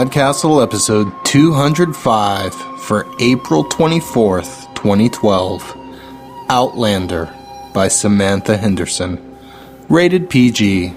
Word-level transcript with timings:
Podcastle 0.00 0.62
episode 0.62 1.12
205 1.26 2.54
for 2.80 3.06
April 3.20 3.66
24th, 3.66 4.74
2012. 4.74 5.76
Outlander 6.48 7.30
by 7.74 7.86
Samantha 7.88 8.56
Henderson. 8.56 9.36
Rated 9.90 10.30
PG. 10.30 10.94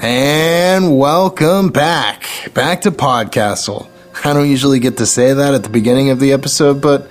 And 0.00 0.96
welcome 0.98 1.68
back. 1.68 2.24
Back 2.54 2.80
to 2.80 2.90
Podcastle. 2.90 3.86
I 4.24 4.32
don't 4.32 4.48
usually 4.48 4.78
get 4.78 4.96
to 4.96 5.04
say 5.04 5.34
that 5.34 5.52
at 5.52 5.62
the 5.62 5.68
beginning 5.68 6.08
of 6.08 6.20
the 6.20 6.32
episode, 6.32 6.80
but 6.80 7.10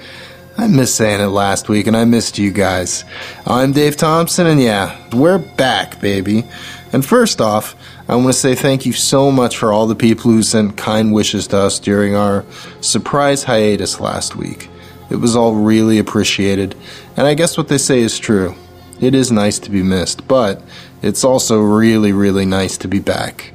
I 0.65 0.67
missed 0.67 0.95
saying 0.95 1.21
it 1.21 1.27
last 1.27 1.69
week 1.69 1.85
and 1.85 1.95
I 1.95 2.05
missed 2.05 2.39
you 2.39 2.49
guys. 2.49 3.05
I'm 3.45 3.71
Dave 3.71 3.97
Thompson, 3.97 4.47
and 4.47 4.59
yeah, 4.59 4.99
we're 5.13 5.37
back, 5.37 6.01
baby. 6.01 6.43
And 6.91 7.05
first 7.05 7.39
off, 7.39 7.75
I 8.09 8.15
want 8.15 8.29
to 8.29 8.33
say 8.33 8.55
thank 8.55 8.83
you 8.83 8.91
so 8.91 9.31
much 9.31 9.55
for 9.57 9.71
all 9.71 9.85
the 9.85 9.93
people 9.93 10.31
who 10.31 10.41
sent 10.41 10.75
kind 10.75 11.13
wishes 11.13 11.45
to 11.49 11.57
us 11.57 11.77
during 11.77 12.15
our 12.15 12.45
surprise 12.81 13.43
hiatus 13.43 13.99
last 13.99 14.35
week. 14.35 14.67
It 15.11 15.17
was 15.17 15.35
all 15.35 15.53
really 15.53 15.99
appreciated, 15.99 16.73
and 17.15 17.27
I 17.27 17.35
guess 17.35 17.57
what 17.57 17.67
they 17.67 17.77
say 17.77 17.99
is 17.99 18.17
true. 18.17 18.55
It 18.99 19.13
is 19.13 19.31
nice 19.31 19.59
to 19.59 19.69
be 19.69 19.83
missed, 19.83 20.27
but 20.27 20.63
it's 21.03 21.23
also 21.23 21.61
really, 21.61 22.11
really 22.11 22.47
nice 22.47 22.75
to 22.79 22.87
be 22.87 22.99
back. 22.99 23.53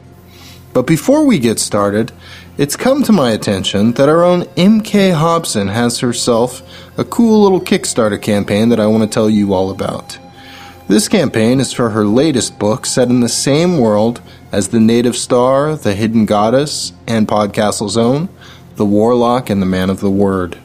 But 0.73 0.87
before 0.87 1.27
we 1.27 1.41
get 1.41 1.59
started, 1.59 2.13
it's 2.61 2.77
come 2.77 3.03
to 3.03 3.11
my 3.11 3.31
attention 3.31 3.93
that 3.93 4.11
our 4.11 4.23
own 4.23 4.43
MK 4.43 5.15
Hobson 5.15 5.69
has 5.69 6.01
herself 6.01 6.61
a 6.99 7.05
cool 7.05 7.43
little 7.43 7.59
Kickstarter 7.59 8.21
campaign 8.21 8.69
that 8.69 8.79
I 8.79 8.87
want 8.87 9.03
to 9.03 9.09
tell 9.09 9.31
you 9.31 9.55
all 9.55 9.71
about. 9.71 10.19
This 10.87 11.09
campaign 11.09 11.59
is 11.59 11.73
for 11.73 11.89
her 11.89 12.05
latest 12.05 12.59
book 12.59 12.85
set 12.85 13.09
in 13.09 13.21
the 13.21 13.31
same 13.31 13.79
world 13.79 14.21
as 14.53 14.69
The 14.69 14.79
Native 14.79 15.17
Star, 15.17 15.75
The 15.75 15.95
Hidden 15.95 16.27
Goddess, 16.27 16.93
and 17.07 17.27
Podcastle's 17.27 17.97
own, 17.97 18.29
The 18.77 18.85
Warlock 18.85 19.49
and 19.49 19.63
the 19.63 19.67
Man 19.67 19.89
of 19.89 20.01
the 20.01 20.11
Word. 20.11 20.59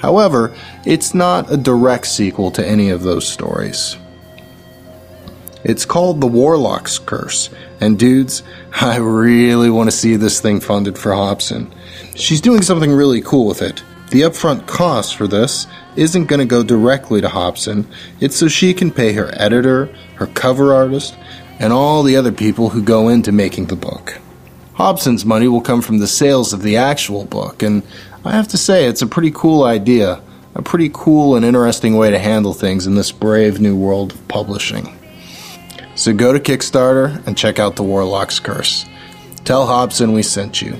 However, 0.00 0.54
it's 0.84 1.14
not 1.14 1.50
a 1.50 1.56
direct 1.56 2.08
sequel 2.08 2.50
to 2.50 2.66
any 2.66 2.90
of 2.90 3.04
those 3.04 3.26
stories. 3.26 3.96
It's 5.64 5.84
called 5.84 6.20
The 6.20 6.26
Warlock's 6.26 6.98
Curse, 6.98 7.50
and 7.80 7.98
dudes, 7.98 8.42
I 8.80 8.96
really 8.96 9.70
want 9.70 9.88
to 9.88 9.96
see 9.96 10.16
this 10.16 10.40
thing 10.40 10.60
funded 10.60 10.98
for 10.98 11.14
Hobson. 11.14 11.72
She's 12.16 12.40
doing 12.40 12.62
something 12.62 12.90
really 12.90 13.20
cool 13.20 13.46
with 13.46 13.62
it. 13.62 13.82
The 14.10 14.22
upfront 14.22 14.66
cost 14.66 15.16
for 15.16 15.26
this 15.26 15.66
isn't 15.96 16.26
going 16.26 16.40
to 16.40 16.46
go 16.46 16.62
directly 16.62 17.20
to 17.20 17.28
Hobson, 17.28 17.86
it's 18.20 18.36
so 18.36 18.48
she 18.48 18.74
can 18.74 18.90
pay 18.90 19.12
her 19.12 19.30
editor, 19.34 19.86
her 20.16 20.26
cover 20.26 20.74
artist, 20.74 21.16
and 21.58 21.72
all 21.72 22.02
the 22.02 22.16
other 22.16 22.32
people 22.32 22.70
who 22.70 22.82
go 22.82 23.08
into 23.08 23.30
making 23.32 23.66
the 23.66 23.76
book. 23.76 24.18
Hobson's 24.74 25.24
money 25.24 25.48
will 25.48 25.60
come 25.60 25.80
from 25.80 25.98
the 25.98 26.06
sales 26.06 26.52
of 26.52 26.62
the 26.62 26.76
actual 26.76 27.24
book, 27.24 27.62
and 27.62 27.82
I 28.24 28.32
have 28.32 28.48
to 28.48 28.58
say, 28.58 28.86
it's 28.86 29.02
a 29.02 29.06
pretty 29.06 29.30
cool 29.30 29.62
idea, 29.62 30.20
a 30.54 30.62
pretty 30.62 30.90
cool 30.92 31.36
and 31.36 31.44
interesting 31.44 31.96
way 31.96 32.10
to 32.10 32.18
handle 32.18 32.52
things 32.52 32.86
in 32.86 32.94
this 32.94 33.12
brave 33.12 33.60
new 33.60 33.76
world 33.76 34.12
of 34.12 34.28
publishing. 34.28 34.98
So 35.94 36.12
go 36.12 36.32
to 36.32 36.40
Kickstarter 36.40 37.24
and 37.26 37.36
check 37.36 37.58
out 37.58 37.76
The 37.76 37.82
Warlock's 37.82 38.40
Curse. 38.40 38.86
Tell 39.44 39.66
Hobson 39.66 40.12
we 40.12 40.22
sent 40.22 40.62
you. 40.62 40.76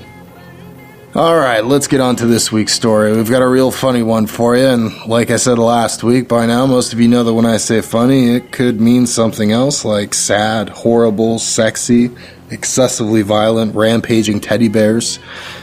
Alright, 1.15 1.65
let's 1.65 1.85
get 1.85 2.01
on 2.01 2.15
to 2.15 2.25
this 2.25 2.51
week's 2.51 2.73
story. 2.73 3.15
We've 3.15 3.29
got 3.29 3.43
a 3.43 3.47
real 3.47 3.69
funny 3.69 4.01
one 4.01 4.25
for 4.25 4.57
you, 4.57 4.65
and 4.65 5.05
like 5.05 5.29
I 5.29 5.35
said 5.35 5.59
last 5.59 6.03
week, 6.03 6.27
by 6.27 6.47
now 6.47 6.65
most 6.65 6.91
of 6.91 6.99
you 6.99 7.07
know 7.07 7.23
that 7.23 7.33
when 7.35 7.45
I 7.45 7.57
say 7.57 7.81
funny, 7.81 8.33
it 8.33 8.51
could 8.51 8.81
mean 8.81 9.05
something 9.05 9.51
else 9.51 9.85
like 9.85 10.15
sad, 10.15 10.69
horrible, 10.69 11.37
sexy, 11.37 12.09
excessively 12.49 13.21
violent, 13.21 13.75
rampaging 13.75 14.39
teddy 14.39 14.69
bears. 14.69 15.19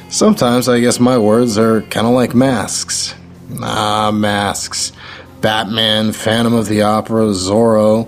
Sometimes 0.09 0.69
I 0.69 0.78
guess 0.78 1.00
my 1.00 1.19
words 1.19 1.59
are 1.59 1.83
kind 1.83 2.06
of 2.06 2.12
like 2.12 2.33
masks. 2.33 3.16
Ah, 3.60 4.12
masks. 4.12 4.93
Batman, 5.41 6.12
Phantom 6.12 6.55
of 6.55 6.69
the 6.69 6.83
Opera, 6.83 7.25
Zorro. 7.27 8.06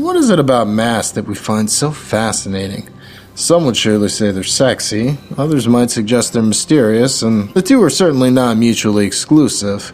What 0.00 0.16
is 0.16 0.30
it 0.30 0.38
about 0.38 0.66
masks 0.66 1.12
that 1.12 1.26
we 1.26 1.34
find 1.34 1.70
so 1.70 1.90
fascinating? 1.90 2.88
Some 3.34 3.66
would 3.66 3.76
surely 3.76 4.08
say 4.08 4.30
they're 4.30 4.42
sexy, 4.42 5.18
others 5.36 5.68
might 5.68 5.90
suggest 5.90 6.32
they're 6.32 6.42
mysterious, 6.42 7.20
and 7.20 7.52
the 7.52 7.60
two 7.60 7.82
are 7.82 7.90
certainly 7.90 8.30
not 8.30 8.56
mutually 8.56 9.04
exclusive. 9.04 9.92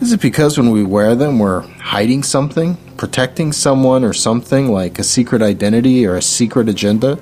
Is 0.00 0.10
it 0.10 0.22
because 0.22 0.56
when 0.56 0.70
we 0.70 0.82
wear 0.82 1.14
them 1.14 1.38
we're 1.38 1.60
hiding 1.60 2.22
something, 2.22 2.78
protecting 2.96 3.52
someone 3.52 4.04
or 4.04 4.14
something 4.14 4.68
like 4.72 4.98
a 4.98 5.04
secret 5.04 5.42
identity 5.42 6.06
or 6.06 6.16
a 6.16 6.22
secret 6.22 6.70
agenda? 6.70 7.18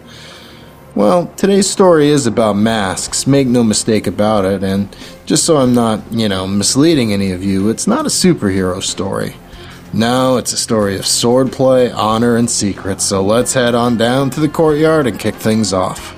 Well, 0.94 1.32
today's 1.36 1.69
story 1.69 2.10
is 2.10 2.28
about 2.28 2.52
masks, 2.52 3.26
make 3.26 3.48
no 3.48 3.64
mistake 3.64 4.06
about 4.06 4.44
it, 4.44 4.62
and 4.62 4.96
just 5.26 5.42
so 5.42 5.56
I'm 5.56 5.74
not, 5.74 6.00
you 6.12 6.28
know, 6.28 6.46
misleading 6.46 7.12
any 7.12 7.32
of 7.32 7.42
you, 7.42 7.70
it's 7.70 7.88
not 7.88 8.06
a 8.06 8.08
superhero 8.08 8.80
story. 8.80 9.34
No, 9.92 10.36
it's 10.36 10.52
a 10.52 10.56
story 10.56 10.94
of 10.94 11.02
swordplay, 11.02 11.92
honor, 11.92 12.36
and 12.36 12.48
secrets, 12.48 13.04
so 13.04 13.24
let's 13.24 13.54
head 13.54 13.74
on 13.74 13.96
down 13.96 14.30
to 14.30 14.38
the 14.38 14.48
courtyard 14.48 15.08
and 15.08 15.18
kick 15.18 15.34
things 15.34 15.72
off. 15.72 16.14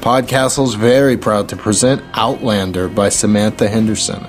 Podcastle's 0.00 0.74
very 0.74 1.18
proud 1.18 1.46
to 1.50 1.56
present 1.56 2.02
Outlander 2.14 2.88
by 2.88 3.10
Samantha 3.10 3.68
Henderson. 3.68 4.26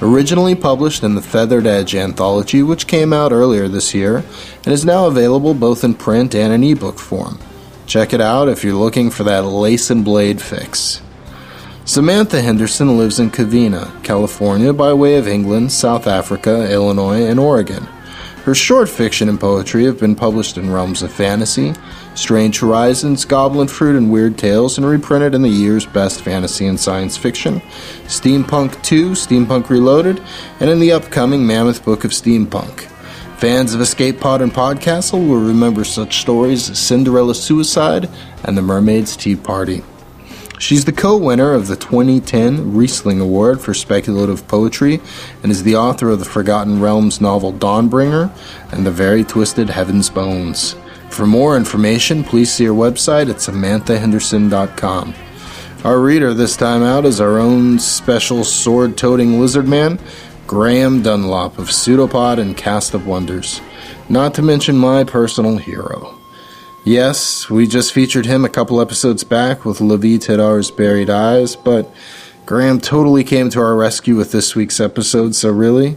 Originally 0.00 0.56
published 0.56 1.04
in 1.04 1.14
the 1.14 1.22
Feathered 1.22 1.68
Edge 1.68 1.94
anthology, 1.94 2.64
which 2.64 2.88
came 2.88 3.12
out 3.12 3.30
earlier 3.30 3.68
this 3.68 3.94
year, 3.94 4.24
and 4.64 4.74
is 4.74 4.84
now 4.84 5.06
available 5.06 5.54
both 5.54 5.84
in 5.84 5.94
print 5.94 6.34
and 6.34 6.52
in 6.52 6.64
ebook 6.64 6.98
form. 6.98 7.38
Check 7.86 8.12
it 8.12 8.20
out 8.20 8.48
if 8.48 8.64
you're 8.64 8.74
looking 8.74 9.10
for 9.10 9.22
that 9.22 9.44
lace 9.44 9.88
and 9.88 10.04
blade 10.04 10.42
fix. 10.42 11.00
Samantha 11.84 12.42
Henderson 12.42 12.98
lives 12.98 13.20
in 13.20 13.30
Covina, 13.30 14.02
California, 14.02 14.72
by 14.72 14.92
way 14.92 15.14
of 15.14 15.28
England, 15.28 15.70
South 15.70 16.08
Africa, 16.08 16.68
Illinois, 16.72 17.24
and 17.24 17.38
Oregon. 17.38 17.86
Her 18.44 18.56
short 18.56 18.88
fiction 18.88 19.28
and 19.28 19.38
poetry 19.38 19.84
have 19.84 20.00
been 20.00 20.16
published 20.16 20.58
in 20.58 20.72
realms 20.72 21.02
of 21.02 21.12
fantasy, 21.12 21.74
Strange 22.16 22.58
Horizons, 22.58 23.24
Goblin 23.24 23.68
Fruit, 23.68 23.94
and 23.94 24.10
Weird 24.10 24.36
Tales, 24.36 24.76
and 24.76 24.84
reprinted 24.84 25.32
in 25.32 25.42
the 25.42 25.48
year's 25.48 25.86
best 25.86 26.22
fantasy 26.22 26.66
and 26.66 26.78
science 26.78 27.16
fiction, 27.16 27.60
Steampunk 28.06 28.82
2, 28.82 29.10
Steampunk 29.10 29.68
Reloaded, 29.68 30.20
and 30.58 30.68
in 30.68 30.80
the 30.80 30.90
upcoming 30.90 31.46
Mammoth 31.46 31.84
Book 31.84 32.04
of 32.04 32.10
Steampunk. 32.10 32.88
Fans 33.38 33.74
of 33.74 33.80
Escape 33.80 34.18
Pod 34.18 34.42
and 34.42 34.52
Podcastle 34.52 35.28
will 35.28 35.40
remember 35.40 35.84
such 35.84 36.18
stories 36.18 36.68
as 36.68 36.80
Cinderella's 36.80 37.40
Suicide 37.40 38.08
and 38.42 38.58
The 38.58 38.62
Mermaid's 38.62 39.16
Tea 39.16 39.36
Party. 39.36 39.84
She's 40.62 40.84
the 40.84 40.92
co 40.92 41.16
winner 41.16 41.54
of 41.54 41.66
the 41.66 41.74
2010 41.74 42.72
Rhysling 42.72 43.20
Award 43.20 43.60
for 43.60 43.74
Speculative 43.74 44.46
Poetry 44.46 45.00
and 45.42 45.50
is 45.50 45.64
the 45.64 45.74
author 45.74 46.08
of 46.08 46.20
the 46.20 46.24
Forgotten 46.24 46.80
Realms 46.80 47.20
novel 47.20 47.52
Dawnbringer 47.52 48.30
and 48.70 48.86
the 48.86 48.92
Very 48.92 49.24
Twisted 49.24 49.70
Heaven's 49.70 50.08
Bones. 50.08 50.76
For 51.10 51.26
more 51.26 51.56
information, 51.56 52.22
please 52.22 52.52
see 52.52 52.64
her 52.66 52.72
website 52.72 53.28
at 53.28 53.38
samanthahenderson.com. 53.38 55.14
Our 55.82 55.98
reader 55.98 56.32
this 56.32 56.56
time 56.56 56.84
out 56.84 57.06
is 57.06 57.20
our 57.20 57.40
own 57.40 57.80
special 57.80 58.44
sword 58.44 58.96
toting 58.96 59.40
lizard 59.40 59.66
man, 59.66 59.98
Graeme 60.46 61.02
Dunlop 61.02 61.58
of 61.58 61.72
Pseudopod 61.72 62.38
and 62.38 62.56
Cast 62.56 62.94
of 62.94 63.04
Wonders, 63.04 63.60
not 64.08 64.32
to 64.34 64.42
mention 64.42 64.76
my 64.76 65.02
personal 65.02 65.56
hero. 65.56 66.21
Yes, 66.84 67.48
we 67.48 67.68
just 67.68 67.92
featured 67.92 68.26
him 68.26 68.44
a 68.44 68.48
couple 68.48 68.80
episodes 68.80 69.22
back 69.22 69.64
with 69.64 69.78
Lavie 69.78 70.18
Tidhar's 70.18 70.72
Buried 70.72 71.10
Eyes, 71.10 71.54
but 71.54 71.88
Graeme 72.44 72.80
totally 72.80 73.22
came 73.22 73.50
to 73.50 73.60
our 73.60 73.76
rescue 73.76 74.16
with 74.16 74.32
this 74.32 74.56
week's 74.56 74.80
episode, 74.80 75.36
so 75.36 75.52
really, 75.52 75.96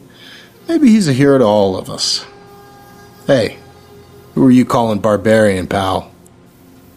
maybe 0.67 0.89
he's 0.89 1.07
a 1.07 1.13
hero 1.13 1.39
to 1.39 1.43
all 1.43 1.75
of 1.75 1.89
us. 1.89 2.27
Hey, 3.25 3.57
who 4.35 4.45
are 4.45 4.51
you 4.51 4.63
calling 4.63 4.99
barbarian, 4.99 5.65
pal? 5.65 6.11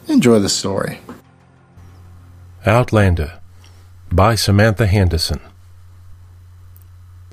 Enjoy 0.06 0.38
the 0.38 0.50
story. 0.50 1.00
Outlander 2.66 3.40
by 4.12 4.34
Samantha 4.34 4.86
Henderson. 4.86 5.40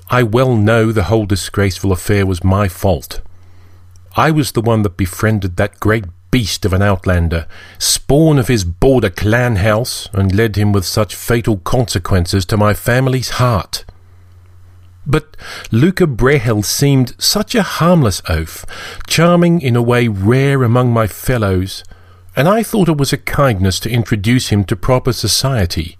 I 0.08 0.22
well 0.22 0.56
know 0.56 0.90
the 0.90 1.04
whole 1.04 1.26
disgraceful 1.26 1.92
affair 1.92 2.24
was 2.24 2.42
my 2.42 2.68
fault. 2.68 3.20
I 4.16 4.30
was 4.30 4.52
the 4.52 4.62
one 4.62 4.80
that 4.82 4.96
befriended 4.96 5.58
that 5.58 5.80
great 5.80 6.04
beast 6.30 6.64
of 6.64 6.72
an 6.72 6.82
outlander, 6.82 7.46
spawn 7.78 8.38
of 8.38 8.48
his 8.48 8.64
border 8.64 9.10
clan 9.10 9.56
house, 9.56 10.08
and 10.12 10.34
led 10.34 10.56
him 10.56 10.72
with 10.72 10.84
such 10.84 11.14
fatal 11.14 11.58
consequences 11.58 12.44
to 12.46 12.56
my 12.56 12.74
family's 12.74 13.30
heart. 13.30 13.84
But 15.06 15.36
Luca 15.70 16.06
Brehel 16.06 16.62
seemed 16.62 17.14
such 17.18 17.54
a 17.54 17.62
harmless 17.62 18.20
oaf, 18.28 18.66
charming 19.06 19.60
in 19.60 19.76
a 19.76 19.82
way 19.82 20.08
rare 20.08 20.64
among 20.64 20.92
my 20.92 21.06
fellows, 21.06 21.84
and 22.34 22.48
I 22.48 22.62
thought 22.62 22.88
it 22.88 22.98
was 22.98 23.12
a 23.12 23.18
kindness 23.18 23.78
to 23.80 23.90
introduce 23.90 24.48
him 24.48 24.64
to 24.64 24.76
proper 24.76 25.12
society. 25.12 25.96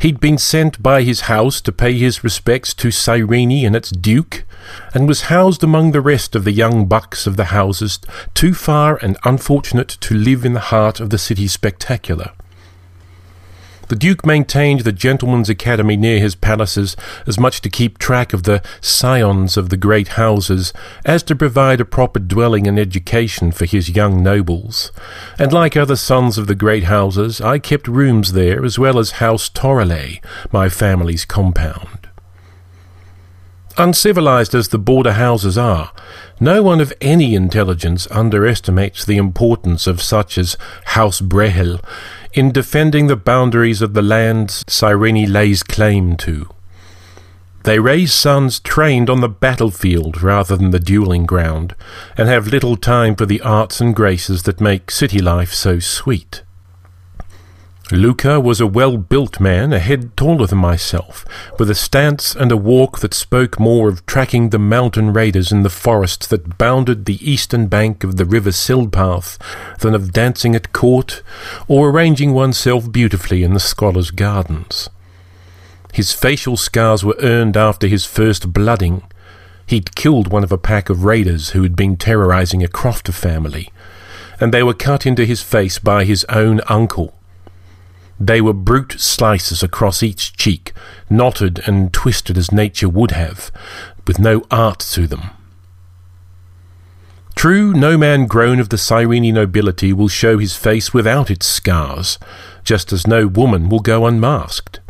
He'd 0.00 0.20
been 0.20 0.38
sent 0.38 0.82
by 0.82 1.02
his 1.02 1.22
house 1.22 1.60
to 1.62 1.72
pay 1.72 1.96
his 1.98 2.24
respects 2.24 2.74
to 2.74 2.90
Cyrene 2.90 3.64
and 3.64 3.76
its 3.76 3.90
duke, 3.90 4.44
and 4.94 5.08
was 5.08 5.22
housed 5.22 5.62
among 5.62 5.92
the 5.92 6.00
rest 6.00 6.34
of 6.34 6.44
the 6.44 6.52
young 6.52 6.86
bucks 6.86 7.26
of 7.26 7.36
the 7.36 7.46
houses, 7.46 7.98
too 8.34 8.54
far 8.54 8.96
and 8.96 9.18
unfortunate 9.24 9.88
to 9.88 10.14
live 10.14 10.44
in 10.44 10.54
the 10.54 10.60
heart 10.60 11.00
of 11.00 11.10
the 11.10 11.18
city's 11.18 11.52
spectacular. 11.52 12.32
The 13.88 13.96
Duke 13.96 14.26
maintained 14.26 14.80
the 14.80 14.92
gentlemen's 14.92 15.48
academy 15.48 15.96
near 15.96 16.20
his 16.20 16.34
palaces 16.34 16.94
as 17.26 17.40
much 17.40 17.62
to 17.62 17.70
keep 17.70 17.96
track 17.96 18.34
of 18.34 18.42
the 18.42 18.62
scions 18.82 19.56
of 19.56 19.70
the 19.70 19.78
great 19.78 20.08
houses 20.08 20.74
as 21.06 21.22
to 21.24 21.34
provide 21.34 21.80
a 21.80 21.86
proper 21.86 22.18
dwelling 22.18 22.66
and 22.66 22.78
education 22.78 23.50
for 23.50 23.64
his 23.64 23.88
young 23.88 24.22
nobles. 24.22 24.92
And 25.38 25.54
like 25.54 25.74
other 25.74 25.96
sons 25.96 26.36
of 26.36 26.48
the 26.48 26.54
great 26.54 26.84
houses, 26.84 27.40
I 27.40 27.58
kept 27.58 27.88
rooms 27.88 28.32
there 28.32 28.62
as 28.62 28.78
well 28.78 28.98
as 28.98 29.12
House 29.12 29.48
Toreley, 29.48 30.20
my 30.52 30.68
family's 30.68 31.24
compound. 31.24 31.97
Uncivilized 33.80 34.56
as 34.56 34.68
the 34.68 34.78
border 34.78 35.12
houses 35.12 35.56
are, 35.56 35.92
no 36.40 36.64
one 36.64 36.80
of 36.80 36.92
any 37.00 37.36
intelligence 37.36 38.08
underestimates 38.10 39.04
the 39.04 39.16
importance 39.16 39.86
of 39.86 40.02
such 40.02 40.36
as 40.36 40.56
House 40.86 41.20
Brehel 41.20 41.80
in 42.34 42.50
defending 42.50 43.06
the 43.06 43.14
boundaries 43.14 43.80
of 43.80 43.94
the 43.94 44.02
lands 44.02 44.64
Cyrene 44.66 45.32
lays 45.32 45.62
claim 45.62 46.16
to. 46.16 46.48
They 47.62 47.78
raise 47.78 48.12
sons 48.12 48.58
trained 48.58 49.08
on 49.08 49.20
the 49.20 49.28
battlefield 49.28 50.22
rather 50.22 50.56
than 50.56 50.72
the 50.72 50.80
dueling 50.80 51.24
ground, 51.24 51.76
and 52.16 52.28
have 52.28 52.48
little 52.48 52.76
time 52.76 53.14
for 53.14 53.26
the 53.26 53.40
arts 53.42 53.80
and 53.80 53.94
graces 53.94 54.42
that 54.42 54.60
make 54.60 54.90
city 54.90 55.20
life 55.20 55.52
so 55.52 55.78
sweet. 55.78 56.42
Luca 57.90 58.38
was 58.38 58.60
a 58.60 58.66
well 58.66 58.98
built 58.98 59.40
man, 59.40 59.72
a 59.72 59.78
head 59.78 60.14
taller 60.14 60.46
than 60.46 60.58
myself, 60.58 61.24
with 61.58 61.70
a 61.70 61.74
stance 61.74 62.34
and 62.34 62.52
a 62.52 62.56
walk 62.56 62.98
that 62.98 63.14
spoke 63.14 63.58
more 63.58 63.88
of 63.88 64.04
tracking 64.04 64.50
the 64.50 64.58
mountain 64.58 65.10
raiders 65.14 65.50
in 65.50 65.62
the 65.62 65.70
forests 65.70 66.26
that 66.26 66.58
bounded 66.58 67.06
the 67.06 67.30
eastern 67.30 67.66
bank 67.66 68.04
of 68.04 68.16
the 68.16 68.26
river 68.26 68.50
Silpath 68.50 69.38
than 69.78 69.94
of 69.94 70.12
dancing 70.12 70.54
at 70.54 70.74
court 70.74 71.22
or 71.66 71.88
arranging 71.88 72.34
oneself 72.34 72.92
beautifully 72.92 73.42
in 73.42 73.54
the 73.54 73.60
scholars' 73.60 74.10
gardens. 74.10 74.90
His 75.94 76.12
facial 76.12 76.58
scars 76.58 77.02
were 77.02 77.16
earned 77.20 77.56
after 77.56 77.86
his 77.86 78.04
first 78.04 78.52
blooding. 78.52 79.02
He'd 79.66 79.94
killed 79.94 80.28
one 80.28 80.44
of 80.44 80.52
a 80.52 80.58
pack 80.58 80.90
of 80.90 81.04
raiders 81.04 81.50
who 81.50 81.62
had 81.62 81.74
been 81.74 81.96
terrorizing 81.96 82.62
a 82.62 82.68
Crofter 82.68 83.14
family, 83.14 83.72
and 84.38 84.52
they 84.52 84.62
were 84.62 84.74
cut 84.74 85.06
into 85.06 85.24
his 85.24 85.42
face 85.42 85.78
by 85.78 86.04
his 86.04 86.24
own 86.28 86.60
uncle 86.68 87.17
they 88.20 88.40
were 88.40 88.52
brute 88.52 88.96
slices 88.98 89.62
across 89.62 90.02
each 90.02 90.36
cheek, 90.36 90.72
knotted 91.08 91.60
and 91.66 91.92
twisted 91.92 92.36
as 92.36 92.52
nature 92.52 92.88
would 92.88 93.12
have, 93.12 93.50
with 94.06 94.18
no 94.18 94.42
art 94.50 94.80
to 94.80 95.06
them. 95.06 95.30
True, 97.36 97.72
no 97.72 97.96
man 97.96 98.26
grown 98.26 98.58
of 98.58 98.70
the 98.70 98.78
Cyrene 98.78 99.32
nobility 99.32 99.92
will 99.92 100.08
show 100.08 100.38
his 100.38 100.56
face 100.56 100.92
without 100.92 101.30
its 101.30 101.46
scars, 101.46 102.18
just 102.64 102.92
as 102.92 103.06
no 103.06 103.28
woman 103.28 103.68
will 103.68 103.78
go 103.78 104.06
unmasked. 104.06 104.80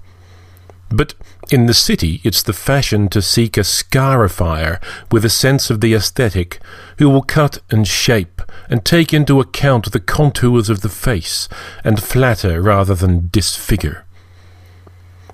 But 0.88 1.14
in 1.50 1.66
the 1.66 1.74
city, 1.74 2.20
it's 2.24 2.42
the 2.42 2.52
fashion 2.52 3.08
to 3.08 3.22
seek 3.22 3.56
a 3.56 3.60
scarifier 3.60 4.82
with 5.10 5.24
a 5.24 5.30
sense 5.30 5.70
of 5.70 5.80
the 5.80 5.94
aesthetic, 5.94 6.60
who 6.98 7.08
will 7.08 7.22
cut 7.22 7.60
and 7.70 7.88
shape 7.88 8.42
and 8.68 8.84
take 8.84 9.14
into 9.14 9.40
account 9.40 9.90
the 9.90 10.00
contours 10.00 10.68
of 10.68 10.82
the 10.82 10.88
face 10.88 11.48
and 11.84 12.02
flatter 12.02 12.60
rather 12.60 12.94
than 12.94 13.30
disfigure. 13.32 14.04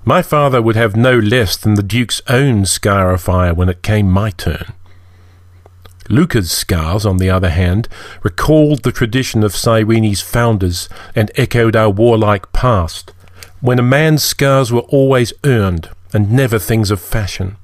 My 0.04 0.22
father 0.22 0.62
would 0.62 0.76
have 0.76 0.94
no 0.94 1.18
less 1.18 1.56
than 1.56 1.74
the 1.74 1.82
Duke's 1.82 2.22
own 2.28 2.62
scarifier 2.62 3.56
when 3.56 3.68
it 3.68 3.82
came 3.82 4.08
my 4.08 4.30
turn. 4.30 4.72
Luca's 6.08 6.52
scars, 6.52 7.04
on 7.06 7.16
the 7.16 7.30
other 7.30 7.48
hand, 7.48 7.88
recalled 8.22 8.82
the 8.82 8.92
tradition 8.92 9.42
of 9.42 9.56
Cyrene's 9.56 10.20
founders 10.20 10.88
and 11.14 11.32
echoed 11.34 11.74
our 11.74 11.88
warlike 11.88 12.52
past, 12.52 13.12
when 13.60 13.78
a 13.78 13.82
man's 13.82 14.22
scars 14.22 14.70
were 14.70 14.82
always 14.82 15.32
earned 15.44 15.88
and 16.14 16.32
never 16.32 16.58
things 16.58 16.90
of 16.90 17.00
fashion. 17.00 17.56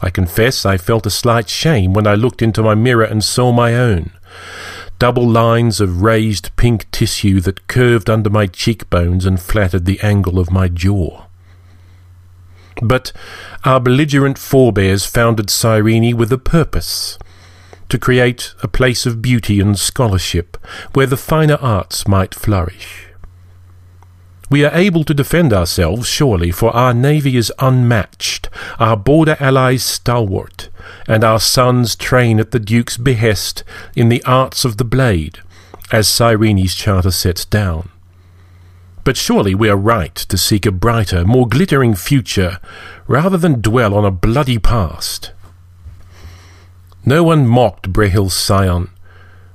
I 0.00 0.10
confess 0.10 0.64
I 0.64 0.76
felt 0.76 1.06
a 1.06 1.10
slight 1.10 1.48
shame 1.48 1.92
when 1.92 2.06
I 2.06 2.14
looked 2.14 2.40
into 2.40 2.62
my 2.62 2.74
mirror 2.74 3.04
and 3.04 3.24
saw 3.24 3.52
my 3.52 3.74
own. 3.74 4.12
Double 4.98 5.28
lines 5.28 5.80
of 5.80 6.02
raised 6.02 6.54
pink 6.56 6.90
tissue 6.90 7.40
that 7.40 7.66
curved 7.66 8.08
under 8.08 8.30
my 8.30 8.46
cheekbones 8.46 9.26
and 9.26 9.40
flattered 9.40 9.84
the 9.84 10.00
angle 10.00 10.38
of 10.38 10.50
my 10.50 10.68
jaw. 10.68 11.24
But 12.82 13.12
our 13.64 13.80
belligerent 13.80 14.38
forebears 14.38 15.04
founded 15.04 15.50
Cyrene 15.50 16.16
with 16.16 16.32
a 16.32 16.38
purpose 16.38 17.18
to 17.88 17.98
create 17.98 18.54
a 18.62 18.68
place 18.68 19.06
of 19.06 19.22
beauty 19.22 19.60
and 19.60 19.78
scholarship 19.78 20.56
where 20.92 21.06
the 21.06 21.16
finer 21.16 21.56
arts 21.56 22.06
might 22.06 22.34
flourish. 22.34 23.06
We 24.48 24.64
are 24.64 24.74
able 24.74 25.02
to 25.04 25.14
defend 25.14 25.52
ourselves, 25.52 26.06
surely, 26.06 26.52
for 26.52 26.70
our 26.70 26.94
navy 26.94 27.36
is 27.36 27.52
unmatched, 27.58 28.48
our 28.78 28.96
border 28.96 29.36
allies 29.40 29.82
stalwart, 29.82 30.68
and 31.08 31.24
our 31.24 31.40
sons 31.40 31.96
train 31.96 32.38
at 32.38 32.52
the 32.52 32.60
Duke's 32.60 32.96
behest 32.96 33.64
in 33.96 34.08
the 34.08 34.22
arts 34.24 34.64
of 34.64 34.76
the 34.76 34.84
blade, 34.84 35.40
as 35.90 36.06
Cyrene's 36.06 36.76
charter 36.76 37.10
sets 37.10 37.44
down. 37.44 37.88
But 39.02 39.16
surely 39.16 39.54
we 39.54 39.68
are 39.68 39.76
right 39.76 40.14
to 40.14 40.38
seek 40.38 40.64
a 40.64 40.72
brighter, 40.72 41.24
more 41.24 41.48
glittering 41.48 41.96
future, 41.96 42.60
rather 43.08 43.36
than 43.36 43.60
dwell 43.60 43.94
on 43.94 44.04
a 44.04 44.12
bloody 44.12 44.58
past. 44.58 45.32
No 47.04 47.24
one 47.24 47.46
mocked 47.46 47.92
Brehel's 47.92 48.34
scion. 48.34 48.90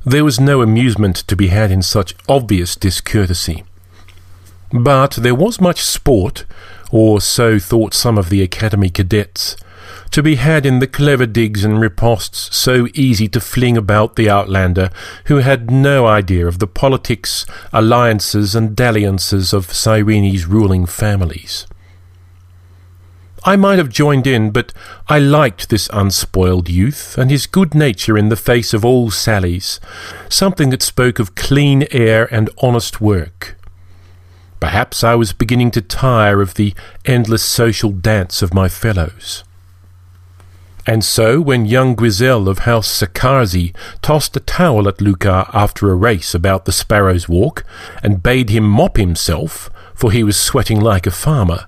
There 0.05 0.25
was 0.25 0.39
no 0.39 0.61
amusement 0.61 1.15
to 1.27 1.35
be 1.35 1.47
had 1.47 1.71
in 1.71 1.81
such 1.81 2.15
obvious 2.27 2.75
discourtesy. 2.75 3.63
But 4.73 5.11
there 5.11 5.35
was 5.35 5.59
much 5.59 5.81
sport, 5.81 6.45
or 6.91 7.19
so 7.21 7.59
thought 7.59 7.93
some 7.93 8.17
of 8.17 8.29
the 8.29 8.41
academy 8.41 8.89
cadets, 8.89 9.57
to 10.11 10.23
be 10.23 10.35
had 10.35 10.65
in 10.65 10.79
the 10.79 10.87
clever 10.87 11.25
digs 11.25 11.63
and 11.63 11.79
ripostes 11.79 12.53
so 12.53 12.87
easy 12.93 13.27
to 13.29 13.39
fling 13.39 13.77
about 13.77 14.15
the 14.15 14.29
outlander 14.29 14.89
who 15.25 15.37
had 15.37 15.71
no 15.71 16.05
idea 16.05 16.47
of 16.47 16.59
the 16.59 16.67
politics, 16.67 17.45
alliances, 17.71 18.55
and 18.55 18.75
dalliances 18.75 19.53
of 19.53 19.73
Cyrene's 19.73 20.45
ruling 20.45 20.85
families. 20.85 21.65
I 23.43 23.55
might 23.55 23.79
have 23.79 23.89
joined 23.89 24.27
in, 24.27 24.51
but 24.51 24.71
I 25.07 25.17
liked 25.17 25.69
this 25.69 25.89
unspoiled 25.91 26.69
youth 26.69 27.17
and 27.17 27.31
his 27.31 27.47
good 27.47 27.73
nature 27.73 28.17
in 28.17 28.29
the 28.29 28.35
face 28.35 28.73
of 28.73 28.85
all 28.85 29.09
sallies, 29.09 29.79
something 30.29 30.69
that 30.69 30.83
spoke 30.83 31.17
of 31.17 31.35
clean 31.35 31.87
air 31.91 32.31
and 32.33 32.49
honest 32.61 33.01
work. 33.01 33.57
Perhaps 34.61 35.03
I 35.03 35.15
was 35.15 35.33
beginning 35.33 35.71
to 35.71 35.81
tire 35.81 36.39
of 36.39 36.53
the 36.53 36.73
endless 37.03 37.43
social 37.43 37.89
dance 37.89 38.41
of 38.43 38.53
my 38.53 38.69
fellows. 38.69 39.43
And 40.85 41.03
so, 41.03 41.41
when 41.41 41.65
young 41.65 41.95
Grizel 41.95 42.47
of 42.47 42.59
House 42.59 42.87
Sakarzi 42.87 43.75
tossed 44.03 44.37
a 44.37 44.39
towel 44.39 44.87
at 44.87 45.01
Luca 45.01 45.49
after 45.51 45.89
a 45.89 45.95
race 45.95 46.35
about 46.35 46.65
the 46.65 46.71
Sparrow's 46.71 47.27
Walk, 47.27 47.65
and 48.03 48.21
bade 48.21 48.51
him 48.51 48.63
mop 48.63 48.97
himself, 48.97 49.71
for 49.95 50.11
he 50.11 50.23
was 50.23 50.39
sweating 50.39 50.79
like 50.79 51.07
a 51.07 51.11
farmer, 51.11 51.67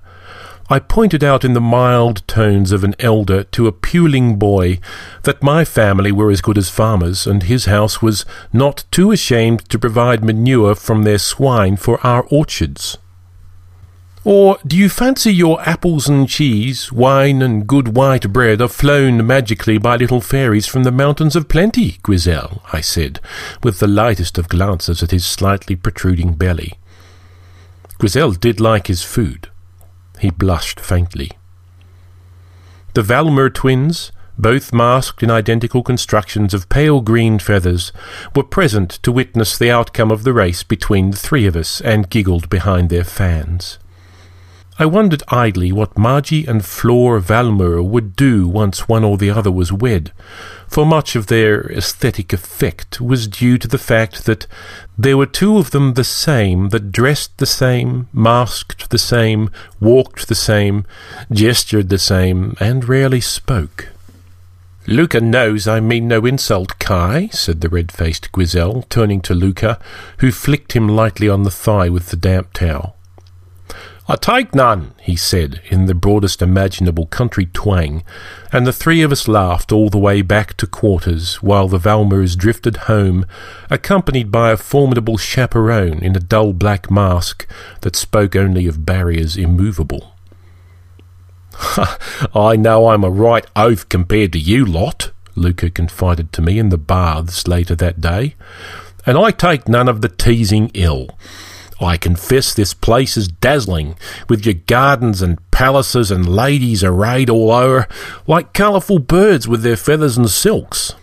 I 0.70 0.78
pointed 0.78 1.22
out 1.22 1.44
in 1.44 1.52
the 1.52 1.60
mild 1.60 2.26
tones 2.26 2.72
of 2.72 2.84
an 2.84 2.94
elder 2.98 3.44
to 3.44 3.66
a 3.66 3.72
puling 3.72 4.36
boy 4.36 4.78
that 5.24 5.42
my 5.42 5.62
family 5.62 6.10
were 6.10 6.30
as 6.30 6.40
good 6.40 6.56
as 6.56 6.70
farmers, 6.70 7.26
and 7.26 7.42
his 7.42 7.66
house 7.66 8.00
was 8.00 8.24
not 8.50 8.84
too 8.90 9.12
ashamed 9.12 9.68
to 9.68 9.78
provide 9.78 10.24
manure 10.24 10.74
from 10.74 11.02
their 11.02 11.18
swine 11.18 11.76
for 11.76 12.04
our 12.06 12.22
orchards. 12.30 12.96
Or 14.24 14.56
do 14.66 14.74
you 14.74 14.88
fancy 14.88 15.34
your 15.34 15.60
apples 15.68 16.08
and 16.08 16.26
cheese, 16.26 16.90
wine 16.90 17.42
and 17.42 17.66
good 17.66 17.94
white 17.94 18.32
bread 18.32 18.62
are 18.62 18.68
flown 18.68 19.26
magically 19.26 19.76
by 19.76 19.96
little 19.96 20.22
fairies 20.22 20.66
from 20.66 20.84
the 20.84 20.90
mountains 20.90 21.36
of 21.36 21.46
plenty, 21.46 21.98
Grizel? 22.02 22.62
I 22.72 22.80
said, 22.80 23.20
with 23.62 23.80
the 23.80 23.86
lightest 23.86 24.38
of 24.38 24.48
glances 24.48 25.02
at 25.02 25.10
his 25.10 25.26
slightly 25.26 25.76
protruding 25.76 26.32
belly. 26.32 26.78
Grizel 27.98 28.32
did 28.32 28.60
like 28.60 28.86
his 28.86 29.02
food. 29.02 29.50
He 30.18 30.30
blushed 30.30 30.80
faintly. 30.80 31.32
The 32.94 33.02
Valmer 33.02 33.50
twins, 33.50 34.12
both 34.38 34.72
masked 34.72 35.22
in 35.22 35.30
identical 35.30 35.82
constructions 35.82 36.54
of 36.54 36.68
pale 36.68 37.00
green 37.00 37.38
feathers, 37.38 37.92
were 38.34 38.44
present 38.44 38.90
to 39.02 39.12
witness 39.12 39.58
the 39.58 39.70
outcome 39.70 40.10
of 40.10 40.24
the 40.24 40.32
race 40.32 40.62
between 40.62 41.10
the 41.10 41.16
three 41.16 41.46
of 41.46 41.56
us 41.56 41.80
and 41.80 42.10
giggled 42.10 42.48
behind 42.48 42.90
their 42.90 43.04
fans. 43.04 43.78
I 44.76 44.86
wondered 44.86 45.22
idly 45.28 45.70
what 45.70 45.96
Margie 45.96 46.46
and 46.46 46.64
Flore 46.64 47.20
Valmer 47.20 47.80
would 47.80 48.16
do 48.16 48.48
once 48.48 48.88
one 48.88 49.04
or 49.04 49.16
the 49.16 49.30
other 49.30 49.52
was 49.52 49.72
wed, 49.72 50.12
for 50.74 50.84
much 50.84 51.14
of 51.14 51.28
their 51.28 51.70
aesthetic 51.70 52.32
effect 52.32 53.00
was 53.00 53.28
due 53.28 53.56
to 53.56 53.68
the 53.68 53.78
fact 53.78 54.24
that 54.24 54.48
there 54.98 55.16
were 55.16 55.24
two 55.24 55.56
of 55.56 55.70
them 55.70 55.94
the 55.94 56.02
same, 56.02 56.70
that 56.70 56.90
dressed 56.90 57.38
the 57.38 57.46
same, 57.46 58.08
masked 58.12 58.90
the 58.90 58.98
same, 58.98 59.48
walked 59.78 60.26
the 60.26 60.34
same, 60.34 60.84
gestured 61.30 61.90
the 61.90 61.98
same, 61.98 62.56
and 62.58 62.88
rarely 62.88 63.20
spoke. 63.20 63.90
Luca 64.88 65.20
knows 65.20 65.68
I 65.68 65.78
mean 65.78 66.08
no 66.08 66.26
insult, 66.26 66.80
Kai, 66.80 67.28
said 67.28 67.60
the 67.60 67.68
red 67.68 67.92
faced 67.92 68.32
Grizel, 68.32 68.82
turning 68.90 69.20
to 69.20 69.32
Luca, 69.32 69.78
who 70.18 70.32
flicked 70.32 70.72
him 70.72 70.88
lightly 70.88 71.28
on 71.28 71.44
the 71.44 71.52
thigh 71.52 71.88
with 71.88 72.08
the 72.08 72.16
damp 72.16 72.52
towel. 72.52 72.96
I 74.06 74.16
take 74.16 74.54
none, 74.54 74.92
he 75.00 75.16
said, 75.16 75.62
in 75.70 75.86
the 75.86 75.94
broadest 75.94 76.42
imaginable 76.42 77.06
country 77.06 77.46
twang, 77.46 78.04
and 78.52 78.66
the 78.66 78.72
three 78.72 79.00
of 79.00 79.10
us 79.10 79.26
laughed 79.26 79.72
all 79.72 79.88
the 79.88 79.98
way 79.98 80.20
back 80.20 80.58
to 80.58 80.66
quarters, 80.66 81.36
while 81.36 81.68
the 81.68 81.78
Valmers 81.78 82.36
drifted 82.36 82.76
home, 82.88 83.24
accompanied 83.70 84.30
by 84.30 84.50
a 84.50 84.58
formidable 84.58 85.16
chaperone 85.16 86.02
in 86.02 86.14
a 86.14 86.20
dull 86.20 86.52
black 86.52 86.90
mask 86.90 87.46
that 87.80 87.96
spoke 87.96 88.36
only 88.36 88.66
of 88.66 88.84
barriers 88.84 89.38
immovable. 89.38 90.14
I 92.34 92.56
know 92.56 92.88
I'm 92.88 93.04
a 93.04 93.10
right 93.10 93.46
oaf 93.56 93.88
compared 93.88 94.34
to 94.34 94.38
you 94.38 94.66
lot, 94.66 95.12
Luca 95.34 95.70
confided 95.70 96.30
to 96.34 96.42
me 96.42 96.58
in 96.58 96.68
the 96.68 96.76
baths 96.76 97.48
later 97.48 97.74
that 97.76 98.02
day, 98.02 98.34
and 99.06 99.16
I 99.16 99.30
take 99.30 99.66
none 99.66 99.88
of 99.88 100.02
the 100.02 100.10
teasing 100.10 100.70
ill. 100.74 101.08
I 101.80 101.96
confess 101.96 102.54
this 102.54 102.72
place 102.72 103.16
is 103.16 103.28
dazzling, 103.28 103.96
with 104.28 104.46
your 104.46 104.54
gardens 104.54 105.20
and 105.20 105.38
palaces 105.50 106.10
and 106.10 106.28
ladies 106.28 106.84
arrayed 106.84 107.28
all 107.28 107.50
o'er, 107.50 107.88
like 108.26 108.52
colourful 108.52 109.00
birds 109.00 109.48
with 109.48 109.62
their 109.62 109.76
feathers 109.76 110.16
and 110.16 110.30
silks. 110.30 110.94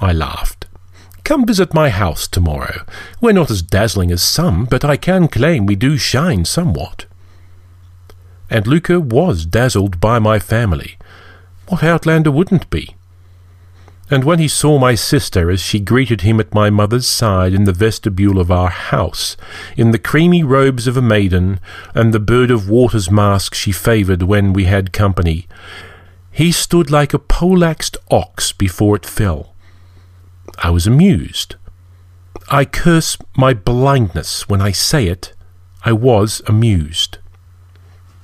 I 0.00 0.12
laughed. 0.12 0.66
Come 1.24 1.46
visit 1.46 1.74
my 1.74 1.90
house 1.90 2.26
tomorrow. 2.26 2.84
We're 3.20 3.32
not 3.32 3.50
as 3.50 3.62
dazzling 3.62 4.10
as 4.10 4.22
some, 4.22 4.64
but 4.64 4.84
I 4.84 4.96
can 4.96 5.28
claim 5.28 5.66
we 5.66 5.76
do 5.76 5.96
shine 5.96 6.44
somewhat. 6.44 7.06
And 8.48 8.66
Luca 8.66 9.00
was 9.00 9.44
dazzled 9.44 10.00
by 10.00 10.18
my 10.18 10.38
family. 10.38 10.96
What 11.68 11.82
outlander 11.82 12.30
wouldn't 12.30 12.70
be? 12.70 12.95
And 14.10 14.24
when 14.24 14.38
he 14.38 14.48
saw 14.48 14.78
my 14.78 14.94
sister 14.94 15.50
as 15.50 15.60
she 15.60 15.80
greeted 15.80 16.20
him 16.20 16.38
at 16.38 16.54
my 16.54 16.70
mother's 16.70 17.06
side 17.06 17.52
in 17.52 17.64
the 17.64 17.72
vestibule 17.72 18.38
of 18.38 18.50
our 18.50 18.70
house, 18.70 19.36
in 19.76 19.90
the 19.90 19.98
creamy 19.98 20.42
robes 20.42 20.86
of 20.86 20.96
a 20.96 21.02
maiden, 21.02 21.58
and 21.94 22.12
the 22.12 22.20
bird 22.20 22.50
of 22.50 22.68
water's 22.68 23.10
mask 23.10 23.54
she 23.54 23.72
favoured 23.72 24.22
when 24.22 24.52
we 24.52 24.64
had 24.64 24.92
company, 24.92 25.48
he 26.30 26.52
stood 26.52 26.90
like 26.90 27.14
a 27.14 27.18
poleaxed 27.18 27.96
ox 28.10 28.52
before 28.52 28.94
it 28.94 29.06
fell. 29.06 29.54
I 30.58 30.70
was 30.70 30.86
amused. 30.86 31.56
I 32.48 32.64
curse 32.64 33.18
my 33.36 33.54
blindness 33.54 34.48
when 34.48 34.60
I 34.60 34.70
say 34.70 35.08
it. 35.08 35.32
I 35.84 35.92
was 35.92 36.42
amused. 36.46 37.18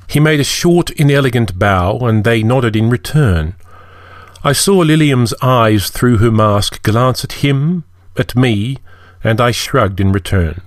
He 0.08 0.20
made 0.20 0.40
a 0.40 0.44
short, 0.44 0.90
inelegant 0.90 1.58
bow, 1.58 2.00
and 2.00 2.22
they 2.22 2.42
nodded 2.42 2.76
in 2.76 2.90
return. 2.90 3.54
I 4.44 4.52
saw 4.52 4.78
Lilium's 4.78 5.32
eyes 5.40 5.88
through 5.88 6.18
her 6.18 6.32
mask 6.32 6.82
glance 6.82 7.22
at 7.22 7.44
him, 7.44 7.84
at 8.16 8.34
me, 8.34 8.78
and 9.22 9.40
I 9.40 9.52
shrugged 9.52 10.00
in 10.00 10.10
return. 10.10 10.62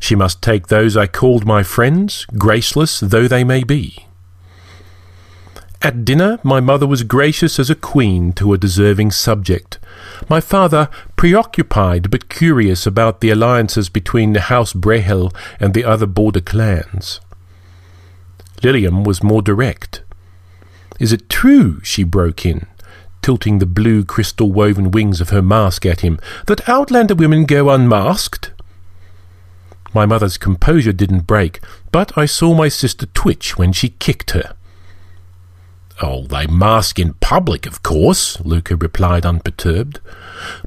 She 0.00 0.16
must 0.16 0.42
take 0.42 0.66
those 0.66 0.96
I 0.96 1.06
called 1.06 1.46
my 1.46 1.62
friends, 1.62 2.26
graceless 2.36 2.98
though 2.98 3.28
they 3.28 3.44
may 3.44 3.62
be. 3.62 4.06
At 5.80 6.04
dinner, 6.04 6.40
my 6.42 6.58
mother 6.58 6.86
was 6.86 7.04
gracious 7.04 7.60
as 7.60 7.70
a 7.70 7.76
queen 7.76 8.32
to 8.32 8.52
a 8.52 8.58
deserving 8.58 9.12
subject. 9.12 9.78
My 10.28 10.40
father, 10.40 10.88
preoccupied 11.14 12.10
but 12.10 12.28
curious 12.28 12.86
about 12.86 13.20
the 13.20 13.30
alliances 13.30 13.88
between 13.88 14.32
the 14.32 14.42
House 14.42 14.72
Brehel 14.72 15.32
and 15.60 15.74
the 15.74 15.84
other 15.84 16.06
border 16.06 16.40
clans. 16.40 17.20
Lilium 18.64 19.04
was 19.04 19.22
more 19.22 19.42
direct. 19.42 20.02
Is 20.98 21.12
it 21.12 21.28
true, 21.28 21.80
she 21.82 22.02
broke 22.04 22.44
in, 22.46 22.66
tilting 23.22 23.58
the 23.58 23.66
blue 23.66 24.04
crystal 24.04 24.52
woven 24.52 24.90
wings 24.90 25.20
of 25.20 25.30
her 25.30 25.42
mask 25.42 25.86
at 25.86 26.00
him, 26.00 26.18
that 26.46 26.68
Outlander 26.68 27.14
women 27.14 27.44
go 27.44 27.70
unmasked? 27.70 28.52
My 29.94 30.06
mother's 30.06 30.38
composure 30.38 30.92
didn't 30.92 31.26
break, 31.26 31.60
but 31.90 32.16
I 32.16 32.26
saw 32.26 32.54
my 32.54 32.68
sister 32.68 33.06
twitch 33.06 33.56
when 33.56 33.72
she 33.72 33.90
kicked 33.90 34.32
her. 34.32 34.54
Oh, 36.00 36.24
they 36.26 36.46
mask 36.46 36.98
in 36.98 37.14
public, 37.14 37.66
of 37.66 37.82
course, 37.82 38.40
Luca 38.40 38.74
replied 38.74 39.24
unperturbed. 39.24 40.00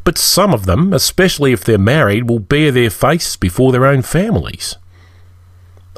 But 0.04 0.18
some 0.18 0.54
of 0.54 0.66
them, 0.66 0.94
especially 0.94 1.52
if 1.52 1.64
they're 1.64 1.78
married, 1.78 2.30
will 2.30 2.40
bare 2.40 2.72
their 2.72 2.90
face 2.90 3.36
before 3.36 3.72
their 3.72 3.86
own 3.86 4.02
families. 4.02 4.78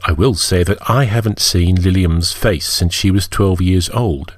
I 0.05 0.13
will 0.13 0.35
say 0.35 0.63
that 0.63 0.89
I 0.89 1.03
haven't 1.03 1.39
seen 1.39 1.75
Lilium's 1.75 2.31
face 2.31 2.67
since 2.67 2.93
she 2.93 3.11
was 3.11 3.27
twelve 3.27 3.61
years 3.61 3.89
old. 3.89 4.37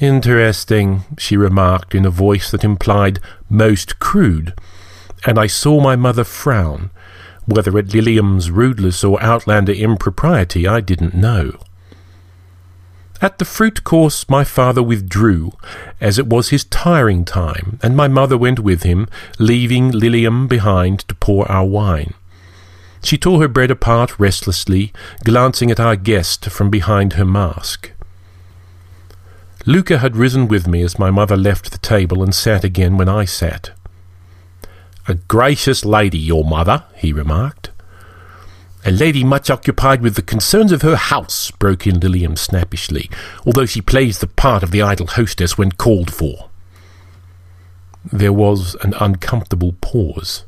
Interesting, 0.00 1.04
she 1.18 1.36
remarked 1.36 1.94
in 1.94 2.04
a 2.04 2.10
voice 2.10 2.50
that 2.50 2.64
implied 2.64 3.20
most 3.48 3.98
crude, 3.98 4.54
and 5.24 5.38
I 5.38 5.46
saw 5.46 5.80
my 5.80 5.96
mother 5.96 6.24
frown. 6.24 6.90
Whether 7.44 7.76
at 7.78 7.92
Lilium's 7.92 8.50
rudeness 8.50 9.04
or 9.04 9.22
outlander 9.22 9.72
impropriety, 9.72 10.66
I 10.66 10.80
didn't 10.80 11.14
know. 11.14 11.58
At 13.20 13.38
the 13.38 13.44
fruit 13.44 13.84
course, 13.84 14.28
my 14.28 14.42
father 14.42 14.82
withdrew, 14.82 15.52
as 16.00 16.18
it 16.18 16.26
was 16.26 16.48
his 16.48 16.64
tiring 16.64 17.24
time, 17.24 17.78
and 17.80 17.96
my 17.96 18.08
mother 18.08 18.36
went 18.36 18.58
with 18.58 18.82
him, 18.82 19.06
leaving 19.38 19.92
Lilium 19.92 20.48
behind 20.48 21.00
to 21.06 21.14
pour 21.14 21.48
our 21.50 21.64
wine. 21.64 22.14
She 23.04 23.16
tore 23.16 23.40
her 23.40 23.48
bread 23.48 23.70
apart 23.70 24.18
restlessly, 24.18 24.92
glancing 25.22 25.70
at 25.70 25.78
our 25.78 25.94
guest 25.94 26.46
from 26.46 26.68
behind 26.68 27.12
her 27.12 27.24
mask. 27.24 27.91
Luca 29.64 29.98
had 29.98 30.16
risen 30.16 30.48
with 30.48 30.66
me 30.66 30.82
as 30.82 30.98
my 30.98 31.10
mother 31.10 31.36
left 31.36 31.70
the 31.70 31.78
table 31.78 32.22
and 32.22 32.34
sat 32.34 32.64
again 32.64 32.96
when 32.96 33.08
I 33.08 33.24
sat. 33.24 33.70
A 35.06 35.14
gracious 35.14 35.84
lady, 35.84 36.18
your 36.18 36.44
mother, 36.44 36.84
he 36.96 37.12
remarked. 37.12 37.70
A 38.84 38.90
lady 38.90 39.22
much 39.22 39.50
occupied 39.50 40.02
with 40.02 40.16
the 40.16 40.22
concerns 40.22 40.72
of 40.72 40.82
her 40.82 40.96
house, 40.96 41.52
broke 41.52 41.86
in 41.86 42.00
Lilium 42.00 42.34
snappishly, 42.34 43.08
although 43.46 43.66
she 43.66 43.80
plays 43.80 44.18
the 44.18 44.26
part 44.26 44.64
of 44.64 44.72
the 44.72 44.82
idle 44.82 45.06
hostess 45.06 45.56
when 45.56 45.70
called 45.70 46.12
for. 46.12 46.50
There 48.04 48.32
was 48.32 48.74
an 48.82 48.94
uncomfortable 48.94 49.74
pause. 49.80 50.44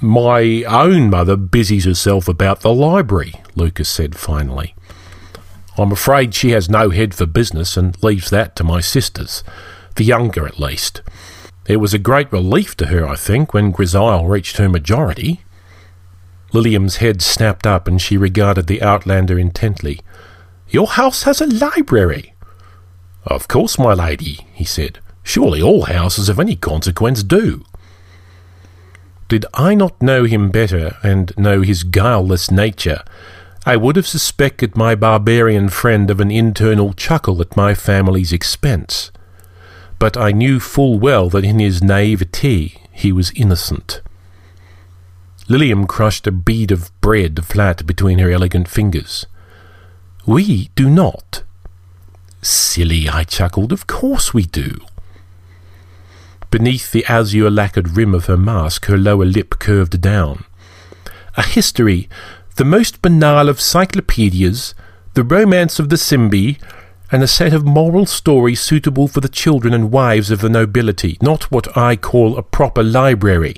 My 0.00 0.64
own 0.64 1.10
mother 1.10 1.36
busies 1.36 1.84
herself 1.84 2.26
about 2.26 2.62
the 2.62 2.74
library, 2.74 3.34
Lucas 3.54 3.88
said 3.88 4.16
finally. 4.16 4.74
I'm 5.78 5.92
afraid 5.92 6.34
she 6.34 6.50
has 6.50 6.68
no 6.68 6.90
head 6.90 7.14
for 7.14 7.26
business 7.26 7.76
and 7.76 8.00
leaves 8.02 8.30
that 8.30 8.54
to 8.56 8.64
my 8.64 8.80
sisters, 8.80 9.42
the 9.96 10.04
younger 10.04 10.46
at 10.46 10.60
least. 10.60 11.00
It 11.66 11.76
was 11.76 11.94
a 11.94 11.98
great 11.98 12.30
relief 12.32 12.76
to 12.78 12.86
her, 12.86 13.06
I 13.06 13.16
think, 13.16 13.54
when 13.54 13.72
Grisile 13.72 14.28
reached 14.28 14.58
her 14.58 14.68
majority. 14.68 15.42
Lilium's 16.52 16.96
head 16.96 17.22
snapped 17.22 17.66
up 17.66 17.88
and 17.88 18.00
she 18.00 18.16
regarded 18.16 18.66
the 18.66 18.82
outlander 18.82 19.38
intently. 19.38 20.00
Your 20.68 20.88
house 20.88 21.22
has 21.22 21.40
a 21.40 21.46
library. 21.46 22.34
Of 23.24 23.48
course, 23.48 23.78
my 23.78 23.94
lady, 23.94 24.46
he 24.52 24.64
said. 24.64 24.98
Surely 25.22 25.62
all 25.62 25.84
houses 25.84 26.28
of 26.28 26.40
any 26.40 26.56
consequence 26.56 27.22
do. 27.22 27.64
Did 29.28 29.46
I 29.54 29.74
not 29.74 30.02
know 30.02 30.24
him 30.24 30.50
better 30.50 30.96
and 31.02 31.32
know 31.38 31.62
his 31.62 31.84
guileless 31.84 32.50
nature, 32.50 33.02
I 33.64 33.76
would 33.76 33.94
have 33.94 34.08
suspected 34.08 34.76
my 34.76 34.96
barbarian 34.96 35.68
friend 35.68 36.10
of 36.10 36.20
an 36.20 36.32
internal 36.32 36.92
chuckle 36.92 37.40
at 37.40 37.56
my 37.56 37.74
family's 37.74 38.32
expense. 38.32 39.12
But 40.00 40.16
I 40.16 40.32
knew 40.32 40.58
full 40.58 40.98
well 40.98 41.28
that 41.28 41.44
in 41.44 41.60
his 41.60 41.80
naivete 41.80 42.74
he 42.90 43.12
was 43.12 43.30
innocent. 43.36 44.00
Lilium 45.48 45.86
crushed 45.86 46.26
a 46.26 46.32
bead 46.32 46.72
of 46.72 46.90
bread 47.00 47.44
flat 47.44 47.86
between 47.86 48.18
her 48.18 48.30
elegant 48.30 48.66
fingers. 48.66 49.26
We 50.26 50.70
do 50.74 50.90
not. 50.90 51.42
Silly, 52.42 53.08
I 53.08 53.22
chuckled. 53.22 53.70
Of 53.72 53.86
course 53.86 54.34
we 54.34 54.44
do. 54.44 54.80
Beneath 56.50 56.90
the 56.90 57.04
azure 57.06 57.50
lacquered 57.50 57.96
rim 57.96 58.12
of 58.14 58.26
her 58.26 58.36
mask, 58.36 58.86
her 58.86 58.98
lower 58.98 59.24
lip 59.24 59.58
curved 59.60 60.00
down. 60.00 60.44
A 61.36 61.42
history 61.42 62.08
the 62.56 62.64
most 62.64 63.02
banal 63.02 63.48
of 63.48 63.60
cyclopedias, 63.60 64.74
the 65.14 65.24
romance 65.24 65.78
of 65.78 65.88
the 65.88 65.96
Simbi, 65.96 66.58
and 67.10 67.22
a 67.22 67.28
set 67.28 67.52
of 67.52 67.66
moral 67.66 68.06
stories 68.06 68.60
suitable 68.60 69.06
for 69.06 69.20
the 69.20 69.28
children 69.28 69.74
and 69.74 69.90
wives 69.90 70.30
of 70.30 70.40
the 70.40 70.48
nobility, 70.48 71.18
not 71.20 71.50
what 71.50 71.76
I 71.76 71.96
call 71.96 72.36
a 72.36 72.42
proper 72.42 72.82
library. 72.82 73.56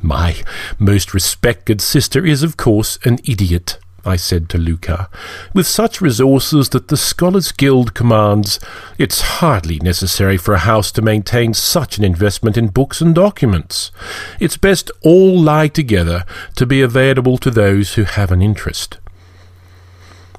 My 0.00 0.42
most 0.78 1.12
respected 1.12 1.80
sister 1.80 2.24
is, 2.24 2.42
of 2.42 2.56
course, 2.56 2.98
an 3.04 3.18
idiot. 3.24 3.78
I 4.04 4.16
said 4.16 4.48
to 4.50 4.58
Luca. 4.58 5.08
With 5.54 5.66
such 5.66 6.00
resources 6.00 6.70
that 6.70 6.88
the 6.88 6.96
Scholars 6.96 7.52
Guild 7.52 7.94
commands, 7.94 8.58
it's 8.98 9.20
hardly 9.20 9.78
necessary 9.78 10.36
for 10.36 10.54
a 10.54 10.58
house 10.58 10.90
to 10.92 11.02
maintain 11.02 11.54
such 11.54 11.98
an 11.98 12.04
investment 12.04 12.56
in 12.56 12.68
books 12.68 13.00
and 13.00 13.14
documents. 13.14 13.90
It's 14.38 14.56
best 14.56 14.90
all 15.02 15.38
lie 15.38 15.68
together 15.68 16.24
to 16.56 16.66
be 16.66 16.82
available 16.82 17.38
to 17.38 17.50
those 17.50 17.94
who 17.94 18.04
have 18.04 18.30
an 18.30 18.42
interest. 18.42 18.98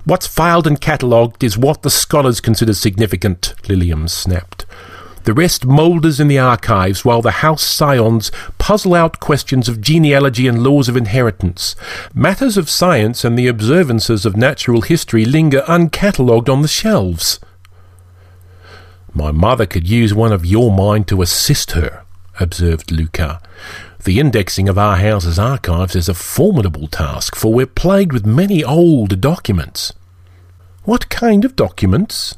What's 0.03 0.25
filed 0.25 0.65
and 0.65 0.81
catalogued 0.81 1.43
is 1.43 1.57
what 1.57 1.83
the 1.83 1.91
scholars 1.91 2.41
consider 2.41 2.73
significant, 2.73 3.53
Lilium 3.69 4.07
snapped. 4.07 4.65
The 5.23 5.33
rest 5.33 5.65
moulders 5.65 6.19
in 6.19 6.27
the 6.27 6.39
archives 6.39 7.05
while 7.05 7.21
the 7.21 7.31
house 7.31 7.61
scions 7.61 8.31
puzzle 8.57 8.95
out 8.95 9.19
questions 9.19 9.69
of 9.69 9.79
genealogy 9.79 10.47
and 10.47 10.63
laws 10.63 10.89
of 10.89 10.97
inheritance. 10.97 11.75
Matters 12.13 12.57
of 12.57 12.69
science 12.69 13.23
and 13.23 13.37
the 13.37 13.47
observances 13.47 14.25
of 14.25 14.35
natural 14.35 14.81
history 14.81 15.25
linger 15.25 15.61
uncatalogued 15.67 16.49
on 16.49 16.63
the 16.63 16.67
shelves. 16.67 17.39
My 19.13 19.31
mother 19.31 19.65
could 19.65 19.87
use 19.87 20.13
one 20.13 20.31
of 20.31 20.45
your 20.45 20.71
mind 20.71 21.07
to 21.09 21.21
assist 21.21 21.71
her, 21.71 22.03
observed 22.39 22.91
Luca. 22.91 23.41
The 24.03 24.19
indexing 24.19 24.67
of 24.67 24.79
our 24.79 24.97
house's 24.97 25.37
archives 25.37 25.95
is 25.95 26.09
a 26.09 26.15
formidable 26.15 26.87
task, 26.87 27.35
for 27.35 27.53
we're 27.53 27.67
plagued 27.67 28.13
with 28.13 28.25
many 28.25 28.63
old 28.63 29.21
documents. 29.21 29.93
What 30.83 31.09
kind 31.09 31.45
of 31.45 31.55
documents? 31.55 32.35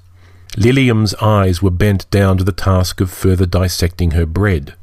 Lilium's 0.58 1.16
eyes 1.16 1.62
were 1.62 1.72
bent 1.72 2.10
down 2.12 2.38
to 2.38 2.44
the 2.44 2.52
task 2.52 3.02
of 3.02 3.12
further 3.12 3.46
dissecting 3.46 4.12
her 4.12 4.26
bread. 4.26 4.76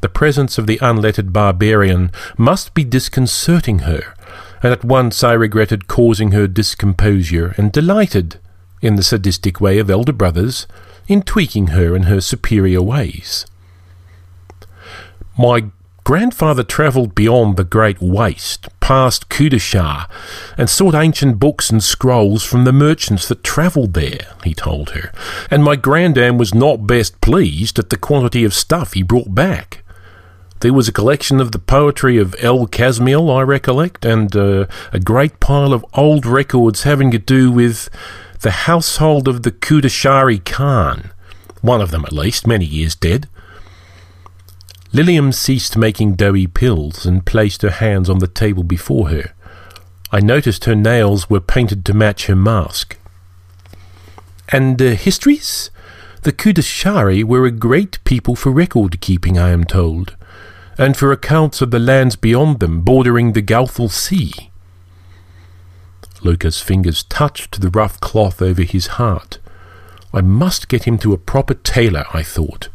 The 0.00 0.08
presence 0.08 0.56
of 0.56 0.66
the 0.66 0.78
unlettered 0.80 1.32
barbarian 1.32 2.10
must 2.38 2.72
be 2.72 2.84
disconcerting 2.84 3.80
her, 3.80 4.14
and 4.62 4.72
at 4.72 4.84
once 4.84 5.22
I 5.22 5.32
regretted 5.34 5.88
causing 5.88 6.32
her 6.32 6.46
discomposure 6.46 7.54
and 7.58 7.70
delighted, 7.70 8.38
in 8.80 8.96
the 8.96 9.02
sadistic 9.02 9.60
way 9.60 9.78
of 9.78 9.90
elder 9.90 10.12
brothers, 10.12 10.66
in 11.06 11.22
tweaking 11.22 11.68
her 11.68 11.94
in 11.94 12.04
her 12.04 12.20
superior 12.20 12.80
ways. 12.80 13.44
My 15.38 15.64
grandfather 16.04 16.62
travelled 16.62 17.14
beyond 17.14 17.56
the 17.56 17.64
Great 17.64 18.00
Waste, 18.00 18.68
past 18.90 19.28
Kudashar, 19.28 20.10
and 20.58 20.68
sought 20.68 20.96
ancient 20.96 21.38
books 21.38 21.70
and 21.70 21.80
scrolls 21.80 22.42
from 22.42 22.64
the 22.64 22.72
merchants 22.72 23.28
that 23.28 23.44
travelled 23.44 23.94
there, 23.94 24.34
he 24.42 24.52
told 24.52 24.90
her, 24.90 25.12
and 25.48 25.62
my 25.62 25.76
grandam 25.76 26.38
was 26.38 26.56
not 26.56 26.88
best 26.88 27.20
pleased 27.20 27.78
at 27.78 27.90
the 27.90 27.96
quantity 27.96 28.42
of 28.42 28.52
stuff 28.52 28.94
he 28.94 29.04
brought 29.04 29.32
back. 29.32 29.84
There 30.58 30.72
was 30.72 30.88
a 30.88 30.92
collection 30.92 31.40
of 31.40 31.52
the 31.52 31.60
poetry 31.60 32.18
of 32.18 32.34
El 32.40 32.66
Kasmiel, 32.66 33.32
I 33.32 33.42
recollect, 33.42 34.04
and 34.04 34.34
uh, 34.34 34.66
a 34.92 34.98
great 34.98 35.38
pile 35.38 35.72
of 35.72 35.86
old 35.94 36.26
records 36.26 36.82
having 36.82 37.12
to 37.12 37.18
do 37.20 37.52
with 37.52 37.88
the 38.40 38.66
household 38.66 39.28
of 39.28 39.44
the 39.44 39.52
Kudashari 39.52 40.44
Khan, 40.44 41.12
one 41.62 41.80
of 41.80 41.92
them 41.92 42.04
at 42.04 42.12
least, 42.12 42.44
many 42.44 42.64
years 42.64 42.96
dead. 42.96 43.28
Lilium 44.92 45.30
ceased 45.32 45.76
making 45.76 46.14
doughy 46.14 46.48
pills 46.48 47.06
and 47.06 47.24
placed 47.24 47.62
her 47.62 47.70
hands 47.70 48.10
on 48.10 48.18
the 48.18 48.26
table 48.26 48.64
before 48.64 49.10
her. 49.10 49.34
I 50.10 50.18
noticed 50.18 50.64
her 50.64 50.74
nails 50.74 51.30
were 51.30 51.40
painted 51.40 51.84
to 51.86 51.94
match 51.94 52.26
her 52.26 52.34
mask. 52.34 52.98
And 54.48 54.82
uh, 54.82 54.96
histories? 54.96 55.70
The 56.22 56.32
Kudashari 56.32 57.22
were 57.22 57.46
a 57.46 57.52
great 57.52 58.02
people 58.04 58.34
for 58.34 58.50
record 58.50 59.00
keeping, 59.00 59.38
I 59.38 59.50
am 59.50 59.64
told, 59.64 60.16
and 60.76 60.96
for 60.96 61.12
accounts 61.12 61.62
of 61.62 61.70
the 61.70 61.78
lands 61.78 62.16
beyond 62.16 62.58
them, 62.58 62.82
bordering 62.82 63.32
the 63.32 63.42
Gulfal 63.42 63.90
Sea. 63.90 64.50
Luca's 66.22 66.60
fingers 66.60 67.04
touched 67.04 67.60
the 67.60 67.70
rough 67.70 68.00
cloth 68.00 68.42
over 68.42 68.62
his 68.62 68.88
heart. 68.98 69.38
I 70.12 70.20
must 70.20 70.68
get 70.68 70.84
him 70.84 70.98
to 70.98 71.12
a 71.12 71.18
proper 71.18 71.54
tailor, 71.54 72.04
I 72.12 72.24
thought. 72.24 72.68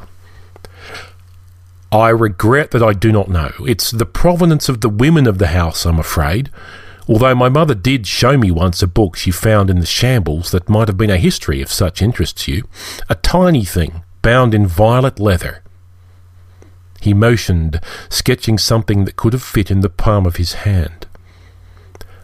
I 1.91 2.09
regret 2.09 2.71
that 2.71 2.83
I 2.83 2.93
do 2.93 3.11
not 3.11 3.29
know. 3.29 3.51
It's 3.61 3.91
the 3.91 4.05
provenance 4.05 4.67
of 4.69 4.81
the 4.81 4.89
women 4.89 5.27
of 5.27 5.37
the 5.37 5.47
house, 5.47 5.85
I'm 5.85 5.99
afraid. 5.99 6.49
Although 7.07 7.35
my 7.35 7.49
mother 7.49 7.75
did 7.75 8.07
show 8.07 8.37
me 8.37 8.49
once 8.49 8.81
a 8.81 8.87
book 8.87 9.15
she 9.15 9.31
found 9.31 9.69
in 9.69 9.79
the 9.79 9.85
shambles 9.85 10.51
that 10.51 10.69
might 10.69 10.87
have 10.87 10.97
been 10.97 11.11
a 11.11 11.17
history 11.17 11.61
if 11.61 11.71
such 11.71 12.01
interests 12.01 12.47
you. 12.47 12.67
A 13.09 13.15
tiny 13.15 13.63
thing, 13.63 14.03
bound 14.21 14.55
in 14.55 14.65
violet 14.65 15.19
leather. 15.19 15.61
He 16.99 17.13
motioned, 17.13 17.79
sketching 18.09 18.57
something 18.57 19.05
that 19.05 19.15
could 19.15 19.33
have 19.33 19.43
fit 19.43 19.69
in 19.69 19.81
the 19.81 19.89
palm 19.89 20.25
of 20.25 20.37
his 20.37 20.53
hand. 20.53 21.05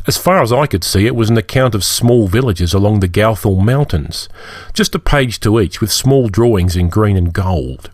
As 0.07 0.17
far 0.17 0.41
as 0.41 0.51
I 0.51 0.65
could 0.65 0.83
see, 0.83 1.05
it 1.05 1.15
was 1.15 1.29
an 1.29 1.37
account 1.37 1.75
of 1.75 1.83
small 1.83 2.27
villages 2.27 2.73
along 2.73 2.99
the 2.99 3.07
Gouthal 3.07 3.61
Mountains, 3.63 4.27
just 4.73 4.95
a 4.95 4.99
page 4.99 5.39
to 5.41 5.59
each, 5.59 5.79
with 5.79 5.91
small 5.91 6.27
drawings 6.27 6.75
in 6.75 6.89
green 6.89 7.15
and 7.15 7.31
gold. 7.31 7.91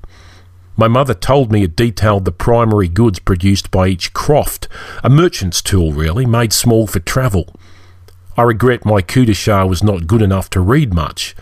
My 0.80 0.88
mother 0.88 1.16
told 1.16 1.52
me 1.52 1.64
it 1.64 1.76
detailed 1.76 2.24
the 2.24 2.32
primary 2.32 2.88
goods 2.88 3.18
produced 3.18 3.72
by 3.72 3.88
each 3.88 4.14
croft, 4.14 4.68
a 5.04 5.10
merchant's 5.10 5.64
tool 5.64 5.92
really, 5.92 6.28
made 6.28 6.54
small 6.54 6.86
for 6.86 7.00
travel. 7.00 7.54
I 8.38 8.44
regret 8.44 8.86
my 8.86 9.02
Kudashar 9.02 9.68
was 9.68 9.82
not 9.82 10.06
good 10.06 10.22
enough 10.22 10.52
to 10.52 10.62
read 10.62 10.94
much, 10.94 11.36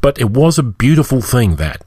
but 0.00 0.20
it 0.20 0.30
was 0.30 0.58
a 0.58 0.64
beautiful 0.64 1.20
thing 1.20 1.54
that, 1.56 1.84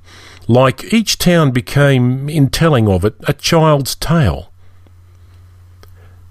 like 0.48 0.94
each 0.94 1.18
town 1.18 1.52
became, 1.52 2.30
in 2.30 2.50
telling 2.50 2.88
of 2.88 3.04
it, 3.04 3.16
a 3.28 3.34
child's 3.34 3.96
tale. 3.96 4.54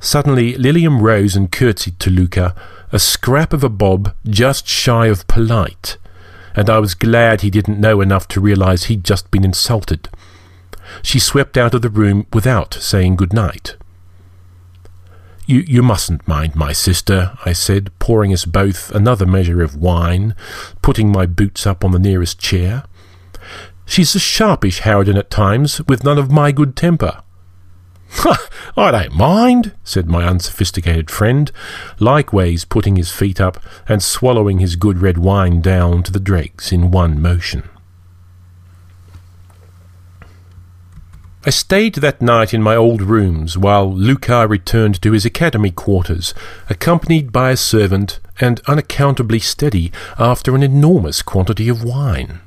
Suddenly 0.01 0.55
Lilium 0.55 1.03
rose 1.03 1.37
and 1.37 1.53
curtsied 1.53 2.01
to 2.01 2.09
Luca, 2.09 2.55
a 2.91 2.99
scrap 2.99 3.53
of 3.53 3.63
a 3.63 3.69
bob 3.69 4.15
just 4.25 4.67
shy 4.67 5.09
of 5.09 5.29
polite, 5.29 5.99
and 6.57 6.71
I 6.71 6.79
was 6.79 6.95
glad 6.95 7.43
he 7.43 7.51
didn't 7.51 7.79
know 7.79 8.01
enough 8.01 8.27
to 8.29 8.41
realise 8.41 8.85
he'd 8.85 9.05
just 9.05 9.31
been 9.31 9.45
insulted 9.45 10.09
she 11.01 11.19
swept 11.19 11.57
out 11.57 11.75
of 11.75 11.83
the 11.83 11.89
room 11.89 12.27
without 12.33 12.75
saying 12.75 13.17
good 13.17 13.33
night. 13.33 13.77
You, 15.47 15.65
you 15.67 15.83
mustn't 15.83 16.29
mind 16.29 16.55
my 16.55 16.73
sister, 16.73 17.37
I 17.45 17.53
said, 17.53 17.91
pouring 17.99 18.33
us 18.33 18.45
both 18.45 18.91
another 18.93 19.27
measure 19.27 19.63
of 19.63 19.77
wine, 19.77 20.37
putting 20.83 21.11
my 21.11 21.27
boots 21.27 21.67
up 21.67 21.85
on 21.85 21.91
the 21.91 21.99
nearest 21.99 22.39
chair. 22.39 22.85
She's 23.85 24.15
a 24.15 24.21
sharpish 24.21 24.81
harridan 24.81 25.19
at 25.19 25.31
times, 25.31 25.81
with 25.87 26.05
none 26.05 26.19
of 26.19 26.31
my 26.31 26.53
good 26.53 26.77
temper. 26.77 27.23
I 28.77 28.91
don't 28.91 29.15
mind, 29.15 29.75
said 29.85 30.07
my 30.07 30.25
unsophisticated 30.25 31.11
friend, 31.11 31.51
likewise 31.99 32.65
putting 32.65 32.97
his 32.97 33.11
feet 33.11 33.41
up 33.41 33.63
and 33.89 34.03
swallowing 34.03 34.61
his 34.61 34.77
good 34.77 34.99
red 34.99 35.19
wine 35.19 35.61
down 35.61 36.03
to 36.05 36.13
the 36.13 36.21
dregs 36.21 36.73
in 36.73 36.91
one 36.91 37.21
motion. 37.21 37.69
I 41.45 41.51
stayed 41.51 41.97
that 41.97 42.23
night 42.23 42.55
in 42.55 42.63
my 42.63 42.77
old 42.77 43.03
rooms 43.03 43.59
while 43.59 43.93
Luca 43.93 44.47
returned 44.47 45.03
to 45.03 45.11
his 45.11 45.25
academy 45.25 45.73
quarters, 45.73 46.35
accompanied 46.71 47.33
by 47.33 47.51
a 47.51 47.57
servant 47.57 48.21
and 48.41 48.61
unaccountably 48.69 49.41
steady 49.41 49.91
after 50.21 50.55
an 50.55 50.63
enormous 50.63 51.21
quantity 51.21 51.69
of 51.69 51.83
wine. 51.83 52.43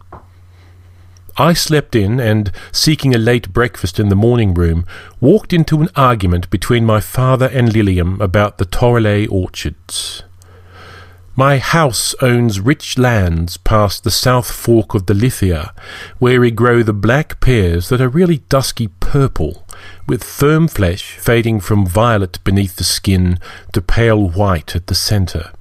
I 1.37 1.51
slept 1.51 1.93
in 1.93 2.21
and, 2.21 2.53
seeking 2.71 3.13
a 3.13 3.17
late 3.17 3.51
breakfast 3.51 3.99
in 3.99 4.07
the 4.07 4.15
morning 4.15 4.53
room, 4.53 4.85
walked 5.19 5.51
into 5.51 5.81
an 5.81 5.89
argument 5.97 6.49
between 6.49 6.85
my 6.85 7.01
father 7.01 7.47
and 7.47 7.73
Lilium 7.73 8.21
about 8.21 8.59
the 8.59 8.65
Torrelay 8.65 9.27
orchards. 9.27 10.23
My 11.37 11.57
house 11.57 12.15
owns 12.21 12.61
rich 12.61 12.97
lands 12.97 13.57
past 13.57 14.05
the 14.05 14.11
south 14.11 14.49
fork 14.49 14.93
of 14.93 15.05
the 15.05 15.13
Lithia, 15.13 15.73
where 16.17 16.39
we 16.39 16.49
grow 16.49 16.81
the 16.81 16.93
black 16.93 17.41
pears 17.41 17.89
that 17.89 17.99
are 17.99 18.07
really 18.07 18.37
dusky 18.47 18.87
purple, 19.01 19.67
with 20.07 20.23
firm 20.23 20.69
flesh 20.69 21.17
fading 21.17 21.59
from 21.59 21.85
violet 21.85 22.39
beneath 22.45 22.77
the 22.77 22.85
skin 22.85 23.37
to 23.73 23.81
pale 23.81 24.29
white 24.29 24.77
at 24.77 24.87
the 24.87 24.95
centre. 24.95 25.51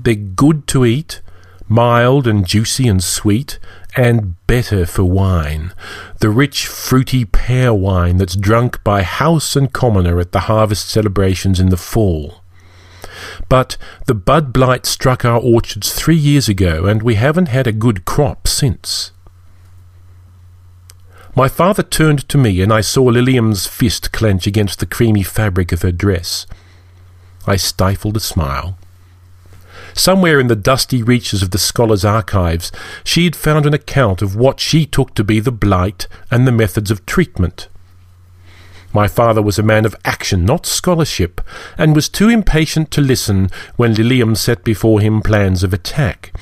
They're 0.00 0.16
good 0.16 0.66
to 0.68 0.84
eat, 0.84 1.20
mild 1.68 2.26
and 2.26 2.44
juicy 2.44 2.88
and 2.88 3.02
sweet, 3.02 3.60
and 3.96 4.34
better 4.48 4.84
for 4.84 5.04
wine, 5.04 5.74
the 6.18 6.30
rich 6.30 6.66
fruity 6.66 7.24
pear 7.24 7.72
wine 7.72 8.16
that's 8.16 8.34
drunk 8.34 8.82
by 8.82 9.02
house 9.02 9.54
and 9.54 9.72
commoner 9.72 10.18
at 10.18 10.32
the 10.32 10.40
harvest 10.40 10.88
celebrations 10.88 11.60
in 11.60 11.68
the 11.68 11.76
fall. 11.76 12.42
But 13.48 13.76
the 14.06 14.14
bud 14.14 14.52
blight 14.52 14.86
struck 14.86 15.24
our 15.24 15.40
orchards 15.40 15.92
three 15.92 16.16
years 16.16 16.48
ago, 16.48 16.86
and 16.86 17.02
we 17.02 17.14
haven't 17.16 17.48
had 17.48 17.66
a 17.66 17.72
good 17.72 18.04
crop 18.04 18.46
since. 18.48 19.12
My 21.34 21.48
father 21.48 21.82
turned 21.82 22.28
to 22.30 22.38
me, 22.38 22.60
and 22.60 22.72
I 22.72 22.80
saw 22.80 23.04
Lilium's 23.04 23.66
fist 23.66 24.12
clench 24.12 24.46
against 24.46 24.80
the 24.80 24.86
creamy 24.86 25.22
fabric 25.22 25.70
of 25.72 25.82
her 25.82 25.92
dress. 25.92 26.46
I 27.46 27.56
stifled 27.56 28.16
a 28.16 28.20
smile. 28.20 28.76
Somewhere 29.94 30.38
in 30.38 30.48
the 30.48 30.56
dusty 30.56 31.02
reaches 31.02 31.42
of 31.42 31.50
the 31.50 31.58
scholar's 31.58 32.04
archives, 32.04 32.70
she 33.04 33.24
had 33.24 33.34
found 33.34 33.66
an 33.66 33.74
account 33.74 34.22
of 34.22 34.36
what 34.36 34.60
she 34.60 34.86
took 34.86 35.14
to 35.14 35.24
be 35.24 35.40
the 35.40 35.52
blight 35.52 36.06
and 36.30 36.46
the 36.46 36.52
methods 36.52 36.90
of 36.90 37.06
treatment. 37.06 37.68
My 38.98 39.06
father 39.06 39.40
was 39.40 39.60
a 39.60 39.62
man 39.62 39.84
of 39.84 39.94
action, 40.04 40.44
not 40.44 40.66
scholarship, 40.66 41.40
and 41.78 41.94
was 41.94 42.08
too 42.08 42.28
impatient 42.28 42.90
to 42.90 43.00
listen 43.00 43.48
when 43.76 43.94
Lilium 43.94 44.34
set 44.34 44.64
before 44.64 44.98
him 45.00 45.22
plans 45.22 45.62
of 45.62 45.72
attack. 45.72 46.32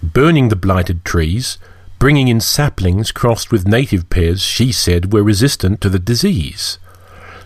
Burning 0.00 0.48
the 0.48 0.54
blighted 0.54 1.04
trees, 1.04 1.58
bringing 1.98 2.28
in 2.28 2.40
saplings 2.40 3.10
crossed 3.10 3.50
with 3.50 3.66
native 3.66 4.08
pears 4.10 4.42
she 4.42 4.70
said 4.70 5.12
were 5.12 5.24
resistant 5.24 5.80
to 5.80 5.88
the 5.88 5.98
disease. 5.98 6.78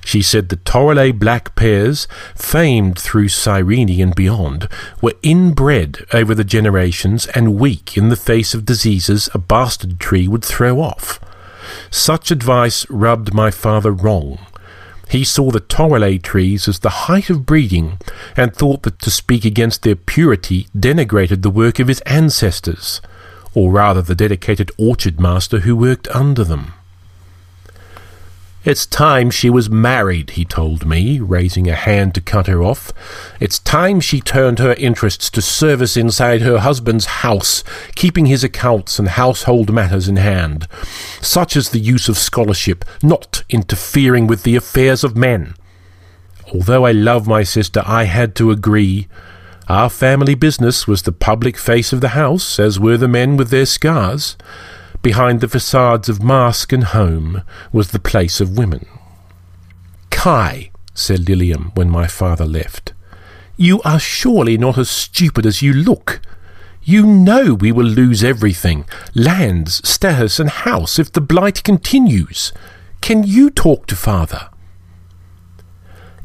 She 0.04 0.20
said 0.20 0.50
the 0.50 0.56
Torelei 0.56 1.18
black 1.18 1.54
pears, 1.56 2.06
famed 2.36 2.98
through 2.98 3.28
Cyrene 3.28 4.02
and 4.02 4.14
beyond, 4.14 4.68
were 5.00 5.14
inbred 5.22 6.04
over 6.12 6.34
the 6.34 6.44
generations 6.44 7.24
and 7.28 7.58
weak 7.58 7.96
in 7.96 8.10
the 8.10 8.16
face 8.16 8.52
of 8.52 8.66
diseases 8.66 9.30
a 9.32 9.38
bastard 9.38 9.98
tree 9.98 10.28
would 10.28 10.44
throw 10.44 10.78
off. 10.82 11.20
Such 11.90 12.30
advice 12.30 12.88
rubbed 12.90 13.34
my 13.34 13.50
father 13.50 13.92
wrong. 13.92 14.38
He 15.08 15.24
saw 15.24 15.50
the 15.50 15.60
Torelei 15.60 16.22
trees 16.22 16.68
as 16.68 16.78
the 16.78 17.06
height 17.08 17.30
of 17.30 17.44
breeding, 17.44 17.98
and 18.36 18.54
thought 18.54 18.84
that 18.84 19.00
to 19.00 19.10
speak 19.10 19.44
against 19.44 19.82
their 19.82 19.96
purity 19.96 20.68
denigrated 20.76 21.42
the 21.42 21.50
work 21.50 21.80
of 21.80 21.88
his 21.88 22.00
ancestors, 22.02 23.00
or 23.52 23.72
rather 23.72 24.02
the 24.02 24.14
dedicated 24.14 24.70
orchard 24.78 25.18
master 25.18 25.60
who 25.60 25.74
worked 25.74 26.06
under 26.08 26.44
them. 26.44 26.74
It's 28.62 28.84
time 28.84 29.30
she 29.30 29.48
was 29.48 29.70
married, 29.70 30.30
he 30.30 30.44
told 30.44 30.84
me, 30.84 31.18
raising 31.18 31.66
a 31.66 31.74
hand 31.74 32.14
to 32.14 32.20
cut 32.20 32.46
her 32.46 32.62
off. 32.62 32.92
It's 33.40 33.58
time 33.58 34.00
she 34.00 34.20
turned 34.20 34.58
her 34.58 34.74
interests 34.74 35.30
to 35.30 35.40
service 35.40 35.96
inside 35.96 36.42
her 36.42 36.58
husband's 36.58 37.06
house, 37.06 37.64
keeping 37.94 38.26
his 38.26 38.44
accounts 38.44 38.98
and 38.98 39.08
household 39.08 39.72
matters 39.72 40.08
in 40.08 40.16
hand, 40.16 40.68
such 41.22 41.56
as 41.56 41.70
the 41.70 41.78
use 41.78 42.10
of 42.10 42.18
scholarship, 42.18 42.84
not 43.02 43.44
interfering 43.48 44.26
with 44.26 44.42
the 44.42 44.56
affairs 44.56 45.04
of 45.04 45.16
men. 45.16 45.54
Although 46.52 46.84
I 46.84 46.92
love 46.92 47.26
my 47.26 47.44
sister, 47.44 47.82
I 47.86 48.04
had 48.04 48.34
to 48.34 48.50
agree. 48.50 49.08
Our 49.70 49.88
family 49.88 50.34
business 50.34 50.86
was 50.86 51.02
the 51.02 51.12
public 51.12 51.56
face 51.56 51.94
of 51.94 52.02
the 52.02 52.08
house, 52.08 52.58
as 52.58 52.78
were 52.78 52.98
the 52.98 53.08
men 53.08 53.38
with 53.38 53.48
their 53.48 53.66
scars. 53.66 54.36
Behind 55.02 55.40
the 55.40 55.48
facades 55.48 56.08
of 56.08 56.22
mask 56.22 56.72
and 56.72 56.84
home 56.84 57.42
was 57.72 57.90
the 57.90 57.98
place 57.98 58.40
of 58.40 58.58
women. 58.58 58.86
Kai, 60.10 60.70
said 60.92 61.28
Lilium 61.28 61.72
when 61.74 61.88
my 61.88 62.06
father 62.06 62.44
left, 62.44 62.92
you 63.56 63.80
are 63.82 63.98
surely 63.98 64.58
not 64.58 64.76
as 64.76 64.90
stupid 64.90 65.46
as 65.46 65.62
you 65.62 65.72
look. 65.72 66.20
You 66.82 67.06
know 67.06 67.54
we 67.54 67.72
will 67.72 67.86
lose 67.86 68.22
everything 68.22 68.84
lands, 69.14 69.86
status, 69.88 70.38
and 70.38 70.50
house 70.50 70.98
if 70.98 71.12
the 71.12 71.20
blight 71.20 71.62
continues. 71.62 72.52
Can 73.00 73.22
you 73.22 73.48
talk 73.48 73.86
to 73.86 73.96
father? 73.96 74.50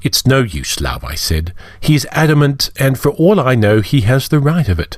It's 0.01 0.25
no 0.25 0.41
use, 0.41 0.79
love, 0.79 1.03
I 1.03 1.15
said. 1.15 1.53
He 1.79 1.95
is 1.95 2.07
adamant, 2.11 2.69
and 2.77 2.99
for 2.99 3.11
all 3.11 3.39
I 3.39 3.55
know, 3.55 3.81
he 3.81 4.01
has 4.01 4.27
the 4.27 4.39
right 4.39 4.67
of 4.69 4.79
it. 4.79 4.97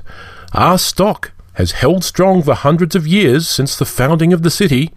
Our 0.52 0.78
stock 0.78 1.32
has 1.58 1.72
held 1.72 2.04
strong 2.04 2.40
for 2.40 2.54
hundreds 2.54 2.94
of 2.94 3.04
years 3.04 3.48
since 3.48 3.76
the 3.76 3.84
founding 3.84 4.32
of 4.32 4.44
the 4.44 4.50
city. 4.50 4.92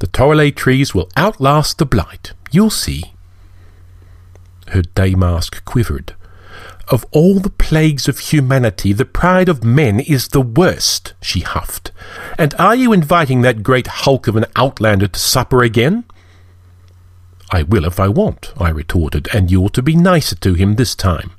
The 0.00 0.06
Torelei 0.06 0.54
trees 0.54 0.94
will 0.94 1.08
outlast 1.16 1.78
the 1.78 1.86
blight. 1.86 2.34
You'll 2.52 2.68
see. 2.68 3.14
Her 4.68 4.82
damask 4.82 5.64
quivered. 5.64 6.14
Of 6.88 7.06
all 7.12 7.40
the 7.40 7.48
plagues 7.48 8.08
of 8.08 8.18
humanity, 8.18 8.92
the 8.92 9.06
pride 9.06 9.48
of 9.48 9.64
men 9.64 10.00
is 10.00 10.28
the 10.28 10.42
worst, 10.42 11.14
she 11.22 11.40
huffed. 11.40 11.92
And 12.36 12.52
are 12.58 12.74
you 12.74 12.92
inviting 12.92 13.40
that 13.40 13.62
great 13.62 13.86
hulk 13.86 14.26
of 14.26 14.36
an 14.36 14.44
outlander 14.56 15.08
to 15.08 15.18
supper 15.18 15.62
again? 15.62 16.04
I 17.50 17.62
will 17.62 17.86
if 17.86 17.98
I 17.98 18.08
want, 18.08 18.52
I 18.58 18.68
retorted, 18.68 19.28
and 19.32 19.50
you're 19.50 19.70
to 19.70 19.82
be 19.82 19.96
nicer 19.96 20.36
to 20.36 20.52
him 20.52 20.74
this 20.74 20.94
time. 20.94 21.30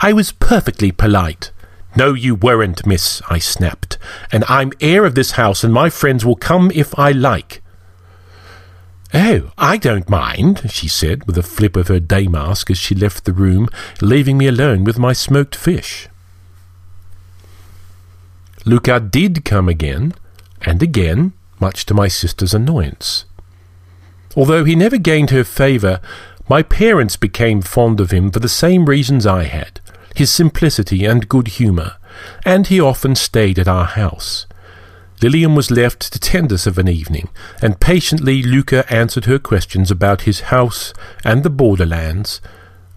I 0.00 0.12
was 0.12 0.30
perfectly 0.30 0.92
polite. 0.92 1.50
No, 1.96 2.14
you 2.14 2.34
weren't, 2.34 2.86
miss, 2.86 3.22
I 3.28 3.38
snapped. 3.38 3.98
And 4.30 4.44
I'm 4.48 4.72
heir 4.80 5.04
of 5.04 5.14
this 5.14 5.32
house, 5.32 5.64
and 5.64 5.72
my 5.72 5.90
friends 5.90 6.24
will 6.24 6.36
come 6.36 6.70
if 6.74 6.96
I 6.98 7.10
like. 7.12 7.62
Oh, 9.14 9.52
I 9.56 9.78
don't 9.78 10.08
mind, 10.08 10.70
she 10.70 10.86
said, 10.86 11.26
with 11.26 11.38
a 11.38 11.42
flip 11.42 11.76
of 11.76 11.88
her 11.88 11.98
day 11.98 12.28
mask 12.28 12.70
as 12.70 12.76
she 12.76 12.94
left 12.94 13.24
the 13.24 13.32
room, 13.32 13.68
leaving 14.02 14.36
me 14.36 14.46
alone 14.46 14.84
with 14.84 14.98
my 14.98 15.14
smoked 15.14 15.56
fish. 15.56 16.08
Luca 18.66 19.00
did 19.00 19.46
come 19.46 19.68
again, 19.68 20.12
and 20.60 20.82
again, 20.82 21.32
much 21.58 21.86
to 21.86 21.94
my 21.94 22.06
sister's 22.06 22.52
annoyance. 22.52 23.24
Although 24.36 24.64
he 24.64 24.74
never 24.74 24.98
gained 24.98 25.30
her 25.30 25.42
favour, 25.42 26.00
my 26.50 26.62
parents 26.62 27.16
became 27.16 27.62
fond 27.62 27.98
of 27.98 28.10
him 28.10 28.30
for 28.30 28.40
the 28.40 28.48
same 28.48 28.84
reasons 28.84 29.26
I 29.26 29.44
had 29.44 29.80
his 30.14 30.30
simplicity 30.30 31.04
and 31.04 31.28
good 31.28 31.48
humour, 31.48 31.96
and 32.44 32.66
he 32.66 32.80
often 32.80 33.14
stayed 33.14 33.58
at 33.58 33.68
our 33.68 33.84
house. 33.84 34.46
Lilium 35.20 35.56
was 35.56 35.70
left 35.70 36.12
to 36.12 36.18
tend 36.20 36.52
us 36.52 36.66
of 36.66 36.78
an 36.78 36.88
evening, 36.88 37.28
and 37.60 37.80
patiently 37.80 38.42
Luca 38.42 38.90
answered 38.92 39.24
her 39.24 39.38
questions 39.38 39.90
about 39.90 40.22
his 40.22 40.42
house 40.42 40.92
and 41.24 41.42
the 41.42 41.50
borderlands. 41.50 42.40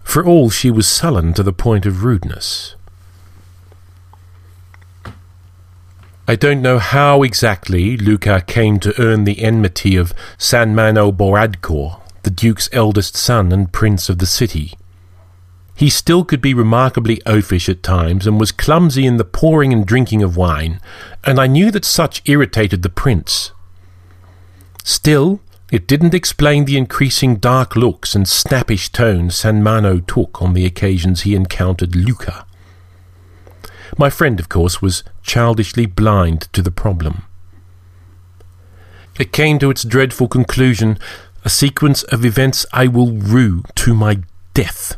For 0.04 0.24
all 0.24 0.50
she 0.50 0.70
was 0.70 0.86
sullen 0.86 1.32
to 1.34 1.42
the 1.42 1.52
point 1.52 1.86
of 1.86 2.04
rudeness. 2.04 2.76
I 6.28 6.36
don't 6.36 6.62
know 6.62 6.78
how 6.78 7.24
exactly 7.24 7.96
Luca 7.96 8.42
came 8.46 8.78
to 8.80 9.00
earn 9.00 9.24
the 9.24 9.42
enmity 9.42 9.96
of 9.96 10.14
San 10.38 10.74
Mano 10.74 11.10
Boradcor, 11.10 12.00
the 12.22 12.30
Duke's 12.30 12.68
eldest 12.72 13.16
son 13.16 13.50
and 13.50 13.72
prince 13.72 14.08
of 14.08 14.18
the 14.18 14.26
city. 14.26 14.74
He 15.82 15.90
still 15.90 16.24
could 16.24 16.40
be 16.40 16.54
remarkably 16.54 17.20
oafish 17.26 17.68
at 17.68 17.82
times 17.82 18.24
and 18.24 18.38
was 18.38 18.52
clumsy 18.52 19.04
in 19.04 19.16
the 19.16 19.24
pouring 19.24 19.72
and 19.72 19.84
drinking 19.84 20.22
of 20.22 20.36
wine, 20.36 20.80
and 21.24 21.40
I 21.40 21.48
knew 21.48 21.72
that 21.72 21.84
such 21.84 22.22
irritated 22.24 22.82
the 22.82 22.88
prince. 22.88 23.50
Still, 24.84 25.40
it 25.72 25.88
didn't 25.88 26.14
explain 26.14 26.66
the 26.66 26.76
increasing 26.76 27.34
dark 27.34 27.74
looks 27.74 28.14
and 28.14 28.28
snappish 28.28 28.90
tones 28.90 29.34
San 29.34 29.60
Mano 29.60 29.98
took 29.98 30.40
on 30.40 30.54
the 30.54 30.64
occasions 30.64 31.22
he 31.22 31.34
encountered 31.34 31.96
Luca. 31.96 32.46
My 33.98 34.08
friend, 34.08 34.38
of 34.38 34.48
course, 34.48 34.80
was 34.80 35.02
childishly 35.24 35.86
blind 35.86 36.42
to 36.52 36.62
the 36.62 36.70
problem. 36.70 37.24
It 39.18 39.32
came 39.32 39.58
to 39.58 39.70
its 39.70 39.82
dreadful 39.82 40.28
conclusion, 40.28 40.96
a 41.44 41.50
sequence 41.50 42.04
of 42.04 42.24
events 42.24 42.66
I 42.72 42.86
will 42.86 43.10
rue 43.10 43.64
to 43.74 43.96
my 43.96 44.18
death 44.54 44.96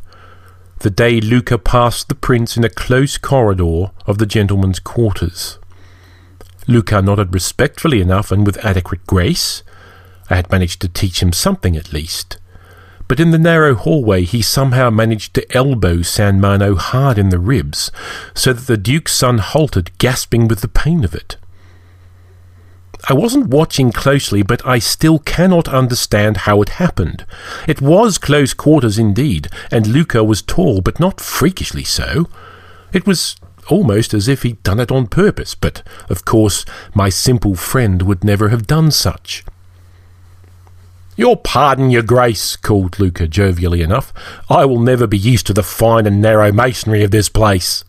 the 0.85 0.91
day 0.91 1.19
Luca 1.19 1.57
passed 1.57 2.11
the 2.11 2.15
prince 2.15 2.59
in 2.59 2.63
a 2.63 2.69
close 2.69 3.17
corridor 3.17 3.91
of 4.07 4.19
the 4.19 4.27
gentleman's 4.27 4.79
quarters. 4.79 5.59
Luca 6.67 7.01
nodded 7.01 7.33
respectfully 7.33 8.03
enough 8.03 8.31
and 8.31 8.45
with 8.45 8.63
adequate 8.63 9.07
grace. 9.07 9.63
I 10.29 10.37
had 10.37 10.51
managed 10.51 10.83
to 10.83 10.89
teach 10.89 11.23
him 11.23 11.33
something 11.33 11.75
at 11.75 11.95
least. 11.95 12.37
But 13.09 13.19
in 13.19 13.31
the 13.31 13.39
narrow 13.39 13.75
hallway 13.75 14.25
he 14.25 14.43
somehow 14.43 14.91
managed 14.91 15.33
to 15.35 15.57
elbow 15.57 16.03
San 16.03 16.39
Mano 16.39 16.75
hard 16.75 17.17
in 17.17 17.31
the 17.31 17.39
ribs, 17.39 17.91
so 18.35 18.53
that 18.53 18.67
the 18.67 18.77
Duke's 18.77 19.15
son 19.15 19.39
halted, 19.39 19.91
gasping 19.97 20.49
with 20.49 20.61
the 20.61 20.69
pain 20.69 21.03
of 21.03 21.15
it. 21.15 21.39
I 23.07 23.13
wasn't 23.13 23.49
watching 23.49 23.93
closely, 23.93 24.43
but 24.43 24.65
I 24.67 24.79
still 24.79 25.19
cannot 25.19 25.69
understand 25.69 26.39
how 26.39 26.63
it 26.63 26.71
happened. 26.71 27.27
It 27.69 27.83
was 27.83 28.17
close 28.17 28.55
quarters 28.55 28.99
indeed, 28.99 29.49
and 29.71 29.87
Luca 29.87 30.25
was 30.25 30.41
tall, 30.41 30.81
but 30.81 30.99
not 30.99 31.21
freakishly 31.21 31.85
so. 31.85 32.29
It 32.93 33.07
was 33.07 33.37
almost 33.69 34.15
as 34.15 34.29
if 34.29 34.43
he'd 34.43 34.63
done 34.63 34.81
it 34.81 34.91
on 34.91 35.07
purpose, 35.07 35.55
but 35.55 35.83
of 36.09 36.25
course 36.25 36.65
my 36.95 37.09
simple 37.09 37.55
friend 37.55 38.03
would 38.03 38.25
never 38.25 38.49
have 38.49 38.67
done 38.67 38.91
such. 38.91 39.45
Your 41.17 41.37
pardon, 41.37 41.91
your 41.91 42.03
grace, 42.03 42.57
called 42.57 42.99
Luca 42.99 43.29
jovially 43.29 43.83
enough. 43.83 44.13
I 44.51 44.65
will 44.65 44.81
never 44.81 45.07
be 45.07 45.19
used 45.19 45.47
to 45.47 45.53
the 45.53 45.63
fine 45.63 46.07
and 46.07 46.21
narrow 46.21 46.51
masonry 46.51 47.05
of 47.05 47.13
this 47.13 47.29
place. 47.29 47.85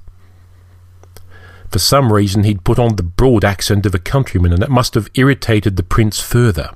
For 1.76 1.80
some 1.80 2.14
reason, 2.14 2.46
he'd 2.46 2.64
put 2.64 2.80
on 2.80 2.96
the 2.96 3.04
broad 3.04 3.44
accent 3.44 3.86
of 3.86 3.94
a 3.94 4.00
countryman, 4.00 4.54
and 4.54 4.64
it 4.64 4.70
must 4.70 4.94
have 4.94 5.10
irritated 5.16 5.76
the 5.76 5.84
prince 5.84 6.22
further. 6.22 6.72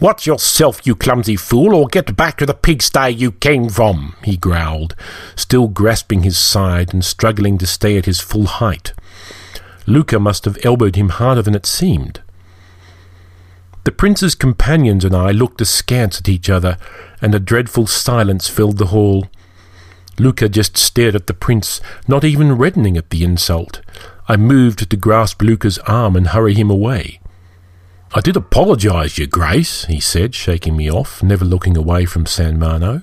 Watch 0.00 0.26
yourself, 0.26 0.84
you 0.84 0.96
clumsy 0.96 1.36
fool, 1.36 1.72
or 1.72 1.86
get 1.86 2.16
back 2.16 2.38
to 2.38 2.46
the 2.46 2.52
pigsty 2.52 3.10
you 3.10 3.30
came 3.30 3.68
from, 3.68 4.16
he 4.24 4.36
growled, 4.36 4.96
still 5.36 5.68
grasping 5.68 6.24
his 6.24 6.36
side 6.36 6.92
and 6.92 7.04
struggling 7.04 7.58
to 7.58 7.64
stay 7.64 7.96
at 7.96 8.06
his 8.06 8.18
full 8.18 8.46
height. 8.46 8.92
Luca 9.86 10.18
must 10.18 10.44
have 10.44 10.58
elbowed 10.64 10.96
him 10.96 11.10
harder 11.10 11.42
than 11.42 11.54
it 11.54 11.64
seemed. 11.64 12.20
The 13.84 13.92
prince's 13.92 14.34
companions 14.34 15.04
and 15.04 15.14
I 15.14 15.30
looked 15.30 15.60
askance 15.60 16.18
at 16.18 16.28
each 16.28 16.50
other, 16.50 16.76
and 17.20 17.36
a 17.36 17.38
dreadful 17.38 17.86
silence 17.86 18.48
filled 18.48 18.78
the 18.78 18.86
hall. 18.86 19.28
Luca 20.18 20.48
just 20.48 20.76
stared 20.76 21.14
at 21.14 21.26
the 21.26 21.34
prince, 21.34 21.80
not 22.06 22.24
even 22.24 22.56
reddening 22.56 22.96
at 22.96 23.10
the 23.10 23.24
insult. 23.24 23.80
I 24.28 24.36
moved 24.36 24.88
to 24.88 24.96
grasp 24.96 25.42
Luca's 25.42 25.78
arm 25.80 26.16
and 26.16 26.28
hurry 26.28 26.54
him 26.54 26.70
away. 26.70 27.20
I 28.14 28.20
did 28.20 28.36
apologise, 28.36 29.16
Your 29.16 29.26
Grace, 29.26 29.86
he 29.86 29.98
said, 29.98 30.34
shaking 30.34 30.76
me 30.76 30.90
off, 30.90 31.22
never 31.22 31.44
looking 31.44 31.76
away 31.76 32.04
from 32.04 32.26
San 32.26 32.58
Mano. 32.58 33.02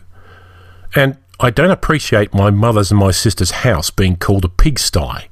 And 0.94 1.18
I 1.40 1.50
don't 1.50 1.72
appreciate 1.72 2.34
my 2.34 2.52
mother's 2.52 2.92
and 2.92 3.00
my 3.00 3.12
sister's 3.12 3.52
house 3.52 3.90
being 3.90 4.18
called 4.18 4.46
a 4.46 4.50
pigsty. 4.50 5.30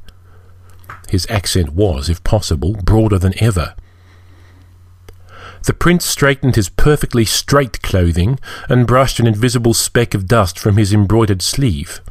His 1.09 1.27
accent 1.29 1.73
was, 1.73 2.09
if 2.09 2.23
possible, 2.23 2.73
broader 2.73 3.19
than 3.19 3.41
ever. 3.41 3.75
The 5.63 5.73
prince 5.73 6.05
straightened 6.05 6.55
his 6.55 6.69
perfectly 6.69 7.25
straight 7.25 7.81
clothing 7.81 8.39
and 8.69 8.87
brushed 8.87 9.19
an 9.19 9.27
invisible 9.27 9.73
speck 9.73 10.13
of 10.13 10.27
dust 10.27 10.57
from 10.57 10.77
his 10.77 10.93
embroidered 10.93 11.41
sleeve. 11.41 12.01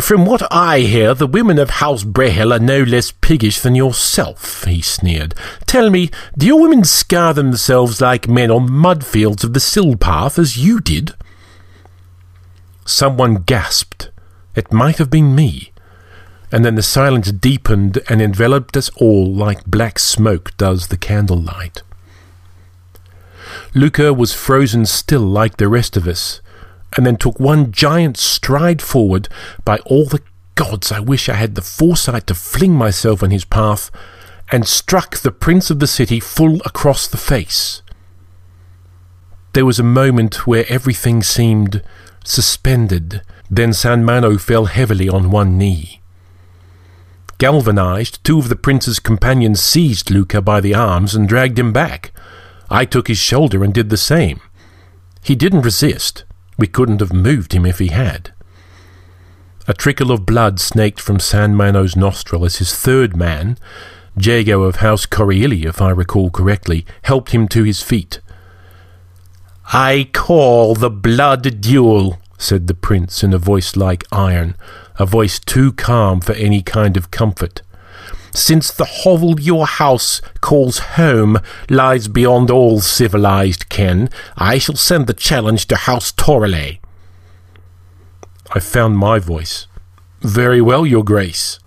From 0.00 0.26
what 0.26 0.46
I 0.52 0.80
hear, 0.80 1.14
the 1.14 1.26
women 1.26 1.58
of 1.58 1.70
House 1.70 2.04
Brehel 2.04 2.52
are 2.52 2.58
no 2.58 2.82
less 2.82 3.12
piggish 3.12 3.60
than 3.60 3.74
yourself, 3.74 4.64
he 4.64 4.82
sneered. 4.82 5.34
Tell 5.64 5.88
me, 5.88 6.10
do 6.36 6.46
your 6.46 6.60
women 6.60 6.84
scar 6.84 7.32
themselves 7.32 7.98
like 7.98 8.28
men 8.28 8.50
on 8.50 8.70
mud 8.70 9.06
fields 9.06 9.42
of 9.42 9.54
the 9.54 9.60
Silpath 9.60 10.38
as 10.38 10.58
you 10.58 10.80
did? 10.80 11.14
Someone 12.84 13.36
gasped. 13.36 14.10
It 14.54 14.70
might 14.70 14.98
have 14.98 15.08
been 15.08 15.34
me. 15.34 15.72
And 16.52 16.64
then 16.64 16.76
the 16.76 16.82
silence 16.82 17.32
deepened 17.32 17.98
and 18.08 18.22
enveloped 18.22 18.76
us 18.76 18.88
all 18.96 19.32
like 19.32 19.64
black 19.64 19.98
smoke 19.98 20.56
does 20.56 20.88
the 20.88 20.96
candlelight. 20.96 21.82
Luca 23.74 24.14
was 24.14 24.32
frozen 24.32 24.86
still 24.86 25.20
like 25.20 25.56
the 25.56 25.68
rest 25.68 25.96
of 25.96 26.06
us, 26.06 26.40
and 26.96 27.04
then 27.04 27.16
took 27.16 27.38
one 27.38 27.72
giant 27.72 28.16
stride 28.16 28.80
forward. 28.80 29.28
By 29.64 29.78
all 29.78 30.06
the 30.06 30.22
gods, 30.54 30.90
I 30.92 31.00
wish 31.00 31.28
I 31.28 31.34
had 31.34 31.54
the 31.54 31.62
foresight 31.62 32.26
to 32.28 32.34
fling 32.34 32.72
myself 32.72 33.22
on 33.22 33.30
his 33.30 33.44
path, 33.44 33.90
and 34.50 34.66
struck 34.66 35.16
the 35.16 35.32
prince 35.32 35.70
of 35.70 35.80
the 35.80 35.86
city 35.86 36.20
full 36.20 36.60
across 36.64 37.08
the 37.08 37.16
face. 37.16 37.82
There 39.52 39.66
was 39.66 39.78
a 39.78 39.84
moment 39.84 40.46
where 40.46 40.64
everything 40.68 41.22
seemed 41.22 41.82
suspended. 42.24 43.22
Then 43.50 43.72
San 43.72 44.04
Mano 44.04 44.38
fell 44.38 44.66
heavily 44.66 45.08
on 45.08 45.30
one 45.30 45.58
knee. 45.58 45.95
Galvanized, 47.38 48.22
two 48.24 48.38
of 48.38 48.48
the 48.48 48.56
prince's 48.56 48.98
companions 48.98 49.62
seized 49.62 50.10
Luca 50.10 50.40
by 50.40 50.60
the 50.60 50.74
arms 50.74 51.14
and 51.14 51.28
dragged 51.28 51.58
him 51.58 51.72
back. 51.72 52.12
I 52.70 52.84
took 52.84 53.08
his 53.08 53.18
shoulder 53.18 53.62
and 53.62 53.74
did 53.74 53.90
the 53.90 53.96
same. 53.96 54.40
He 55.22 55.34
didn't 55.34 55.62
resist. 55.62 56.24
We 56.58 56.66
couldn't 56.66 57.00
have 57.00 57.12
moved 57.12 57.52
him 57.52 57.66
if 57.66 57.78
he 57.78 57.88
had. 57.88 58.32
A 59.68 59.74
trickle 59.74 60.12
of 60.12 60.24
blood 60.24 60.60
snaked 60.60 61.00
from 61.00 61.20
San 61.20 61.54
Mano's 61.54 61.96
nostril 61.96 62.44
as 62.44 62.56
his 62.56 62.74
third 62.74 63.16
man, 63.16 63.58
Jago 64.16 64.62
of 64.62 64.76
House 64.76 65.04
Coriili, 65.04 65.66
if 65.66 65.82
I 65.82 65.90
recall 65.90 66.30
correctly, 66.30 66.86
helped 67.02 67.32
him 67.32 67.48
to 67.48 67.64
his 67.64 67.82
feet. 67.82 68.20
I 69.72 70.08
call 70.12 70.74
the 70.74 70.90
blood 70.90 71.60
duel, 71.60 72.18
said 72.38 72.66
the 72.66 72.74
prince 72.74 73.24
in 73.24 73.34
a 73.34 73.38
voice 73.38 73.76
like 73.76 74.04
iron, 74.12 74.54
a 74.98 75.06
voice 75.06 75.38
too 75.38 75.72
calm 75.72 76.20
for 76.20 76.32
any 76.32 76.62
kind 76.62 76.96
of 76.96 77.10
comfort. 77.10 77.62
Since 78.32 78.70
the 78.70 78.84
hovel 78.84 79.40
your 79.40 79.66
house 79.66 80.20
calls 80.42 80.78
home 80.78 81.38
lies 81.70 82.06
beyond 82.06 82.50
all 82.50 82.80
civilized 82.80 83.70
ken, 83.70 84.10
I 84.36 84.58
shall 84.58 84.76
send 84.76 85.06
the 85.06 85.14
challenge 85.14 85.66
to 85.68 85.76
House 85.76 86.12
Torale. 86.12 86.78
I 88.54 88.60
found 88.60 88.98
my 88.98 89.18
voice. 89.18 89.66
Very 90.20 90.60
well, 90.60 90.84
Your 90.84 91.02
Grace. 91.02 91.58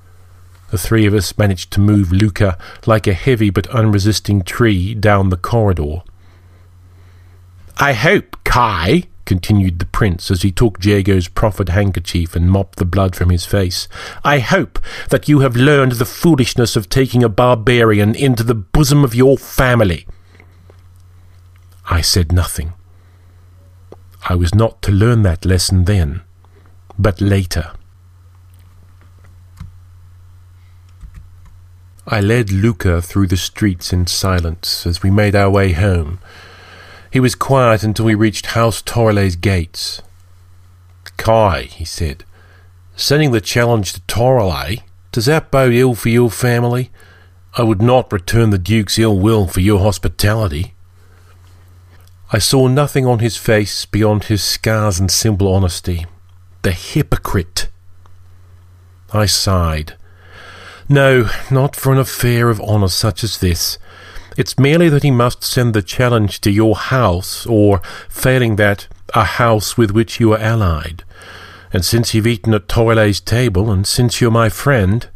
The 0.70 0.78
three 0.78 1.08
of 1.08 1.16
us 1.16 1.38
managed 1.38 1.72
to 1.72 1.80
move 1.80 2.12
Luca 2.12 2.58
like 2.86 3.08
a 3.08 3.14
heavy 3.14 3.50
but 3.50 3.68
unresisting 3.68 4.44
tree 4.44 4.94
down 4.94 5.30
the 5.30 5.38
corridor. 5.38 6.04
I 7.78 7.94
hope, 7.94 8.38
Kai, 8.44 9.06
continued 9.30 9.78
the 9.78 9.86
prince 9.86 10.32
as 10.32 10.42
he 10.42 10.52
took 10.52 10.80
Jago's 10.80 11.28
proffered 11.28 11.70
handkerchief 11.70 12.36
and 12.36 12.50
mopped 12.50 12.80
the 12.80 12.84
blood 12.84 13.16
from 13.16 13.30
his 13.30 13.46
face. 13.46 13.88
I 14.24 14.40
hope 14.40 14.80
that 15.10 15.30
you 15.30 15.42
have 15.42 15.56
learned 15.56 15.94
the 15.94 16.04
foolishness 16.04 16.76
of 16.76 16.90
taking 16.90 17.24
a 17.24 17.30
barbarian 17.30 18.16
into 18.16 18.42
the 18.42 18.56
bosom 18.56 19.04
of 19.04 19.14
your 19.14 19.38
family. 19.38 20.08
I 21.92 22.02
said 22.02 22.32
nothing. 22.32 22.74
I 24.28 24.34
was 24.34 24.56
not 24.56 24.82
to 24.82 24.92
learn 24.92 25.22
that 25.22 25.46
lesson 25.46 25.86
then, 25.86 26.22
but 26.98 27.22
later. 27.22 27.74
I 32.08 32.20
led 32.20 32.52
Luca 32.52 33.00
through 33.00 33.28
the 33.28 33.38
streets 33.38 33.94
in 33.94 34.08
silence 34.08 34.88
as 34.88 35.04
we 35.04 35.12
made 35.12 35.36
our 35.36 35.52
way 35.52 35.74
home 35.74 36.18
he 37.12 37.20
was 37.20 37.36
quiet 37.36 37.84
until 37.84 38.06
we 38.06 38.16
reached 38.16 38.48
House 38.48 38.82
Torale's 38.82 39.36
gates. 39.36 40.02
Kai, 41.18 41.64
he 41.64 41.86
said, 41.86 42.24
sending 42.96 43.32
the 43.32 43.42
challenge 43.42 43.94
to 43.94 44.02
Torale, 44.02 44.84
does 45.12 45.26
that 45.26 45.52
bode 45.52 45.74
ill 45.74 45.96
for 45.96 46.10
your 46.10 46.30
family? 46.30 46.92
I 47.58 47.64
would 47.64 47.82
not 47.82 48.14
return 48.14 48.52
the 48.52 48.58
Duke's 48.58 49.00
ill 49.00 49.18
will 49.18 49.48
for 49.48 49.60
your 49.60 49.80
hospitality. 49.80 50.76
I 52.32 52.38
saw 52.38 52.68
nothing 52.68 53.06
on 53.06 53.20
his 53.20 53.38
face 53.38 53.86
beyond 53.86 54.26
his 54.26 54.44
scars 54.44 55.00
and 55.00 55.10
simple 55.10 55.52
honesty. 55.52 56.06
The 56.62 56.72
hypocrite! 56.72 57.70
I 59.12 59.26
sighed. 59.26 59.98
No, 60.88 61.30
not 61.50 61.76
for 61.76 61.92
an 61.92 61.98
affair 61.98 62.50
of 62.50 62.62
honour 62.62 62.90
such 62.90 63.24
as 63.24 63.40
this. 63.40 63.80
It's 64.40 64.58
merely 64.58 64.88
that 64.88 65.04
he 65.04 65.12
must 65.12 65.44
send 65.44 65.74
the 65.74 65.82
challenge 65.82 66.40
to 66.42 66.50
your 66.50 66.78
house, 66.78 67.46
or, 67.46 67.82
failing 68.08 68.56
that, 68.56 68.88
a 69.14 69.26
house 69.26 69.78
with 69.78 69.92
which 69.92 70.22
you 70.22 70.32
are 70.32 70.40
allied. 70.40 71.04
And 71.74 71.84
since 71.84 72.14
you've 72.14 72.26
eaten 72.26 72.54
at 72.54 72.70
Torale's 72.70 73.20
table, 73.20 73.70
and 73.70 73.86
since 73.86 74.22
you're 74.22 74.32
my 74.32 74.48
friend. 74.48 75.10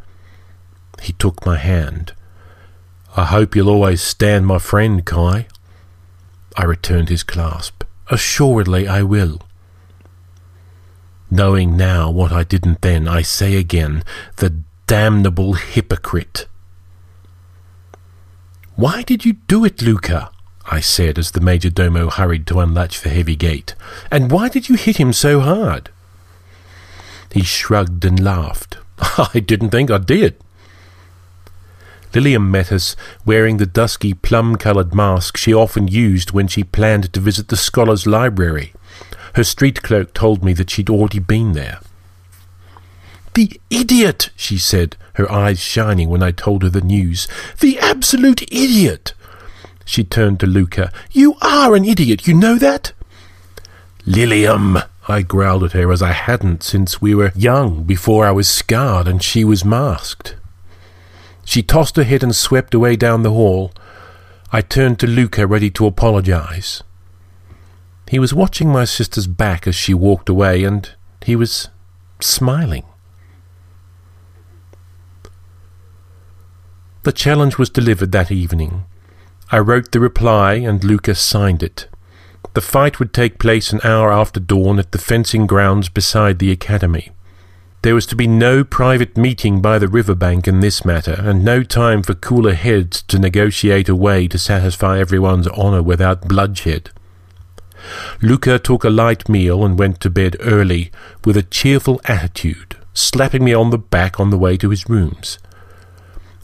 He 1.02 1.14
took 1.14 1.46
my 1.46 1.56
hand. 1.56 2.12
I 3.16 3.24
hope 3.24 3.56
you'll 3.56 3.70
always 3.70 4.02
stand 4.02 4.46
my 4.46 4.60
friend, 4.60 5.06
Kai. 5.06 5.48
I 6.58 6.66
returned 6.66 7.08
his 7.08 7.24
clasp. 7.24 7.86
Assuredly 8.10 8.90
I 8.90 9.04
will. 9.04 9.40
Knowing 11.32 11.78
now 11.78 12.12
what 12.12 12.34
I 12.34 12.44
didn't 12.44 12.82
then, 12.82 13.08
I 13.08 13.22
say 13.22 13.56
again, 13.56 14.04
the 14.36 14.50
damnable 14.86 15.54
hypocrite. 15.54 16.46
Why 18.76 19.04
did 19.04 19.24
you 19.24 19.34
do 19.34 19.64
it, 19.66 19.82
Luca? 19.82 20.32
I 20.66 20.80
said 20.80 21.20
as 21.20 21.32
the 21.32 21.42
major 21.42 21.70
domo 21.70 22.10
hurried 22.10 22.48
to 22.48 22.60
unlatch 22.60 23.02
the 23.02 23.10
heavy 23.10 23.36
gate. 23.36 23.76
And 24.10 24.32
why 24.32 24.50
did 24.50 24.70
you 24.70 24.76
hit 24.76 24.98
him 24.98 25.14
so 25.14 25.42
hard? 25.42 25.90
He 27.32 27.44
shrugged 27.44 28.04
and 28.06 28.24
laughed. 28.24 28.78
I 29.00 29.40
didn't 29.40 29.70
think 29.70 29.92
I 29.92 30.00
did. 30.00 30.38
Lilium 32.14 32.50
met 32.50 32.72
us, 32.72 32.96
wearing 33.26 33.58
the 33.58 33.66
dusky 33.66 34.14
plum-coloured 34.14 34.94
mask 34.94 35.36
she 35.38 35.54
often 35.54 35.88
used 35.88 36.32
when 36.32 36.48
she 36.48 36.64
planned 36.64 37.12
to 37.14 37.20
visit 37.20 37.48
the 37.48 37.58
scholars' 37.58 38.06
library. 38.06 38.74
Her 39.36 39.44
street 39.44 39.82
clerk 39.82 40.14
told 40.14 40.44
me 40.44 40.54
that 40.54 40.70
she'd 40.70 40.90
already 40.90 41.20
been 41.20 41.54
there. 41.54 41.80
The 43.34 43.60
idiot, 43.70 44.30
she 44.36 44.58
said, 44.58 44.96
her 45.14 45.32
eyes 45.32 45.60
shining 45.60 46.10
when 46.10 46.22
I 46.22 46.32
told 46.32 46.64
her 46.64 46.70
the 46.70 46.82
news. 46.82 47.28
The 47.60 47.80
absolute 47.80 48.44
idiot! 48.52 49.14
She 49.86 50.04
turned 50.04 50.40
to 50.40 50.48
Luca. 50.48 50.92
You 51.12 51.36
are 51.42 51.76
an 51.76 51.84
idiot, 51.84 52.28
you 52.28 52.34
know 52.34 52.56
that? 52.56 52.94
Lilium, 54.06 54.78
I 55.08 55.22
growled 55.22 55.64
at 55.64 55.72
her 55.74 55.92
as 55.92 56.02
I 56.02 56.12
hadn't 56.12 56.64
since 56.64 57.02
we 57.02 57.16
were 57.16 57.32
young, 57.36 57.84
before 57.84 58.26
I 58.26 58.32
was 58.32 58.48
scarred 58.48 59.08
and 59.08 59.22
she 59.22 59.44
was 59.44 59.66
masked. 59.66 60.36
She 61.44 61.62
tossed 61.62 61.96
her 61.98 62.04
head 62.04 62.24
and 62.24 62.36
swept 62.36 62.74
away 62.74 62.96
down 62.96 63.24
the 63.24 63.32
hall. 63.32 63.74
I 64.52 64.62
turned 64.62 65.00
to 65.00 65.08
Luca, 65.08 65.46
ready 65.48 65.70
to 65.72 65.88
apologize. 65.88 66.84
He 68.10 68.20
was 68.20 68.34
watching 68.34 68.70
my 68.70 68.86
sister's 68.86 69.28
back 69.28 69.68
as 69.68 69.76
she 69.76 69.94
walked 69.94 70.30
away, 70.30 70.64
and 70.64 70.90
he 71.26 71.36
was 71.36 71.70
smiling. 72.22 72.86
The 77.04 77.12
challenge 77.12 77.58
was 77.58 77.70
delivered 77.70 78.14
that 78.14 78.32
evening. 78.32 78.86
I 79.52 79.60
wrote 79.60 79.92
the 79.92 80.00
reply 80.00 80.54
and 80.54 80.82
Lucas 80.84 81.22
signed 81.22 81.62
it. 81.62 81.88
The 82.54 82.62
fight 82.62 82.98
would 82.98 83.14
take 83.14 83.40
place 83.40 83.74
an 83.74 83.82
hour 83.84 84.12
after 84.12 84.40
dawn 84.40 84.80
at 84.80 84.94
the 84.94 84.98
fencing 84.98 85.46
grounds 85.46 85.90
beside 85.90 86.40
the 86.40 86.52
academy. 86.52 87.12
There 87.82 87.96
was 87.96 88.06
to 88.06 88.16
be 88.16 88.28
no 88.28 88.64
private 88.64 89.18
meeting 89.18 89.62
by 89.62 89.80
the 89.80 89.90
river 89.90 90.16
bank 90.16 90.48
in 90.48 90.62
this 90.62 90.86
matter, 90.86 91.18
and 91.20 91.44
no 91.44 91.64
time 91.64 92.04
for 92.04 92.14
cooler 92.14 92.54
heads 92.54 93.02
to 93.04 93.20
negotiate 93.20 93.90
a 93.90 93.96
way 93.96 94.30
to 94.30 94.38
satisfy 94.38 95.00
everyone's 95.00 95.50
honour 95.50 95.84
without 95.84 96.30
bloodshed. 96.30 96.92
Luca 98.22 98.58
took 98.58 98.86
a 98.86 98.90
light 98.90 99.28
meal 99.28 99.66
and 99.66 99.78
went 99.78 100.00
to 100.00 100.10
bed 100.10 100.38
early, 100.40 100.92
with 101.26 101.36
a 101.36 101.44
cheerful 101.44 102.00
attitude, 102.06 102.78
slapping 102.94 103.44
me 103.44 103.54
on 103.54 103.72
the 103.72 103.78
back 103.78 104.22
on 104.22 104.30
the 104.30 104.38
way 104.38 104.56
to 104.56 104.70
his 104.70 104.88
rooms. 104.88 105.38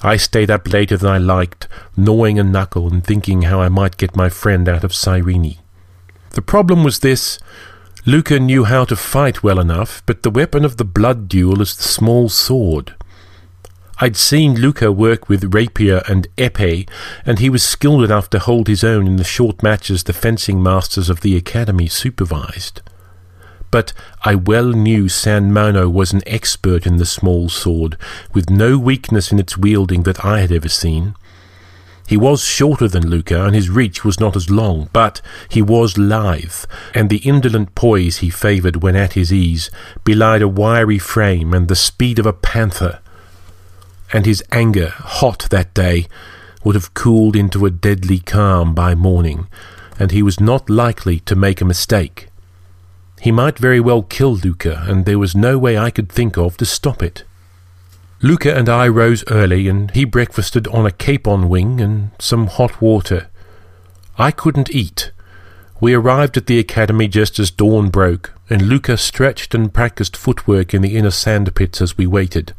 I 0.01 0.17
stayed 0.17 0.49
up 0.49 0.71
later 0.71 0.95
than 0.97 1.09
I 1.09 1.17
liked, 1.17 1.67
gnawing 1.97 2.39
a 2.39 2.43
knuckle 2.43 2.91
and 2.91 3.03
thinking 3.03 3.43
how 3.43 3.59
I 3.61 3.69
might 3.69 3.97
get 3.97 4.15
my 4.15 4.29
friend 4.29 4.69
out 4.69 4.83
of 4.83 4.93
Cyrene. 4.93 5.57
The 6.31 6.41
problem 6.41 6.83
was 6.83 6.99
this. 6.99 7.39
Luca 8.05 8.39
knew 8.39 8.63
how 8.63 8.85
to 8.85 8.95
fight 8.95 9.43
well 9.43 9.59
enough, 9.59 10.01
but 10.05 10.23
the 10.23 10.29
weapon 10.29 10.63
of 10.63 10.77
the 10.77 10.85
blood 10.85 11.27
duel 11.27 11.61
is 11.61 11.75
the 11.75 11.83
small 11.83 12.29
sword. 12.29 12.95
I'd 14.01 14.15
seen 14.15 14.55
Luca 14.55 14.93
work 14.93 15.27
with 15.27 15.53
rapier 15.53 16.01
and 16.07 16.27
epee, 16.37 16.87
and 17.25 17.39
he 17.39 17.49
was 17.49 17.63
skilled 17.63 18.05
enough 18.05 18.29
to 18.29 18.39
hold 18.39 18.69
his 18.69 18.85
own 18.85 19.05
in 19.05 19.17
the 19.17 19.25
short 19.25 19.61
matches 19.61 20.03
the 20.03 20.13
fencing 20.13 20.63
masters 20.63 21.09
of 21.09 21.19
the 21.19 21.35
academy 21.35 21.87
supervised. 21.87 22.81
But 23.71 23.93
I 24.23 24.35
well 24.35 24.71
knew 24.71 25.09
San 25.09 25.53
Mano 25.53 25.87
was 25.89 26.11
an 26.11 26.23
expert 26.25 26.87
in 26.87 26.97
the 26.97 27.05
small 27.05 27.49
sword, 27.49 27.97
with 28.33 28.49
no 28.49 28.77
weakness 28.77 29.31
in 29.31 29.39
its 29.39 29.57
wielding 29.57 30.03
that 30.03 30.25
I 30.25 30.41
had 30.41 30.51
ever 30.51 30.69
seen. 30.69 31.15
He 32.07 32.17
was 32.17 32.43
shorter 32.43 32.87
than 32.87 33.07
Luca, 33.07 33.45
and 33.45 33.53
his 33.53 33.69
reach 33.69 34.03
was 34.03 34.19
not 34.19 34.35
as 34.35 34.49
long, 34.49 34.89
but 34.91 35.21
he 35.47 35.61
was 35.61 35.95
lithe, 35.95 36.65
and 36.95 37.07
the 37.07 37.17
indolent 37.17 37.75
poise 37.75 38.17
he 38.17 38.31
favoured 38.31 38.81
when 38.81 38.95
at 38.95 39.13
his 39.13 39.31
ease 39.31 39.69
belied 40.03 40.41
a 40.41 40.47
wiry 40.47 40.97
frame 40.97 41.53
and 41.53 41.67
the 41.67 41.75
speed 41.75 42.17
of 42.17 42.25
a 42.25 42.33
panther. 42.33 42.99
And 44.11 44.25
his 44.25 44.43
anger, 44.51 44.89
hot 44.97 45.45
that 45.51 45.71
day, 45.75 46.07
would 46.63 46.73
have 46.73 46.95
cooled 46.95 47.35
into 47.35 47.67
a 47.67 47.69
deadly 47.69 48.17
calm 48.17 48.73
by 48.73 48.95
morning, 48.95 49.47
and 49.99 50.09
he 50.09 50.23
was 50.23 50.39
not 50.39 50.67
likely 50.67 51.19
to 51.19 51.35
make 51.35 51.61
a 51.61 51.65
mistake. 51.65 52.28
He 53.21 53.31
might 53.31 53.59
very 53.59 53.79
well 53.79 54.03
kill 54.03 54.35
Luca, 54.35 54.83
and 54.87 55.05
there 55.05 55.19
was 55.19 55.35
no 55.35 55.57
way 55.57 55.77
I 55.77 55.91
could 55.91 56.09
think 56.09 56.37
of 56.37 56.57
to 56.57 56.65
stop 56.65 57.03
it. 57.03 57.23
Luca 58.21 58.55
and 58.55 58.69
I 58.69 58.87
rose 58.87 59.23
early, 59.29 59.67
and 59.67 59.91
he 59.91 60.05
breakfasted 60.05 60.67
on 60.69 60.85
a 60.85 60.91
capon 60.91 61.49
wing 61.49 61.81
and 61.81 62.11
some 62.19 62.47
hot 62.47 62.81
water. 62.81 63.27
I 64.17 64.31
couldn't 64.31 64.71
eat. 64.71 65.11
We 65.81 65.93
arrived 65.93 66.35
at 66.35 66.47
the 66.47 66.59
academy 66.59 67.07
just 67.07 67.39
as 67.39 67.51
dawn 67.51 67.89
broke, 67.89 68.33
and 68.49 68.63
Luca 68.63 68.97
stretched 68.97 69.55
and 69.55 69.73
practiced 69.73 70.17
footwork 70.17 70.73
in 70.73 70.81
the 70.81 70.97
inner 70.97 71.11
sand 71.11 71.53
pits 71.55 71.81
as 71.81 71.97
we 71.97 72.07
waited. 72.07 72.53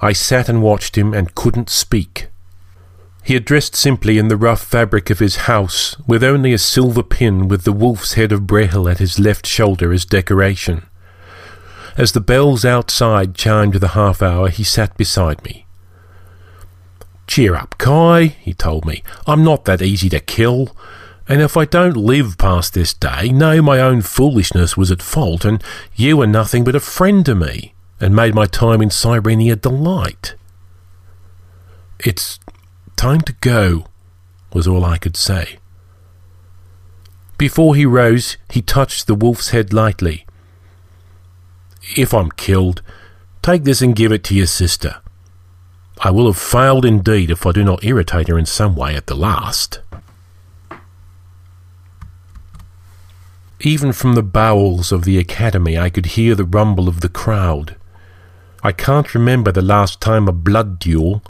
I 0.00 0.12
sat 0.12 0.48
and 0.48 0.62
watched 0.62 0.98
him 0.98 1.14
and 1.14 1.34
couldn't 1.34 1.70
speak. 1.70 2.28
He 3.24 3.34
had 3.34 3.44
dressed 3.44 3.76
simply 3.76 4.18
in 4.18 4.28
the 4.28 4.36
rough 4.36 4.62
fabric 4.62 5.08
of 5.08 5.20
his 5.20 5.36
house, 5.36 5.96
with 6.06 6.24
only 6.24 6.52
a 6.52 6.58
silver 6.58 7.04
pin 7.04 7.46
with 7.46 7.62
the 7.62 7.72
wolf's 7.72 8.14
head 8.14 8.32
of 8.32 8.46
Brehel 8.46 8.88
at 8.88 8.98
his 8.98 9.20
left 9.20 9.46
shoulder 9.46 9.92
as 9.92 10.04
decoration. 10.04 10.86
As 11.96 12.12
the 12.12 12.20
bells 12.20 12.64
outside 12.64 13.34
chimed 13.34 13.74
the 13.74 13.88
half 13.88 14.22
hour, 14.22 14.48
he 14.48 14.64
sat 14.64 14.96
beside 14.96 15.44
me. 15.44 15.66
Cheer 17.28 17.54
up, 17.54 17.76
Kai, 17.78 18.26
he 18.40 18.52
told 18.52 18.84
me. 18.84 19.02
I'm 19.26 19.44
not 19.44 19.66
that 19.66 19.82
easy 19.82 20.08
to 20.08 20.20
kill. 20.20 20.76
And 21.28 21.40
if 21.40 21.56
I 21.56 21.64
don't 21.64 21.96
live 21.96 22.36
past 22.36 22.74
this 22.74 22.92
day, 22.92 23.28
know 23.28 23.62
my 23.62 23.78
own 23.78 24.02
foolishness 24.02 24.76
was 24.76 24.90
at 24.90 25.00
fault, 25.00 25.44
and 25.44 25.62
you 25.94 26.16
were 26.16 26.26
nothing 26.26 26.64
but 26.64 26.74
a 26.74 26.80
friend 26.80 27.24
to 27.26 27.34
me, 27.36 27.74
and 28.00 28.16
made 28.16 28.34
my 28.34 28.46
time 28.46 28.82
in 28.82 28.90
Cyrene 28.90 29.50
a 29.50 29.56
delight. 29.56 30.34
It's 32.00 32.40
time 33.02 33.20
to 33.20 33.32
go, 33.40 33.84
was 34.52 34.68
all 34.68 34.84
I 34.84 34.96
could 34.96 35.16
say. 35.16 35.58
Before 37.36 37.74
he 37.74 37.84
rose, 37.84 38.36
he 38.48 38.62
touched 38.62 39.08
the 39.08 39.16
wolf's 39.16 39.50
head 39.50 39.72
lightly 39.72 40.24
if 41.96 42.14
I'm 42.14 42.30
killed, 42.30 42.80
take 43.42 43.64
this 43.64 43.82
and 43.82 43.96
give 43.96 44.12
it 44.12 44.22
to 44.24 44.34
your 44.34 44.46
sister. 44.46 45.00
I 45.98 46.10
will 46.12 46.26
have 46.26 46.38
failed 46.38 46.84
indeed 46.84 47.30
if 47.30 47.44
I 47.44 47.52
do 47.52 47.64
not 47.64 47.84
irritate 47.84 48.28
her 48.28 48.38
in 48.38 48.46
some 48.46 48.74
way 48.76 48.94
at 48.94 49.06
the 49.08 49.16
last. 49.16 49.80
Even 53.60 53.92
from 53.92 54.14
the 54.14 54.22
bowels 54.22 54.92
of 54.92 55.04
the 55.04 55.18
academy 55.18 55.76
I 55.78 55.90
could 55.90 56.06
hear 56.06 56.34
the 56.34 56.44
rumble 56.44 56.88
of 56.88 57.00
the 57.00 57.08
crowd. 57.08 57.76
I 58.62 58.72
can't 58.72 59.12
remember 59.12 59.50
the 59.50 59.60
last 59.60 60.00
time 60.00 60.28
a 60.28 60.32
blood 60.32 60.78
duel, 60.78 61.22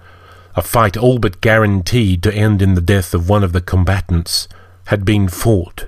a 0.54 0.62
fight 0.62 0.96
all 0.96 1.18
but 1.18 1.40
guaranteed 1.40 2.22
to 2.22 2.34
end 2.34 2.60
in 2.62 2.74
the 2.74 2.80
death 2.80 3.14
of 3.14 3.28
one 3.28 3.42
of 3.42 3.52
the 3.52 3.60
combatants, 3.60 4.48
had 4.86 5.04
been 5.04 5.28
fought. 5.28 5.86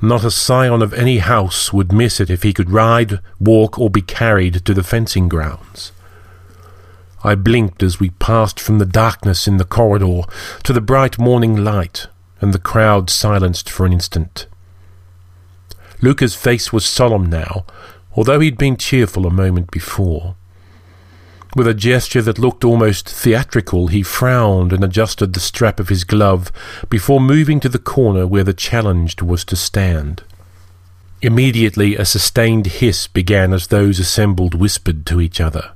Not 0.00 0.24
a 0.24 0.30
scion 0.30 0.82
of 0.82 0.92
any 0.94 1.18
house 1.18 1.72
would 1.72 1.92
miss 1.92 2.20
it 2.20 2.30
if 2.30 2.42
he 2.42 2.52
could 2.52 2.70
ride, 2.70 3.20
walk, 3.40 3.78
or 3.78 3.88
be 3.88 4.02
carried 4.02 4.64
to 4.64 4.74
the 4.74 4.82
fencing 4.82 5.28
grounds. 5.28 5.92
I 7.24 7.36
blinked 7.36 7.82
as 7.84 8.00
we 8.00 8.10
passed 8.10 8.58
from 8.58 8.78
the 8.78 8.86
darkness 8.86 9.46
in 9.46 9.58
the 9.58 9.64
corridor 9.64 10.22
to 10.64 10.72
the 10.72 10.80
bright 10.80 11.18
morning 11.18 11.56
light, 11.62 12.08
and 12.40 12.52
the 12.52 12.58
crowd 12.58 13.10
silenced 13.10 13.70
for 13.70 13.86
an 13.86 13.92
instant. 13.92 14.46
Luca's 16.00 16.34
face 16.34 16.72
was 16.72 16.84
solemn 16.84 17.26
now, 17.26 17.64
although 18.16 18.40
he'd 18.40 18.58
been 18.58 18.76
cheerful 18.76 19.24
a 19.24 19.30
moment 19.30 19.70
before. 19.70 20.34
With 21.54 21.68
a 21.68 21.74
gesture 21.74 22.22
that 22.22 22.38
looked 22.38 22.64
almost 22.64 23.06
theatrical, 23.06 23.88
he 23.88 24.02
frowned 24.02 24.72
and 24.72 24.82
adjusted 24.82 25.34
the 25.34 25.40
strap 25.40 25.78
of 25.78 25.90
his 25.90 26.02
glove 26.02 26.50
before 26.88 27.20
moving 27.20 27.60
to 27.60 27.68
the 27.68 27.78
corner 27.78 28.26
where 28.26 28.44
the 28.44 28.54
challenged 28.54 29.20
was 29.20 29.44
to 29.46 29.56
stand. 29.56 30.22
Immediately 31.20 31.94
a 31.96 32.06
sustained 32.06 32.66
hiss 32.66 33.06
began 33.06 33.52
as 33.52 33.66
those 33.66 33.98
assembled 33.98 34.54
whispered 34.54 35.04
to 35.06 35.20
each 35.20 35.42
other. 35.42 35.72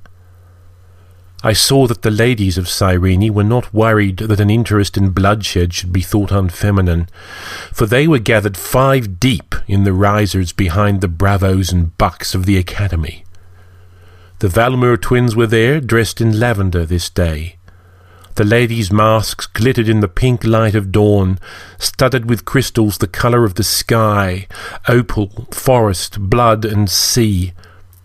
I 1.42 1.52
saw 1.52 1.86
that 1.88 2.00
the 2.00 2.10
ladies 2.10 2.56
of 2.56 2.70
Cyrene 2.70 3.34
were 3.34 3.44
not 3.44 3.72
worried 3.74 4.16
that 4.16 4.40
an 4.40 4.48
interest 4.48 4.96
in 4.96 5.10
bloodshed 5.10 5.74
should 5.74 5.92
be 5.92 6.00
thought 6.00 6.32
unfeminine, 6.32 7.08
for 7.70 7.84
they 7.84 8.08
were 8.08 8.18
gathered 8.18 8.56
five 8.56 9.20
deep 9.20 9.54
in 9.68 9.84
the 9.84 9.92
risers 9.92 10.52
behind 10.52 11.02
the 11.02 11.08
bravos 11.08 11.70
and 11.70 11.96
bucks 11.98 12.34
of 12.34 12.46
the 12.46 12.56
academy. 12.56 13.25
The 14.38 14.48
Valmur 14.48 15.00
twins 15.00 15.34
were 15.34 15.46
there, 15.46 15.80
dressed 15.80 16.20
in 16.20 16.38
lavender 16.38 16.84
this 16.84 17.08
day. 17.08 17.56
The 18.34 18.44
ladies' 18.44 18.92
masks 18.92 19.46
glittered 19.46 19.88
in 19.88 20.00
the 20.00 20.08
pink 20.08 20.44
light 20.44 20.74
of 20.74 20.92
dawn, 20.92 21.38
studded 21.78 22.28
with 22.28 22.44
crystals 22.44 22.98
the 22.98 23.06
colour 23.06 23.44
of 23.44 23.54
the 23.54 23.64
sky, 23.64 24.46
opal, 24.88 25.48
forest, 25.52 26.20
blood, 26.20 26.66
and 26.66 26.90
sea, 26.90 27.54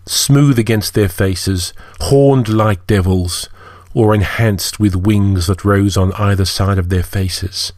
smooth 0.06 0.58
against 0.58 0.94
their 0.94 1.10
faces, 1.10 1.74
horned 2.00 2.48
like 2.48 2.86
devils, 2.86 3.50
or 3.92 4.14
enhanced 4.14 4.80
with 4.80 4.96
wings 4.96 5.48
that 5.48 5.66
rose 5.66 5.98
on 5.98 6.14
either 6.14 6.46
side 6.46 6.78
of 6.78 6.88
their 6.88 7.02
faces. 7.02 7.74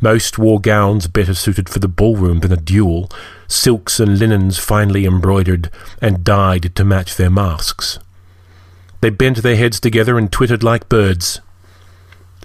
Most 0.00 0.38
wore 0.38 0.60
gowns 0.60 1.08
better 1.08 1.34
suited 1.34 1.68
for 1.68 1.80
the 1.80 1.88
ballroom 1.88 2.40
than 2.40 2.52
a 2.52 2.56
duel, 2.56 3.10
silks 3.54 4.00
and 4.00 4.18
linens 4.18 4.58
finely 4.58 5.06
embroidered 5.06 5.70
and 6.02 6.24
dyed 6.24 6.74
to 6.74 6.84
match 6.84 7.16
their 7.16 7.30
masks. 7.30 7.98
They 9.00 9.10
bent 9.10 9.42
their 9.42 9.56
heads 9.56 9.80
together 9.80 10.18
and 10.18 10.30
twittered 10.30 10.62
like 10.62 10.88
birds. 10.88 11.40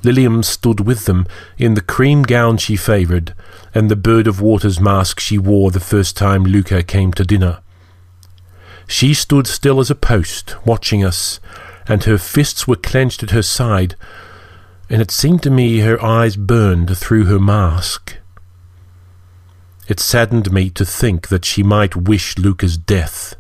Lilium 0.04 0.44
stood 0.44 0.82
with 0.82 1.06
them 1.06 1.28
in 1.58 1.74
the 1.74 1.82
cream 1.82 2.24
gown 2.24 2.58
she 2.58 2.76
favoured 2.76 3.34
and 3.74 3.90
the 3.90 3.96
bird 3.96 4.28
of 4.28 4.42
water's 4.42 4.80
mask 4.80 5.20
she 5.20 5.38
wore 5.38 5.72
the 5.72 5.80
first 5.80 6.16
time 6.16 6.44
Luca 6.44 6.84
came 6.84 7.12
to 7.14 7.24
dinner. 7.24 7.60
She 8.88 9.14
stood 9.14 9.46
still 9.46 9.80
as 9.80 9.92
a 9.92 9.96
post, 9.96 10.56
watching 10.66 11.04
us, 11.04 11.40
and 11.88 12.04
her 12.06 12.18
fists 12.18 12.68
were 12.68 12.76
clenched 12.76 13.22
at 13.22 13.32
her 13.32 13.44
side, 13.44 13.96
and 14.90 15.02
it 15.02 15.12
seemed 15.12 15.44
to 15.44 15.52
me 15.52 15.80
her 15.80 16.04
eyes 16.04 16.36
burned 16.36 16.98
through 16.98 17.26
her 17.26 17.40
mask. 17.40 18.18
It 19.90 20.00
saddened 20.00 20.52
me 20.52 20.70
to 20.70 20.86
think 20.86 21.30
that 21.30 21.44
she 21.44 21.64
might 21.64 21.96
wish 21.96 22.38
Luca's 22.38 22.78
death. 22.78 23.36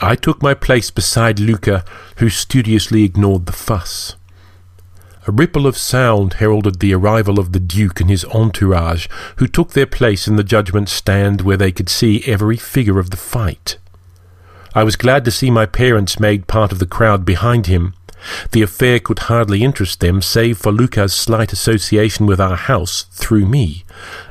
I 0.00 0.16
took 0.16 0.42
my 0.42 0.52
place 0.52 0.90
beside 0.90 1.38
Luca, 1.38 1.84
who 2.16 2.28
studiously 2.28 3.04
ignored 3.04 3.46
the 3.46 3.52
fuss. 3.52 4.16
A 5.28 5.30
ripple 5.30 5.68
of 5.68 5.78
sound 5.78 6.34
heralded 6.34 6.80
the 6.80 6.92
arrival 6.92 7.38
of 7.38 7.52
the 7.52 7.60
Duke 7.60 8.00
and 8.00 8.10
his 8.10 8.24
entourage, 8.24 9.06
who 9.36 9.46
took 9.46 9.70
their 9.70 9.86
place 9.86 10.26
in 10.26 10.34
the 10.34 10.42
judgment 10.42 10.88
stand 10.88 11.42
where 11.42 11.56
they 11.56 11.70
could 11.70 11.88
see 11.88 12.24
every 12.26 12.56
figure 12.56 12.98
of 12.98 13.10
the 13.10 13.16
fight. 13.16 13.78
I 14.74 14.82
was 14.82 14.96
glad 14.96 15.24
to 15.26 15.30
see 15.30 15.52
my 15.52 15.66
parents 15.66 16.18
made 16.18 16.48
part 16.48 16.72
of 16.72 16.80
the 16.80 16.86
crowd 16.86 17.24
behind 17.24 17.66
him, 17.66 17.94
the 18.50 18.62
affair 18.62 18.98
could 18.98 19.20
hardly 19.20 19.62
interest 19.62 20.00
them 20.00 20.22
save 20.22 20.58
for 20.58 20.72
Luca's 20.72 21.14
slight 21.14 21.52
association 21.52 22.26
with 22.26 22.40
our 22.40 22.56
house 22.56 23.04
through 23.10 23.46
me, 23.46 23.84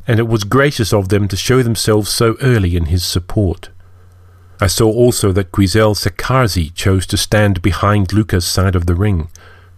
and 0.07 0.19
it 0.19 0.27
was 0.27 0.43
gracious 0.43 0.93
of 0.93 1.09
them 1.09 1.27
to 1.27 1.35
show 1.35 1.61
themselves 1.63 2.09
so 2.09 2.37
early 2.41 2.75
in 2.75 2.85
his 2.85 3.03
support. 3.03 3.69
I 4.59 4.67
saw 4.67 4.91
also 4.91 5.31
that 5.31 5.51
Grizel 5.51 5.95
Sekarzi 5.95 6.73
chose 6.75 7.07
to 7.07 7.17
stand 7.17 7.61
behind 7.61 8.13
Luca's 8.13 8.45
side 8.45 8.75
of 8.75 8.85
the 8.85 8.95
ring, 8.95 9.29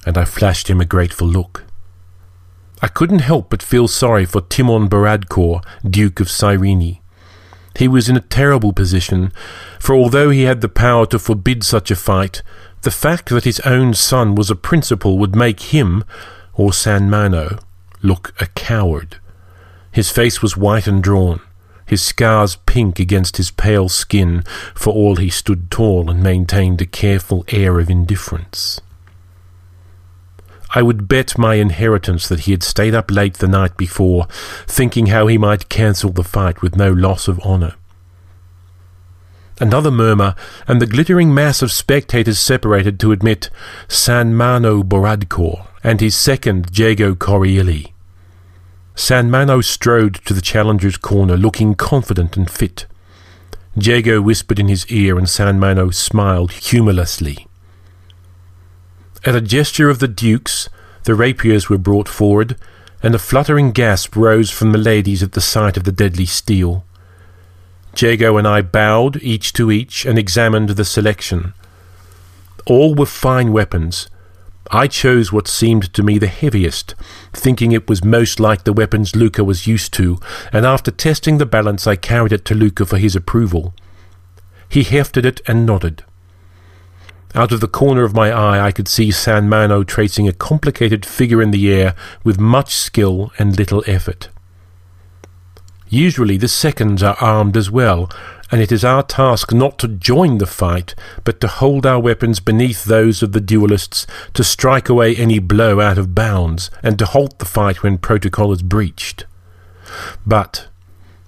and 0.05 0.18
I 0.18 0.26
flashed 0.26 0.70
him 0.70 0.82
a 0.82 0.86
grateful 0.86 1.28
look. 1.28 1.64
I 2.82 2.89
couldn't 2.89 3.20
help 3.20 3.49
but 3.49 3.64
feel 3.64 3.88
sorry 3.88 4.26
for 4.26 4.41
Timon 4.41 4.89
Baradkor, 4.89 5.64
Duke 5.89 6.20
of 6.20 6.30
Cyrene. 6.30 6.99
He 7.78 7.88
was 7.88 8.09
in 8.09 8.18
a 8.18 8.22
terrible 8.22 8.74
position, 8.74 9.32
for 9.80 9.95
although 9.95 10.30
he 10.30 10.43
had 10.43 10.59
the 10.59 10.68
power 10.68 11.05
to 11.07 11.18
forbid 11.18 11.64
such 11.64 11.89
a 11.89 11.95
fight, 11.95 12.43
the 12.84 12.92
fact 12.92 13.30
that 13.30 13.46
his 13.46 13.60
own 13.62 13.94
son 13.94 14.36
was 14.36 14.52
a 14.52 14.56
principal 14.56 15.18
would 15.18 15.36
make 15.36 15.74
him, 15.74 16.04
or 16.54 16.72
San 16.72 17.10
Mano, 17.10 17.58
look 18.02 18.34
a 18.40 18.46
coward. 18.48 19.18
His 19.92 20.12
face 20.12 20.42
was 20.42 20.58
white 20.58 20.88
and 20.88 21.02
drawn. 21.02 21.42
his 21.86 22.02
scars 22.02 22.56
pink 22.66 23.00
against 23.00 23.38
his 23.38 23.52
pale 23.52 23.90
skin, 23.90 24.44
for 24.74 24.94
all 24.94 25.18
he 25.18 25.30
stood 25.30 25.70
tall 25.70 26.10
and 26.10 26.24
maintained 26.24 26.82
a 26.82 26.86
careful 26.86 27.44
air 27.50 27.80
of 27.80 27.90
indifference. 27.90 28.82
I 30.76 30.82
would 30.82 31.08
bet 31.08 31.38
my 31.38 31.56
inheritance 31.56 32.28
that 32.28 32.42
he 32.42 32.52
had 32.52 32.64
stayed 32.64 32.96
up 32.96 33.12
late 33.12 33.36
the 33.36 33.48
night 33.48 33.78
before, 33.78 34.28
thinking 34.66 35.08
how 35.08 35.28
he 35.28 35.38
might 35.38 35.70
cancel 35.70 36.12
the 36.12 36.24
fight 36.24 36.62
with 36.62 36.76
no 36.76 36.92
loss 36.92 37.28
of 37.28 37.40
honour. 37.42 37.76
Another 39.64 39.91
murmur, 39.91 40.36
and 40.68 40.82
the 40.82 40.86
glittering 40.86 41.34
mass 41.34 41.61
of 41.61 41.72
spectators 41.72 42.38
separated 42.38 42.99
to 42.99 43.14
admit 43.14 43.49
San 43.88 44.36
Mano 44.36 44.84
Boradkor 44.84 45.68
and 45.82 46.01
his 46.01 46.18
second 46.18 46.78
Jago 46.78 47.16
Corelli. 47.16 47.93
San 48.93 49.32
Mano 49.32 49.61
strode 49.61 50.16
to 50.26 50.34
the 50.34 50.41
challenger's 50.41 50.97
corner, 50.97 51.38
looking 51.38 51.76
confident 51.76 52.36
and 52.36 52.51
fit. 52.51 52.88
Jago 53.74 54.22
whispered 54.22 54.59
in 54.59 54.68
his 54.68 54.86
ear, 54.88 55.18
and 55.18 55.30
San 55.30 55.61
Mano 55.61 55.91
smiled 55.91 56.51
humorlessly. 56.51 57.47
At 59.24 59.34
a 59.34 59.39
gesture 59.39 59.89
of 59.89 59.99
the 59.99 60.09
Duke's, 60.09 60.68
the 61.05 61.16
rapiers 61.16 61.70
were 61.70 61.78
brought 61.78 62.09
forward, 62.09 62.57
and 63.01 63.16
a 63.16 63.18
fluttering 63.18 63.72
gasp 63.72 64.18
rose 64.18 64.51
from 64.51 64.74
the 64.74 64.78
ladies 64.78 65.24
at 65.24 65.32
the 65.32 65.39
sight 65.39 65.78
of 65.78 65.86
the 65.86 65.93
deadly 65.93 66.26
steel. 66.26 66.84
Jago 67.96 68.38
and 68.38 68.48
I 68.48 68.62
bowed, 68.62 69.22
each 69.22 69.54
to 69.54 69.72
each, 69.72 70.06
and 70.06 70.18
examined 70.18 70.70
the 70.70 70.86
selection. 70.86 71.54
All 72.66 72.96
were 72.96 73.06
fine 73.06 73.52
weapons, 73.52 74.10
I 74.72 74.88
chose 74.88 75.32
what 75.32 75.48
seemed 75.48 75.94
to 75.94 76.04
me 76.04 76.18
the 76.18 76.28
heaviest, 76.28 76.96
thinking 77.34 77.72
it 77.72 77.89
was 77.89 78.04
most 78.04 78.39
like 78.39 78.64
the 78.64 78.74
weapons 78.74 79.16
Luca 79.16 79.44
was 79.44 79.68
used 79.68 79.94
to, 79.94 80.20
and 80.52 80.66
after 80.66 80.89
testing 80.89 81.38
the 81.38 81.46
balance 81.46 81.86
I 81.86 81.96
carried 81.96 82.32
it 82.32 82.46
to 82.46 82.56
Luca 82.56 82.86
for 82.86 82.98
his 82.98 83.16
approval. 83.16 83.74
He 84.70 84.84
hefted 84.84 85.26
it 85.26 85.41
and 85.48 85.66
nodded. 85.66 86.04
Out 87.36 87.52
of 87.52 87.60
the 87.60 87.68
corner 87.68 88.04
of 88.04 88.16
my 88.16 88.32
eye 88.32 88.66
I 88.66 88.72
could 88.72 88.88
see 88.88 89.12
San 89.12 89.50
Mano 89.50 89.84
tracing 89.84 90.28
a 90.28 90.34
complicated 90.34 91.06
figure 91.06 91.41
in 91.41 91.52
the 91.52 91.72
air 91.72 91.94
with 92.24 92.39
much 92.39 92.74
skill 92.74 93.32
and 93.38 93.58
little 93.58 93.84
effort. 93.86 94.30
Usually 95.94 96.38
the 96.38 96.48
seconds 96.48 97.04
are 97.04 97.16
armed 97.22 97.56
as 97.56 97.70
well, 97.70 98.10
and 98.52 98.60
it 98.60 98.72
is 98.72 98.84
our 98.84 99.04
task 99.04 99.54
not 99.54 99.78
to 99.78 99.88
join 99.88 100.39
the 100.39 100.48
fight, 100.48 100.96
but 101.24 101.39
to 101.41 101.48
hold 101.48 101.86
our 101.86 102.00
weapons 102.00 102.39
beneath 102.39 102.86
those 102.86 103.22
of 103.22 103.32
the 103.32 103.39
duelists, 103.39 104.08
to 104.34 104.44
strike 104.44 104.89
away 104.89 105.16
any 105.16 105.38
blow 105.38 105.80
out 105.80 106.00
of 106.00 106.16
bounds, 106.16 106.72
and 106.82 106.98
to 106.98 107.06
halt 107.06 107.38
the 107.38 107.46
fight 107.46 107.84
when 107.84 108.00
protocol 108.00 108.52
is 108.52 108.64
breached. 108.64 109.28
But 110.26 110.68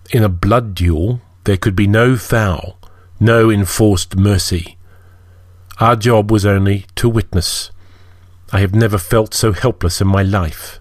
in 0.09 0.23
a 0.23 0.29
blood 0.29 0.73
duel, 0.73 1.21
there 1.43 1.57
could 1.57 1.75
be 1.75 1.85
no 1.85 2.17
foul, 2.17 2.79
no 3.19 3.51
enforced 3.51 4.15
mercy. 4.15 4.79
Our 5.79 5.95
job 5.95 6.31
was 6.31 6.43
only 6.43 6.87
to 6.95 7.07
witness. 7.07 7.69
I 8.51 8.61
have 8.61 8.73
never 8.73 8.97
felt 8.97 9.35
so 9.35 9.51
helpless 9.51 10.01
in 10.01 10.07
my 10.07 10.23
life. 10.23 10.79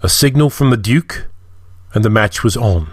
A 0.00 0.08
signal 0.08 0.48
from 0.48 0.70
the 0.70 0.76
Duke, 0.76 1.26
and 1.94 2.04
the 2.04 2.10
match 2.10 2.42
was 2.42 2.56
on. 2.56 2.88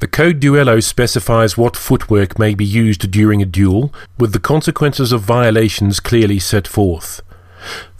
The 0.00 0.06
Code 0.08 0.38
Duello 0.38 0.82
specifies 0.82 1.56
what 1.56 1.76
footwork 1.76 2.38
may 2.38 2.54
be 2.54 2.64
used 2.64 3.10
during 3.10 3.40
a 3.40 3.46
duel, 3.46 3.92
with 4.18 4.34
the 4.34 4.38
consequences 4.38 5.12
of 5.12 5.22
violations 5.22 5.98
clearly 5.98 6.38
set 6.38 6.68
forth. 6.68 7.22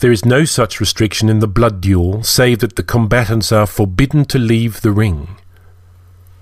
There 0.01 0.12
is 0.12 0.26
no 0.26 0.45
such 0.45 0.80
restriction 0.80 1.30
in 1.30 1.39
the 1.39 1.49
blood 1.49 1.80
duel, 1.80 2.22
save 2.22 2.59
that 2.59 2.76
the 2.76 2.82
combatants 2.82 3.51
are 3.53 3.66
forbidden 3.66 4.26
to 4.26 4.39
leave 4.39 4.82
the 4.82 4.93
ring. 4.93 5.37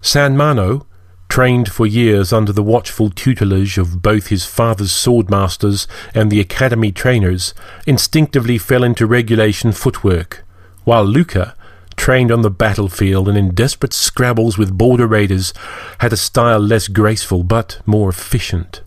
San 0.01 0.37
Mano, 0.37 0.85
trained 1.33 1.73
for 1.73 1.87
years 1.87 2.31
under 2.31 2.53
the 2.53 2.63
watchful 2.63 3.09
tutelage 3.09 3.79
of 3.79 4.03
both 4.03 4.27
his 4.27 4.45
father's 4.45 4.93
swordmasters 4.93 5.87
and 6.15 6.31
the 6.31 6.41
academy 6.41 6.93
trainers, 6.93 7.55
instinctively 7.87 8.59
fell 8.59 8.85
into 8.85 9.07
regulation 9.07 9.73
footwork, 9.73 10.45
while 10.85 11.07
Luca, 11.07 11.57
trained 11.97 12.31
on 12.31 12.43
the 12.43 12.51
battlefield 12.51 13.31
and 13.31 13.39
in 13.39 13.55
desperate 13.55 13.95
scrabbles 13.95 14.59
with 14.59 14.77
border 14.77 15.07
raiders, 15.07 15.55
had 16.01 16.13
a 16.13 16.19
style 16.19 16.61
less 16.61 16.87
graceful 16.87 17.43
but 17.43 17.81
more 17.87 18.11
efficient. 18.11 18.83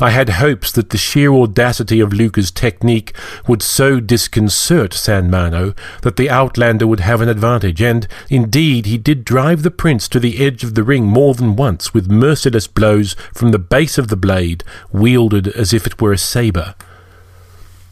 I 0.00 0.10
had 0.10 0.30
hopes 0.30 0.72
that 0.72 0.90
the 0.90 0.98
sheer 0.98 1.32
audacity 1.32 2.00
of 2.00 2.12
Luca's 2.12 2.50
technique 2.50 3.14
would 3.46 3.62
so 3.62 4.00
disconcert 4.00 4.92
San 4.94 5.30
Mano 5.30 5.74
that 6.02 6.16
the 6.16 6.30
Outlander 6.30 6.86
would 6.86 7.00
have 7.00 7.20
an 7.20 7.28
advantage, 7.28 7.82
and 7.82 8.06
indeed 8.28 8.86
he 8.86 8.98
did 8.98 9.24
drive 9.24 9.62
the 9.62 9.70
prince 9.70 10.08
to 10.08 10.20
the 10.20 10.44
edge 10.44 10.64
of 10.64 10.74
the 10.74 10.82
ring 10.82 11.06
more 11.06 11.34
than 11.34 11.56
once 11.56 11.92
with 11.92 12.10
merciless 12.10 12.66
blows 12.66 13.14
from 13.34 13.50
the 13.50 13.58
base 13.58 13.98
of 13.98 14.08
the 14.08 14.16
blade, 14.16 14.64
wielded 14.92 15.48
as 15.48 15.72
if 15.72 15.86
it 15.86 16.00
were 16.00 16.12
a 16.12 16.18
sabre. 16.18 16.74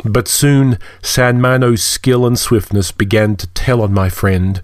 But 0.05 0.29
soon 0.29 0.79
San 1.03 1.41
Mano's 1.41 1.83
skill 1.83 2.27
and 2.27 2.39
swiftness 2.39 2.91
began 2.91 3.37
to 3.37 3.47
tell 3.49 3.83
on 3.83 3.93
my 3.93 4.09
friend. 4.09 4.63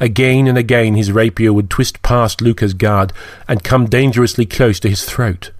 Again 0.00 0.46
and 0.46 0.56
again 0.56 0.94
his 0.94 1.12
rapier 1.12 1.52
would 1.52 1.68
twist 1.68 2.02
past 2.02 2.40
Luca's 2.40 2.74
guard 2.74 3.12
and 3.46 3.64
come 3.64 3.86
dangerously 3.86 4.46
close 4.46 4.80
to 4.80 4.88
his 4.88 5.04
throat. 5.04 5.50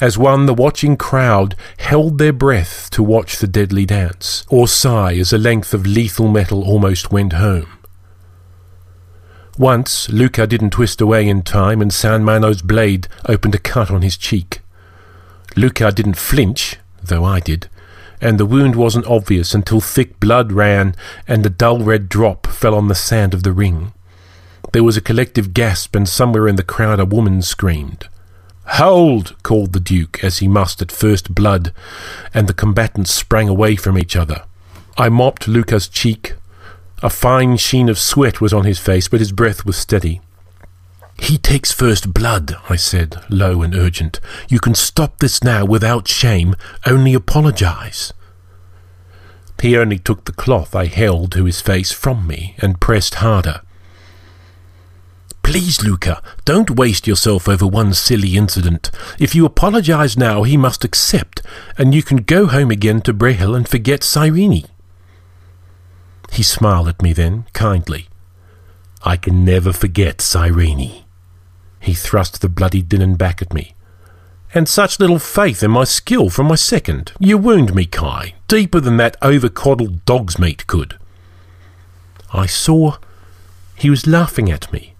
As 0.00 0.16
one, 0.16 0.46
the 0.46 0.54
watching 0.54 0.96
crowd 0.96 1.56
held 1.78 2.18
their 2.18 2.32
breath 2.32 2.88
to 2.90 3.02
watch 3.02 3.38
the 3.38 3.48
deadly 3.48 3.84
dance, 3.84 4.44
or 4.48 4.68
sigh 4.68 5.14
as 5.14 5.32
a 5.32 5.38
length 5.38 5.74
of 5.74 5.86
lethal 5.86 6.28
metal 6.28 6.62
almost 6.62 7.10
went 7.10 7.32
home. 7.32 7.66
Once, 9.58 10.08
Luca 10.08 10.46
didn't 10.46 10.70
twist 10.70 11.00
away 11.00 11.28
in 11.28 11.42
time, 11.42 11.82
and 11.82 11.92
San 11.92 12.22
Mano's 12.22 12.62
blade 12.62 13.08
opened 13.28 13.56
a 13.56 13.58
cut 13.58 13.90
on 13.90 14.02
his 14.02 14.16
cheek. 14.16 14.60
Luca 15.56 15.90
didn't 15.90 16.14
flinch, 16.14 16.76
though 17.02 17.24
I 17.24 17.40
did, 17.40 17.68
and 18.20 18.38
the 18.38 18.46
wound 18.46 18.76
wasn't 18.76 19.06
obvious 19.06 19.52
until 19.52 19.80
thick 19.80 20.20
blood 20.20 20.52
ran 20.52 20.94
and 21.26 21.44
a 21.44 21.50
dull 21.50 21.80
red 21.80 22.08
drop 22.08 22.46
fell 22.46 22.74
on 22.76 22.86
the 22.86 22.94
sand 22.94 23.34
of 23.34 23.42
the 23.42 23.52
ring. 23.52 23.92
There 24.72 24.84
was 24.84 24.96
a 24.96 25.00
collective 25.00 25.54
gasp, 25.54 25.96
and 25.96 26.08
somewhere 26.08 26.46
in 26.46 26.54
the 26.54 26.62
crowd 26.62 27.00
a 27.00 27.04
woman 27.04 27.42
screamed. 27.42 28.06
Hold! 28.72 29.34
called 29.42 29.72
the 29.72 29.80
Duke 29.80 30.22
as 30.22 30.38
he 30.38 30.48
mustered 30.48 30.92
first 30.92 31.34
blood, 31.34 31.72
and 32.32 32.46
the 32.46 32.54
combatants 32.54 33.12
sprang 33.12 33.48
away 33.48 33.76
from 33.76 33.98
each 33.98 34.14
other. 34.14 34.44
I 34.96 35.08
mopped 35.08 35.48
Luca's 35.48 35.88
cheek. 35.88 36.34
A 37.02 37.10
fine 37.10 37.56
sheen 37.56 37.88
of 37.88 37.98
sweat 37.98 38.40
was 38.40 38.52
on 38.52 38.64
his 38.64 38.78
face, 38.78 39.08
but 39.08 39.20
his 39.20 39.32
breath 39.32 39.64
was 39.64 39.76
steady. 39.76 40.20
He 41.18 41.38
takes 41.38 41.72
first 41.72 42.14
blood, 42.14 42.56
I 42.68 42.76
said, 42.76 43.16
low 43.28 43.62
and 43.62 43.74
urgent. 43.74 44.20
You 44.48 44.60
can 44.60 44.74
stop 44.74 45.18
this 45.18 45.42
now 45.42 45.64
without 45.64 46.06
shame. 46.06 46.54
Only 46.86 47.14
apologize. 47.14 48.12
He 49.60 49.76
only 49.76 49.98
took 49.98 50.24
the 50.24 50.32
cloth 50.32 50.76
I 50.76 50.86
held 50.86 51.32
to 51.32 51.44
his 51.44 51.60
face 51.60 51.90
from 51.90 52.26
me 52.26 52.54
and 52.58 52.80
pressed 52.80 53.16
harder. 53.16 53.62
Please, 55.50 55.82
Luca, 55.82 56.22
don't 56.44 56.72
waste 56.72 57.06
yourself 57.06 57.48
over 57.48 57.66
one 57.66 57.94
silly 57.94 58.36
incident. 58.36 58.90
If 59.18 59.34
you 59.34 59.46
apologize 59.46 60.14
now, 60.14 60.42
he 60.42 60.58
must 60.58 60.84
accept, 60.84 61.40
and 61.78 61.94
you 61.94 62.02
can 62.02 62.18
go 62.18 62.48
home 62.48 62.70
again 62.70 63.00
to 63.00 63.14
Brehel 63.14 63.54
and 63.54 63.66
forget 63.66 64.04
Cyrene. 64.04 64.66
He 66.30 66.42
smiled 66.42 66.88
at 66.88 67.00
me 67.00 67.14
then, 67.14 67.46
kindly. 67.54 68.08
I 69.02 69.16
can 69.16 69.42
never 69.42 69.72
forget 69.72 70.20
Cyrene. 70.20 71.02
He 71.80 71.94
thrust 71.94 72.42
the 72.42 72.50
bloody 72.50 72.82
Dinan 72.82 73.16
back 73.16 73.40
at 73.40 73.54
me. 73.54 73.74
And 74.52 74.68
such 74.68 75.00
little 75.00 75.18
faith 75.18 75.62
in 75.62 75.70
my 75.70 75.84
skill 75.84 76.28
from 76.28 76.48
my 76.48 76.56
second. 76.56 77.12
You 77.18 77.38
wound 77.38 77.74
me, 77.74 77.86
Kai, 77.86 78.34
deeper 78.48 78.80
than 78.80 78.98
that 78.98 79.16
over-coddled 79.22 80.04
dog's 80.04 80.38
meat 80.38 80.66
could. 80.66 80.98
I 82.34 82.44
saw 82.44 82.98
he 83.74 83.88
was 83.88 84.06
laughing 84.06 84.50
at 84.52 84.70
me. 84.74 84.92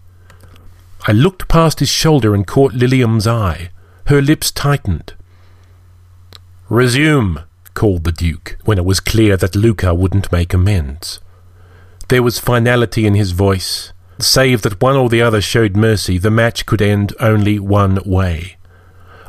I 1.09 1.12
looked 1.12 1.48
past 1.48 1.80
his 1.80 1.88
shoulder 1.88 2.34
and 2.34 2.46
caught 2.46 2.74
Lilium's 2.74 3.26
eye. 3.26 3.70
Her 4.09 4.20
lips 4.20 4.50
tightened. 4.50 5.14
Resume, 6.68 7.44
called 7.72 8.04
the 8.04 8.12
Duke, 8.12 8.59
when 8.66 8.76
it 8.76 8.84
was 8.84 9.00
clear 9.00 9.38
that 9.38 9.56
Luca 9.56 9.94
wouldn't 9.94 10.30
make 10.30 10.52
amends. 10.52 11.18
There 12.09 12.22
was 12.22 12.38
finality 12.38 13.06
in 13.06 13.14
his 13.14 13.30
voice, 13.30 13.94
Save 14.18 14.61
that 14.62 14.82
one 14.82 14.96
or 14.96 15.09
the 15.09 15.22
other 15.22 15.40
showed 15.40 15.76
mercy, 15.76 16.18
the 16.18 16.30
match 16.30 16.66
could 16.66 16.82
end 16.82 17.14
only 17.20 17.59
one 17.59 18.00
way. 18.04 18.59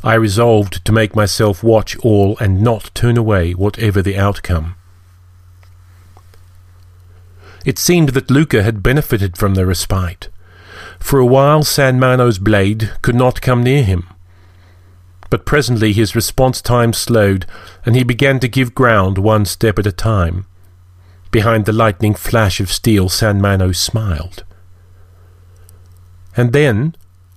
I 0.03 0.15
resolved 0.15 0.83
to 0.83 0.91
make 0.91 1.15
myself 1.15 1.63
watch 1.63 1.95
all 1.99 2.37
and 2.39 2.61
not 2.61 2.91
turn 2.93 3.15
away, 3.15 3.53
whatever 3.53 4.01
the 4.01 4.17
outcome. 4.17 4.75
It 7.65 7.79
seemed 7.79 8.09
that 8.09 8.29
Luca 8.29 8.63
had 8.63 8.83
benefited 8.83 9.37
from 9.37 9.55
the 9.55 9.65
respite. 9.65 10.27
For 10.99 11.19
a 11.19 11.25
while 11.25 11.63
San 11.63 11.99
Mano's 11.99 12.37
blade 12.37 12.91
could 13.01 13.15
not 13.15 13.41
come 13.41 13.63
near 13.63 13.83
him. 13.83 14.07
But 15.29 15.45
presently 15.45 15.93
his 15.93 16.15
response 16.15 16.61
time 16.61 16.93
slowed, 16.93 17.45
and 17.85 17.95
he 17.95 18.03
began 18.03 18.39
to 18.39 18.47
give 18.47 18.75
ground 18.75 19.17
one 19.17 19.45
step 19.45 19.79
at 19.79 19.87
a 19.87 19.91
time. 19.91 20.45
Behind 21.31 21.65
the 21.65 21.73
lightning 21.73 22.15
flash 22.15 22.59
of 22.59 22.71
steel, 22.71 23.09
San 23.09 23.39
Mano 23.39 23.71
smiled. 23.71 24.43
And 26.35 26.53
then, 26.53 26.95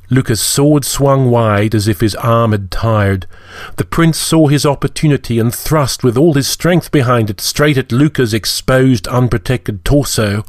Luca's 0.09 0.43
sword 0.43 0.85
swung 0.85 1.31
wide 1.31 1.75
as 1.75 1.89
if 1.89 2.01
his 2.01 2.15
arm 2.17 2.53
had 2.53 2.71
tired. 2.71 3.27
The 3.77 3.85
prince 3.85 4.19
saw 4.19 4.47
his 4.49 4.67
opportunity 4.67 5.39
and 5.39 5.55
thrust 5.55 6.05
with 6.05 6.19
all 6.19 6.35
his 6.35 6.47
strength 6.47 6.91
behind 6.91 7.31
it 7.31 7.41
straight 7.41 7.79
at 7.79 7.93
Luca's 7.93 8.35
exposed, 8.35 9.09
unprotected 9.09 9.85
torso. 9.85 10.45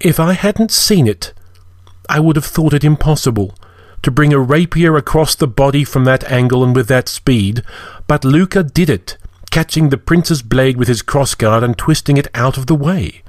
If 0.00 0.20
I 0.20 0.32
hadn't 0.34 0.70
seen 0.70 1.06
it, 1.06 1.32
I 2.08 2.20
would 2.20 2.36
have 2.36 2.44
thought 2.44 2.74
it 2.74 2.84
impossible 2.84 3.54
to 4.02 4.10
bring 4.10 4.32
a 4.34 4.38
rapier 4.38 4.96
across 4.96 5.34
the 5.34 5.46
body 5.46 5.82
from 5.82 6.04
that 6.04 6.30
angle 6.30 6.62
and 6.62 6.76
with 6.76 6.88
that 6.88 7.08
speed, 7.08 7.62
but 8.06 8.24
Luca 8.24 8.62
did 8.62 8.90
it, 8.90 9.16
catching 9.50 9.88
the 9.88 9.96
prince's 9.96 10.42
blade 10.42 10.76
with 10.76 10.88
his 10.88 11.02
crossguard 11.02 11.64
and 11.64 11.78
twisting 11.78 12.18
it 12.18 12.28
out 12.34 12.58
of 12.58 12.66
the 12.66 12.74
way. 12.74 13.22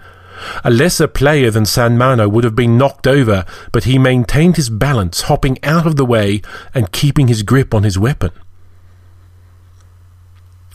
A 0.66 0.70
lesser 0.70 1.08
player 1.08 1.50
than 1.50 1.66
San 1.66 1.98
Mano 1.98 2.28
would 2.28 2.44
have 2.44 2.58
been 2.58 2.78
knocked 2.78 3.08
over, 3.08 3.46
but 3.72 3.86
he 3.86 3.98
maintained 3.98 4.58
his 4.58 4.70
balance, 4.70 5.22
hopping 5.22 5.64
out 5.64 5.88
of 5.88 5.96
the 5.96 6.06
way 6.06 6.42
and 6.74 6.92
keeping 6.92 7.30
his 7.30 7.42
grip 7.42 7.74
on 7.74 7.84
his 7.84 7.98
weapon. 7.98 8.32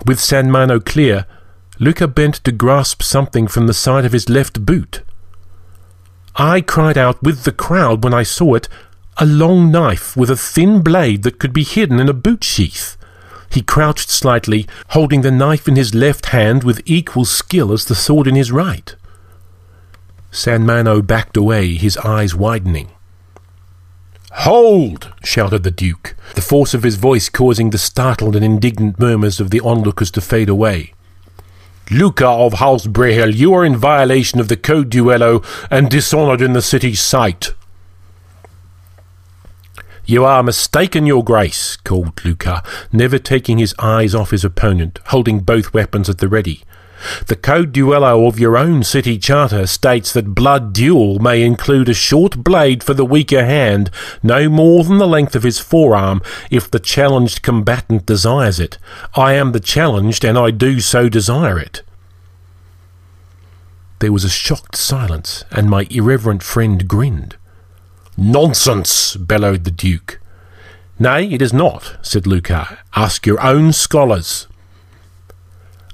With 0.07 0.19
San 0.19 0.51
Mano 0.51 0.81
clear, 0.81 1.27
Luca 1.79 2.09
bent 2.09 2.37
to 2.37 2.53
grasp 2.53 3.03
something 3.03 3.47
from 3.47 3.67
the 3.67 3.75
side 3.75 4.07
of 4.07 4.13
his 4.13 4.31
left 4.31 4.65
boot. 4.65 5.03
I 6.37 6.61
cried 6.61 6.97
out 6.97 7.23
with 7.23 7.45
the 7.45 7.53
crowd 7.53 8.05
when 8.05 8.15
I 8.15 8.23
saw 8.23 8.55
it, 8.55 8.69
a 9.17 9.27
long 9.27 9.71
knife 9.71 10.17
with 10.17 10.31
a 10.31 10.37
thin 10.37 10.83
blade 10.83 11.23
that 11.25 11.39
could 11.39 11.53
be 11.53 11.65
hidden 11.65 12.01
in 12.01 12.09
a 12.09 12.15
boot 12.15 12.45
sheath. 12.45 12.97
He 13.51 13.63
crouched 13.63 14.09
slightly, 14.09 14.67
holding 14.91 15.23
the 15.23 15.31
knife 15.31 15.67
in 15.67 15.77
his 15.77 15.95
left 15.95 16.27
hand 16.27 16.63
with 16.63 16.83
equal 16.87 17.25
skill 17.25 17.73
as 17.73 17.85
the 17.85 17.95
sword 17.95 18.27
in 18.27 18.37
his 18.37 18.53
right. 18.53 18.95
San 20.31 20.65
Mano 20.65 21.03
backed 21.03 21.37
away, 21.37 21.75
his 21.75 21.97
eyes 21.99 22.35
widening. 22.35 22.91
Hold! 24.33 25.13
shouted 25.25 25.65
the 25.65 25.73
Duke, 25.73 26.15
the 26.37 26.41
force 26.41 26.73
of 26.73 26.85
his 26.85 26.95
voice 26.95 27.29
causing 27.29 27.71
the 27.71 27.79
startled 27.79 28.37
and 28.37 28.45
indignant 28.45 29.01
murmurs 29.01 29.41
of 29.41 29.51
the 29.51 29.61
onlookers 29.61 30.13
to 30.13 30.21
fade 30.21 30.49
away. 30.49 30.95
Luca 31.93 32.29
of 32.29 32.55
House 32.55 32.87
Brehel, 32.87 33.35
you 33.35 33.53
are 33.53 33.65
in 33.65 33.77
violation 33.77 34.39
of 34.39 34.47
the 34.47 34.57
Code 34.57 34.91
Duello 34.91 35.45
and 35.73 35.91
dishonored 35.91 36.41
in 36.41 36.53
the 36.53 36.63
city's 36.63 37.01
sight. 37.01 37.53
You 40.05 40.25
are 40.25 40.45
mistaken, 40.45 41.05
your 41.05 41.25
grace, 41.25 41.77
called 41.77 42.25
Luca, 42.25 42.63
never 42.93 43.19
taking 43.19 43.59
his 43.59 43.75
eyes 43.81 44.15
off 44.15 44.31
his 44.31 44.45
opponent, 44.45 45.01
holding 45.07 45.41
both 45.41 45.75
weapons 45.75 46.09
at 46.09 46.19
the 46.19 46.29
ready. 46.29 46.63
The 47.27 47.37
Code 47.37 47.73
Duello 47.73 48.27
of 48.27 48.39
your 48.39 48.57
own 48.57 48.83
city 48.85 49.19
charter 49.19 49.67
states 49.67 50.13
that 50.13 50.35
blood 50.35 50.73
duel 50.73 51.19
may 51.19 51.43
include 51.43 51.89
a 51.89 51.95
short 51.95 52.45
blade 52.45 52.83
for 52.83 52.95
the 52.95 53.05
weaker 53.05 53.45
hand, 53.45 53.91
no 54.23 54.49
more 54.49 54.85
than 54.85 54.99
the 54.99 55.07
length 55.07 55.35
of 55.35 55.43
his 55.43 55.59
forearm, 55.59 56.23
if 56.51 56.71
the 56.71 56.79
challenged 56.79 57.43
combatant 57.43 58.07
desires 58.07 58.61
it. 58.61 58.79
I 59.15 59.35
am 59.35 59.53
the 59.53 59.61
challenged, 59.61 60.25
and 60.25 60.37
I 60.37 60.51
do 60.51 60.81
so 60.81 61.09
desire 61.09 61.59
it. 61.59 61.83
There 64.01 64.13
was 64.13 64.25
a 64.25 64.31
shocked 64.31 64.77
silence, 64.77 65.45
and 65.51 65.69
my 65.69 65.87
irreverent 65.91 66.43
friend 66.43 66.89
grinned. 66.89 67.37
Nonsense! 68.17 69.17
bellowed 69.17 69.65
the 69.65 69.71
Duke. 69.71 70.21
Nay, 70.99 71.33
it 71.33 71.41
is 71.41 71.53
not, 71.53 71.97
said 72.03 72.27
Luca. 72.27 72.79
Ask 72.95 73.27
your 73.27 73.41
own 73.41 73.73
scholars. 73.73 74.47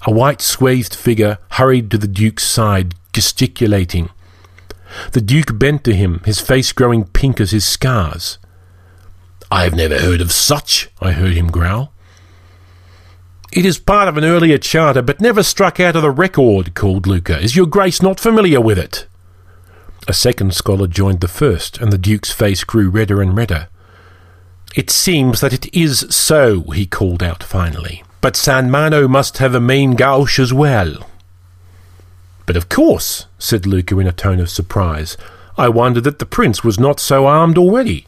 A 0.02 0.10
white 0.10 0.40
swathed 0.40 0.94
figure 0.94 1.38
hurried 1.52 1.90
to 1.90 1.98
the 1.98 2.06
Duke's 2.06 2.44
side, 2.44 2.94
gesticulating. 3.12 4.10
The 5.12 5.20
Duke 5.20 5.58
bent 5.58 5.84
to 5.84 5.94
him, 5.94 6.20
his 6.24 6.40
face 6.40 6.72
growing 6.72 7.04
pink 7.04 7.40
as 7.40 7.50
his 7.50 7.66
scars. 7.66 8.38
I 9.50 9.64
have 9.64 9.74
never 9.74 9.98
heard 9.98 10.20
of 10.20 10.32
such, 10.32 10.90
I 11.00 11.12
heard 11.12 11.32
him 11.32 11.50
growl. 11.50 11.92
It 13.52 13.64
is 13.64 13.78
part 13.78 14.08
of 14.08 14.16
an 14.16 14.24
earlier 14.24 14.58
charter, 14.58 15.02
but 15.02 15.20
never 15.20 15.42
struck 15.42 15.80
out 15.80 15.96
of 15.96 16.02
the 16.02 16.10
record, 16.10 16.74
called 16.74 17.06
Luca. 17.06 17.40
Is 17.40 17.56
your 17.56 17.66
grace 17.66 18.02
not 18.02 18.20
familiar 18.20 18.60
with 18.60 18.78
it? 18.78 19.06
A 20.08 20.12
second 20.12 20.54
scholar 20.54 20.86
joined 20.86 21.20
the 21.20 21.28
first, 21.28 21.78
and 21.78 21.92
the 21.92 21.98
Duke's 21.98 22.30
face 22.30 22.64
grew 22.64 22.90
redder 22.90 23.22
and 23.22 23.36
redder. 23.36 23.68
It 24.74 24.90
seems 24.90 25.40
that 25.40 25.52
it 25.52 25.74
is 25.74 26.06
so, 26.10 26.62
he 26.72 26.86
called 26.86 27.22
out 27.22 27.42
finally. 27.42 28.02
But 28.20 28.36
San 28.36 28.70
Mano 28.70 29.06
must 29.06 29.38
have 29.38 29.54
a 29.54 29.60
main 29.60 29.94
gauche 29.94 30.38
as 30.38 30.52
well. 30.52 31.08
But 32.46 32.56
of 32.56 32.68
course, 32.68 33.26
said 33.38 33.66
Luca 33.66 33.98
in 33.98 34.06
a 34.06 34.12
tone 34.12 34.40
of 34.40 34.50
surprise. 34.50 35.16
I 35.58 35.68
wondered 35.68 36.04
that 36.04 36.18
the 36.18 36.26
prince 36.26 36.62
was 36.62 36.78
not 36.78 37.00
so 37.00 37.26
armed 37.26 37.58
already. 37.58 38.06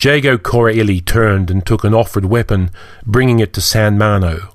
Jago 0.00 0.36
Corelli 0.36 1.00
turned 1.00 1.50
and 1.50 1.64
took 1.64 1.84
an 1.84 1.94
offered 1.94 2.24
weapon, 2.24 2.70
bringing 3.06 3.38
it 3.38 3.52
to 3.52 3.60
San 3.60 3.96
Mano. 3.96 4.52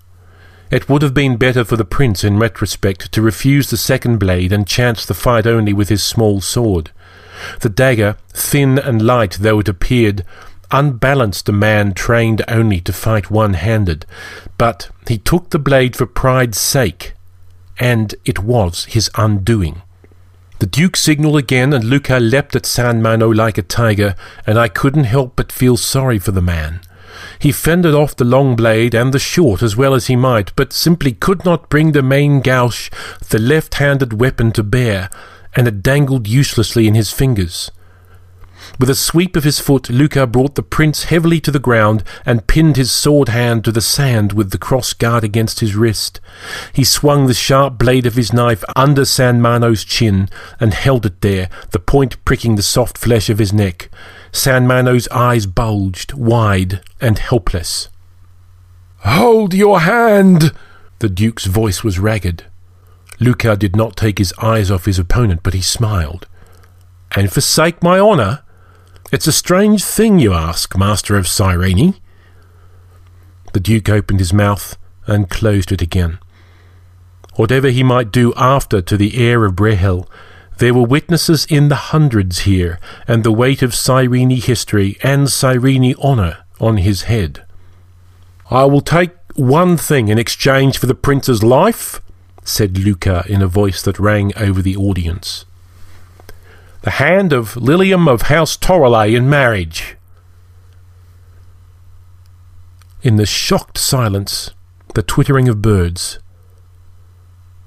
It 0.69 0.89
would 0.89 1.01
have 1.01 1.13
been 1.13 1.37
better 1.37 1.63
for 1.63 1.77
the 1.77 1.85
prince 1.85 2.25
in 2.25 2.37
retrospect 2.37 3.11
to 3.13 3.21
refuse 3.21 3.69
the 3.69 3.77
second 3.77 4.17
blade 4.17 4.51
and 4.51 4.67
chance 4.67 5.05
the 5.05 5.13
fight 5.13 5.47
only 5.47 5.71
with 5.71 5.87
his 5.87 6.03
small 6.03 6.41
sword. 6.41 6.91
The 7.61 7.69
dagger, 7.69 8.17
thin 8.33 8.77
and 8.77 9.01
light 9.01 9.37
though 9.39 9.59
it 9.59 9.69
appeared, 9.69 10.25
unbalanced 10.71 11.47
a 11.49 11.51
man 11.51 11.93
trained 11.93 12.43
only 12.47 12.81
to 12.81 12.93
fight 12.93 13.31
one 13.31 13.53
handed, 13.53 14.05
but 14.57 14.89
he 15.07 15.17
took 15.17 15.49
the 15.49 15.59
blade 15.59 15.95
for 15.95 16.05
pride's 16.05 16.59
sake, 16.59 17.13
and 17.79 18.15
it 18.25 18.39
was 18.39 18.85
his 18.85 19.09
undoing. 19.15 19.81
The 20.59 20.65
Duke 20.65 20.97
signalled 20.97 21.37
again, 21.37 21.71
and 21.71 21.83
Luca 21.83 22.19
leapt 22.19 22.55
at 22.55 22.65
San 22.65 23.01
Mano 23.01 23.29
like 23.29 23.57
a 23.57 23.61
tiger, 23.61 24.15
and 24.45 24.57
I 24.57 24.67
couldn't 24.67 25.03
help 25.03 25.35
but 25.35 25.51
feel 25.51 25.77
sorry 25.77 26.17
for 26.17 26.31
the 26.31 26.41
man. 26.41 26.81
He 27.39 27.51
fended 27.51 27.93
off 27.93 28.15
the 28.15 28.25
long 28.25 28.55
blade 28.55 28.95
and 28.95 29.13
the 29.13 29.19
short 29.19 29.61
as 29.61 29.75
well 29.75 29.93
as 29.93 30.07
he 30.07 30.15
might, 30.15 30.55
but 30.55 30.73
simply 30.73 31.13
could 31.13 31.45
not 31.45 31.69
bring 31.69 31.91
the 31.91 32.01
main 32.01 32.41
gauche, 32.41 32.89
the 33.29 33.39
left-handed 33.39 34.13
weapon, 34.13 34.51
to 34.53 34.63
bear, 34.63 35.09
and 35.55 35.67
it 35.67 35.83
dangled 35.83 36.27
uselessly 36.27 36.87
in 36.87 36.95
his 36.95 37.11
fingers. 37.11 37.71
With 38.79 38.89
a 38.89 38.95
sweep 38.95 39.35
of 39.35 39.43
his 39.43 39.59
foot, 39.59 39.89
Luca 39.89 40.27
brought 40.27 40.55
the 40.55 40.63
prince 40.63 41.05
heavily 41.05 41.39
to 41.41 41.51
the 41.51 41.59
ground 41.59 42.03
and 42.25 42.47
pinned 42.47 42.77
his 42.77 42.91
sword 42.91 43.29
hand 43.29 43.63
to 43.65 43.71
the 43.71 43.81
sand 43.81 44.33
with 44.33 44.51
the 44.51 44.57
cross 44.57 44.93
guard 44.93 45.23
against 45.23 45.59
his 45.59 45.75
wrist. 45.75 46.19
He 46.73 46.83
swung 46.83 47.27
the 47.27 47.33
sharp 47.33 47.77
blade 47.77 48.05
of 48.05 48.15
his 48.15 48.31
knife 48.31 48.63
under 48.75 49.05
San 49.05 49.41
Mano's 49.41 49.83
chin 49.83 50.29
and 50.59 50.73
held 50.73 51.05
it 51.05 51.21
there, 51.21 51.49
the 51.71 51.79
point 51.79 52.23
pricking 52.25 52.55
the 52.55 52.61
soft 52.61 52.97
flesh 52.97 53.29
of 53.29 53.39
his 53.39 53.53
neck. 53.53 53.89
San 54.31 54.67
Mano's 54.67 55.07
eyes 55.09 55.45
bulged, 55.45 56.13
wide 56.13 56.81
and 57.01 57.17
helpless. 57.17 57.89
Hold 58.99 59.53
your 59.53 59.81
hand! 59.81 60.51
The 60.99 61.09
Duke's 61.09 61.45
voice 61.45 61.83
was 61.83 61.99
ragged. 61.99 62.45
Luca 63.19 63.55
did 63.55 63.75
not 63.75 63.95
take 63.95 64.17
his 64.17 64.33
eyes 64.41 64.69
off 64.69 64.85
his 64.85 64.99
opponent, 64.99 65.41
but 65.43 65.53
he 65.53 65.61
smiled. 65.61 66.27
And 67.15 67.31
forsake 67.31 67.81
my 67.81 67.99
honour? 67.99 68.43
It's 69.09 69.25
a 69.27 69.31
strange 69.31 69.85
thing 69.85 70.19
you 70.19 70.33
ask, 70.33 70.77
Master 70.77 71.15
of 71.15 71.29
Cyrene. 71.29 71.95
The 73.53 73.61
Duke 73.61 73.87
opened 73.87 74.19
his 74.19 74.33
mouth 74.33 74.77
and 75.05 75.29
closed 75.29 75.71
it 75.71 75.81
again. 75.81 76.19
Whatever 77.35 77.69
he 77.69 77.83
might 77.83 78.11
do 78.11 78.33
after 78.35 78.81
to 78.81 78.97
the 78.97 79.17
heir 79.17 79.45
of 79.45 79.55
Brehel, 79.55 80.09
there 80.57 80.73
were 80.73 80.83
witnesses 80.83 81.45
in 81.45 81.69
the 81.69 81.87
hundreds 81.93 82.39
here, 82.39 82.81
and 83.07 83.23
the 83.23 83.31
weight 83.31 83.61
of 83.61 83.73
Cyrene 83.73 84.31
history 84.31 84.97
and 85.01 85.29
Cyrene 85.29 85.95
honour 85.95 86.39
on 86.59 86.75
his 86.75 87.03
head. 87.03 87.45
I 88.51 88.65
will 88.65 88.81
take 88.81 89.11
one 89.35 89.77
thing 89.77 90.09
in 90.09 90.19
exchange 90.19 90.77
for 90.77 90.85
the 90.85 90.93
prince's 90.93 91.41
life, 91.43 92.01
said 92.43 92.77
Luca 92.77 93.23
in 93.29 93.41
a 93.41 93.47
voice 93.47 93.81
that 93.83 93.99
rang 93.99 94.33
over 94.35 94.61
the 94.61 94.75
audience 94.75 95.45
the 96.87 96.91
hand 96.91 97.33
of 97.33 97.57
Lilium 97.57 98.07
of 98.07 98.21
House 98.21 98.55
Torelay 98.55 99.13
in 99.13 99.29
marriage. 99.29 99.97
In 103.01 103.17
the 103.17 103.25
shocked 103.25 103.77
silence, 103.77 104.51
the 104.95 105.03
twittering 105.03 105.49
of 105.49 105.61
birds. 105.61 106.19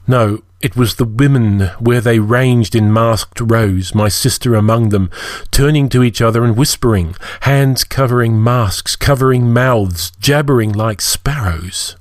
No, 0.07 0.43
it 0.63 0.75
was 0.75 0.95
the 0.95 1.05
women 1.05 1.67
where 1.79 2.01
they 2.01 2.19
ranged 2.19 2.75
in 2.75 2.91
masked 2.91 3.43
rows, 3.43 3.95
my 3.95 4.09
sister 4.09 4.55
among 4.55 4.89
them, 4.89 5.11
turning 5.51 5.91
to 5.91 6.03
each 6.03 6.23
other 6.23 6.43
and 6.43 6.57
whispering, 6.57 7.15
hands 7.43 7.85
covering 7.85 8.43
masks, 8.43 8.97
covering 8.97 9.53
mouths, 9.53 10.13
jabbering 10.13 10.73
like 10.73 11.03
sparrows. 11.03 11.95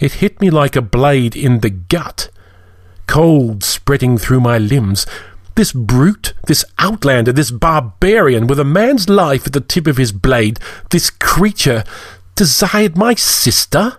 It 0.00 0.12
hit 0.12 0.40
me 0.40 0.48
like 0.48 0.76
a 0.76 0.80
blade 0.80 1.36
in 1.36 1.60
the 1.60 1.68
gut, 1.68 2.30
cold 3.06 3.62
spreading 3.62 4.16
through 4.16 4.40
my 4.40 4.56
limbs, 4.56 5.04
this 5.58 5.72
brute, 5.72 6.34
this 6.46 6.64
outlander, 6.78 7.32
this 7.32 7.50
barbarian 7.50 8.46
with 8.46 8.60
a 8.60 8.64
man's 8.64 9.08
life 9.08 9.44
at 9.44 9.52
the 9.52 9.60
tip 9.60 9.88
of 9.88 9.96
his 9.96 10.12
blade, 10.12 10.60
this 10.90 11.10
creature 11.10 11.82
desired 12.36 12.96
my 12.96 13.14
sister? 13.14 13.98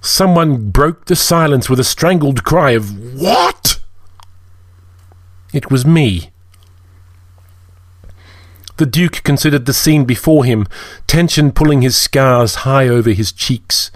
someone 0.00 0.70
broke 0.70 1.04
the 1.04 1.16
silence 1.16 1.68
with 1.68 1.78
a 1.78 1.84
strangled 1.84 2.42
cry 2.42 2.70
of, 2.70 3.20
What? 3.20 3.80
It 5.52 5.70
was 5.70 5.84
me. 5.84 6.30
The 8.78 8.86
Duke 8.86 9.22
considered 9.24 9.66
the 9.66 9.74
scene 9.74 10.06
before 10.06 10.46
him, 10.46 10.66
tension 11.06 11.52
pulling 11.52 11.82
his 11.82 11.98
scars 11.98 12.64
high 12.64 12.88
over 12.88 13.10
his 13.10 13.30
cheeks. 13.30 13.90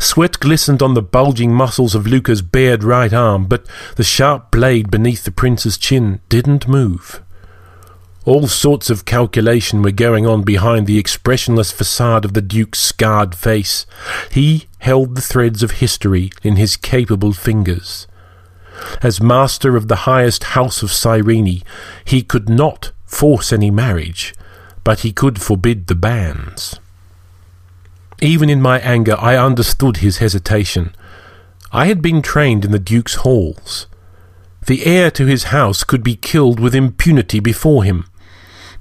Sweat 0.00 0.40
glistened 0.40 0.82
on 0.82 0.94
the 0.94 1.02
bulging 1.02 1.52
muscles 1.52 1.94
of 1.94 2.06
Luca's 2.06 2.40
bared 2.40 2.82
right 2.82 3.12
arm, 3.12 3.44
but 3.44 3.66
the 3.96 4.02
sharp 4.02 4.50
blade 4.50 4.90
beneath 4.90 5.24
the 5.24 5.30
prince's 5.30 5.76
chin 5.76 6.20
didn't 6.30 6.66
move. 6.66 7.22
All 8.24 8.48
sorts 8.48 8.88
of 8.88 9.04
calculation 9.04 9.82
were 9.82 9.90
going 9.90 10.26
on 10.26 10.42
behind 10.42 10.86
the 10.86 10.98
expressionless 10.98 11.70
facade 11.70 12.24
of 12.24 12.32
the 12.32 12.40
Duke's 12.40 12.80
scarred 12.80 13.34
face. 13.34 13.84
He 14.30 14.66
held 14.78 15.14
the 15.16 15.20
threads 15.20 15.62
of 15.62 15.72
history 15.72 16.30
in 16.42 16.56
his 16.56 16.76
capable 16.76 17.34
fingers. 17.34 18.06
As 19.02 19.20
master 19.20 19.76
of 19.76 19.88
the 19.88 20.06
highest 20.06 20.44
house 20.44 20.82
of 20.82 20.92
Cyrene, 20.92 21.62
he 22.06 22.22
could 22.22 22.48
not 22.48 22.92
force 23.04 23.52
any 23.52 23.70
marriage, 23.70 24.34
but 24.82 25.00
he 25.00 25.12
could 25.12 25.42
forbid 25.42 25.88
the 25.88 25.94
banns. 25.94 26.80
Even 28.22 28.50
in 28.50 28.60
my 28.60 28.78
anger, 28.80 29.16
I 29.18 29.36
understood 29.36 29.98
his 29.98 30.18
hesitation. 30.18 30.94
I 31.72 31.86
had 31.86 32.02
been 32.02 32.20
trained 32.20 32.64
in 32.64 32.70
the 32.70 32.78
Duke's 32.78 33.16
halls. 33.16 33.86
The 34.66 34.84
heir 34.84 35.10
to 35.12 35.26
his 35.26 35.44
house 35.44 35.84
could 35.84 36.02
be 36.02 36.16
killed 36.16 36.60
with 36.60 36.74
impunity 36.74 37.40
before 37.40 37.82
him. 37.84 38.04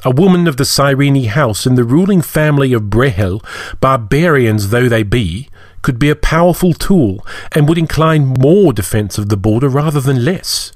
A 0.04 0.12
woman 0.12 0.48
of 0.48 0.58
the 0.58 0.66
Cyrene 0.66 1.26
house 1.26 1.66
in 1.66 1.76
the 1.76 1.84
ruling 1.84 2.22
family 2.22 2.74
of 2.74 2.90
Brehel, 2.90 3.42
barbarians 3.80 4.70
though 4.70 4.90
they 4.90 5.04
be, 5.04 5.50
could 5.82 6.00
be 6.00 6.10
a 6.10 6.16
powerful 6.16 6.74
tool 6.74 7.26
and 7.54 7.68
would 7.68 7.78
incline 7.78 8.34
more 8.40 8.74
defence 8.74 9.18
of 9.18 9.30
the 9.30 9.38
border 9.38 9.70
rather 9.70 10.02
than 10.02 10.26
less. 10.26 10.72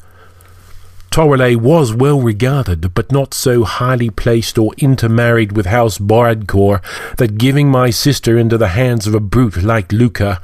Torelei 1.13 1.55
was 1.55 1.93
well 1.93 2.19
regarded, 2.19 2.95
but 2.95 3.11
not 3.11 3.35
so 3.35 3.65
highly 3.65 4.09
placed 4.09 4.57
or 4.57 4.73
intermarried 4.79 5.51
with 5.51 5.67
House 5.67 5.99
Boradcor 5.99 6.81
that 7.17 7.37
giving 7.37 7.69
my 7.69 7.91
sister 7.91 8.35
into 8.35 8.57
the 8.57 8.69
hands 8.69 9.05
of 9.05 9.13
a 9.13 9.19
brute 9.19 9.61
like 9.61 9.91
Luca 9.91 10.41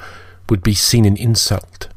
would 0.47 0.61
be 0.61 0.75
seen 0.75 1.05
an 1.05 1.17
insult. 1.17 1.87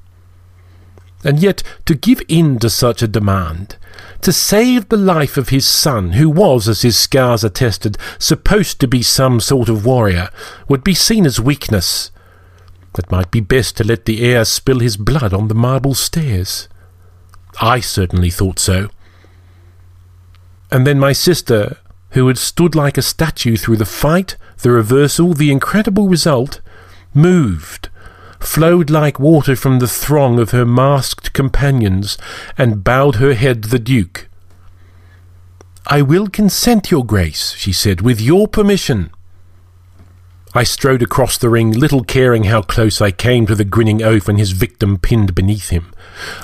And 1.22 1.38
yet, 1.40 1.62
to 1.84 1.94
give 1.94 2.22
in 2.28 2.58
to 2.60 2.70
such 2.70 3.02
a 3.02 3.06
demand, 3.08 3.76
to 4.22 4.32
save 4.32 4.88
the 4.88 4.96
life 4.96 5.36
of 5.36 5.50
his 5.50 5.66
son, 5.66 6.12
who 6.12 6.30
was, 6.30 6.66
as 6.66 6.80
his 6.80 6.96
scars 6.96 7.44
attested, 7.44 7.98
supposed 8.18 8.80
to 8.80 8.88
be 8.88 9.02
some 9.02 9.38
sort 9.38 9.68
of 9.68 9.84
warrior, 9.84 10.30
would 10.66 10.82
be 10.82 10.94
seen 10.94 11.26
as 11.26 11.38
weakness. 11.38 12.10
It 12.98 13.10
might 13.10 13.30
be 13.30 13.40
best 13.40 13.76
to 13.76 13.84
let 13.84 14.06
the 14.06 14.24
heir 14.24 14.46
spill 14.46 14.78
his 14.78 14.96
blood 14.96 15.34
on 15.34 15.48
the 15.48 15.54
marble 15.54 15.92
stairs. 15.92 16.68
I 17.61 17.80
certainly 17.80 18.30
thought 18.30 18.59
so. 18.59 18.88
And 20.70 20.86
then 20.86 20.98
my 20.98 21.12
sister, 21.12 21.76
who 22.11 22.28
had 22.28 22.38
stood 22.38 22.74
like 22.74 22.96
a 22.96 23.03
statue 23.03 23.57
through 23.57 23.76
the 23.76 23.84
fight, 23.84 24.36
the 24.59 24.70
reversal, 24.70 25.34
the 25.34 25.50
incredible 25.50 26.09
result, 26.09 26.61
moved, 27.14 27.88
flowed 28.40 28.90
like 28.90 29.20
water 29.20 29.55
from 29.55 29.78
the 29.78 29.88
throng 29.88 30.38
of 30.38 30.50
her 30.50 30.64
masked 30.64 31.32
companions, 31.32 32.16
and 32.57 32.82
bowed 32.82 33.16
her 33.16 33.34
head 33.34 33.64
to 33.64 33.68
the 33.68 33.78
Duke. 33.78 34.28
I 35.86 36.00
will 36.00 36.28
consent, 36.28 36.90
Your 36.90 37.05
Grace, 37.05 37.55
she 37.57 37.72
said, 37.72 38.00
with 38.00 38.20
your 38.20 38.48
permission. 38.48 39.11
I 40.55 40.64
strode 40.64 41.03
across 41.03 41.38
the 41.38 41.48
ring, 41.48 41.72
little 41.72 42.05
caring 42.05 42.44
how 42.44 42.61
close 42.61 43.00
I 43.00 43.11
came 43.11 43.46
to 43.46 43.55
the 43.55 43.64
grinning 43.64 44.03
oaf 44.03 44.28
and 44.28 44.38
his 44.38 44.53
victim 44.53 44.98
pinned 44.98 45.34
beneath 45.34 45.70
him. 45.70 45.94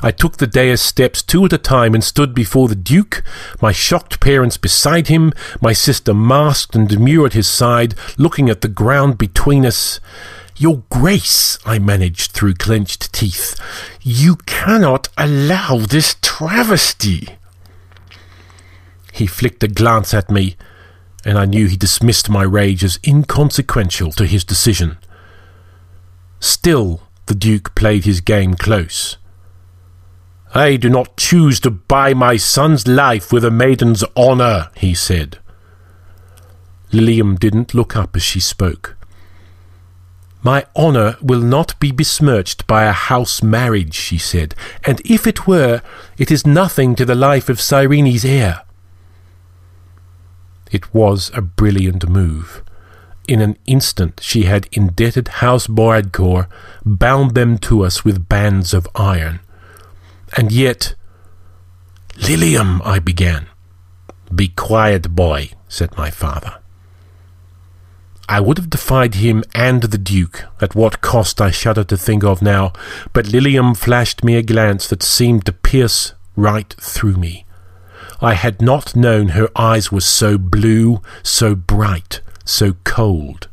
I 0.03 0.13
took 0.13 0.39
the 0.39 0.47
dais 0.47 0.81
steps 0.81 1.23
two 1.23 1.45
at 1.45 1.53
a 1.53 1.59
time 1.59 1.95
and 1.95 2.03
stood 2.03 2.35
before 2.35 2.69
the 2.69 2.75
Duke, 2.75 3.23
my 3.61 3.71
shocked 3.71 4.19
parents 4.19 4.57
beside 4.57 5.09
him, 5.09 5.35
my 5.61 5.75
sister 5.75 6.15
masked 6.15 6.75
and 6.75 6.89
demure 6.89 7.27
at 7.27 7.35
his 7.35 7.49
side, 7.49 7.95
looking 8.17 8.49
at 8.49 8.63
the 8.63 8.69
ground 8.69 9.19
between 9.19 9.67
us. 9.67 10.01
Your 10.57 10.85
Grace, 10.89 11.59
I 11.67 11.79
managed 11.79 12.33
through 12.33 12.55
clenched 12.55 13.13
teeth, 13.13 13.61
you 14.01 14.37
cannot 14.47 15.09
allow 15.19 15.81
this 15.81 16.17
travesty. 16.23 17.29
He 19.13 19.27
flicked 19.27 19.63
a 19.63 19.69
glance 19.69 20.15
at 20.15 20.31
me 20.31 20.57
and 21.29 21.37
I 21.37 21.45
knew 21.45 21.67
he 21.67 21.77
dismissed 21.77 22.31
my 22.31 22.43
rage 22.43 22.83
as 22.83 22.99
inconsequential 23.07 24.13
to 24.13 24.25
his 24.25 24.45
decision. 24.45 24.97
Still, 26.41 27.03
the 27.27 27.35
Duke 27.35 27.75
played 27.75 28.07
his 28.07 28.23
game 28.23 28.55
close. 28.55 29.19
I 30.55 30.77
do 30.77 30.89
not 30.89 31.19
choose 31.19 31.61
to 31.61 31.71
buy 31.71 32.15
my 32.15 32.39
son's 32.39 32.89
life 32.89 33.31
with 33.31 33.45
a 33.45 33.51
maiden's 33.51 34.03
honour, 34.17 34.71
he 34.75 34.95
said. 34.95 35.37
Lilium 36.93 37.37
didn't 37.37 37.75
look 37.75 37.95
up 37.95 38.17
as 38.17 38.23
she 38.23 38.41
spoke. 38.41 38.97
My 40.43 40.65
honour 40.75 41.19
will 41.21 41.43
not 41.43 41.79
be 41.79 41.93
besmirched 41.93 42.67
by 42.67 42.85
a 42.85 42.93
house 42.93 43.43
marriage, 43.43 43.93
she 43.93 44.17
said, 44.17 44.55
and 44.87 45.03
if 45.05 45.27
it 45.27 45.47
were, 45.47 45.83
it 46.17 46.31
is 46.31 46.47
nothing 46.47 46.95
to 46.95 47.05
the 47.05 47.15
life 47.15 47.51
of 47.51 47.61
Cyrene's 47.61 48.25
heir. 48.25 48.63
It 50.71 50.95
was 50.95 51.31
a 51.35 51.41
brilliant 51.43 52.09
move. 52.09 52.63
In 53.27 53.41
an 53.41 53.59
instant 53.67 54.21
she 54.23 54.45
had 54.45 54.69
indebted 54.73 55.29
House 55.29 55.67
Boradcor, 55.67 56.49
bound 56.85 57.35
them 57.35 57.59
to 57.59 57.85
us 57.85 58.05
with 58.05 58.29
bands 58.29 58.73
of 58.73 58.89
iron. 58.95 59.41
And 60.37 60.51
yet... 60.51 60.95
Lilium, 62.17 62.83
I 62.85 62.99
began. 62.99 63.47
Be 64.35 64.49
quiet, 64.49 65.15
boy, 65.15 65.51
said 65.69 65.97
my 65.97 66.11
father. 66.11 66.59
I 68.29 68.41
would 68.41 68.59
have 68.59 68.69
defied 68.69 69.15
him 69.15 69.43
and 69.55 69.85
the 69.85 69.97
Duke, 69.97 70.45
at 70.61 70.75
what 70.75 71.01
cost 71.01 71.41
I 71.41 71.51
shudder 71.51 71.85
to 71.85 71.97
think 71.97 72.25
of 72.25 72.43
now, 72.43 72.75
but 73.15 73.29
Lilium 73.29 73.75
flashed 73.75 74.23
me 74.23 74.37
a 74.37 74.43
glance 74.43 74.87
that 74.89 75.03
seemed 75.03 75.47
to 75.47 75.53
pierce 75.53 76.13
right 76.37 76.75
through 76.79 77.17
me. 77.17 77.47
I 78.21 78.35
had 78.35 78.61
not 78.61 78.97
known 78.97 79.29
her 79.29 79.49
eyes 79.55 79.93
were 79.93 80.01
so 80.01 80.39
blue, 80.39 81.01
so 81.23 81.55
bright, 81.55 82.21
so 82.45 82.75
cold. 82.85 83.49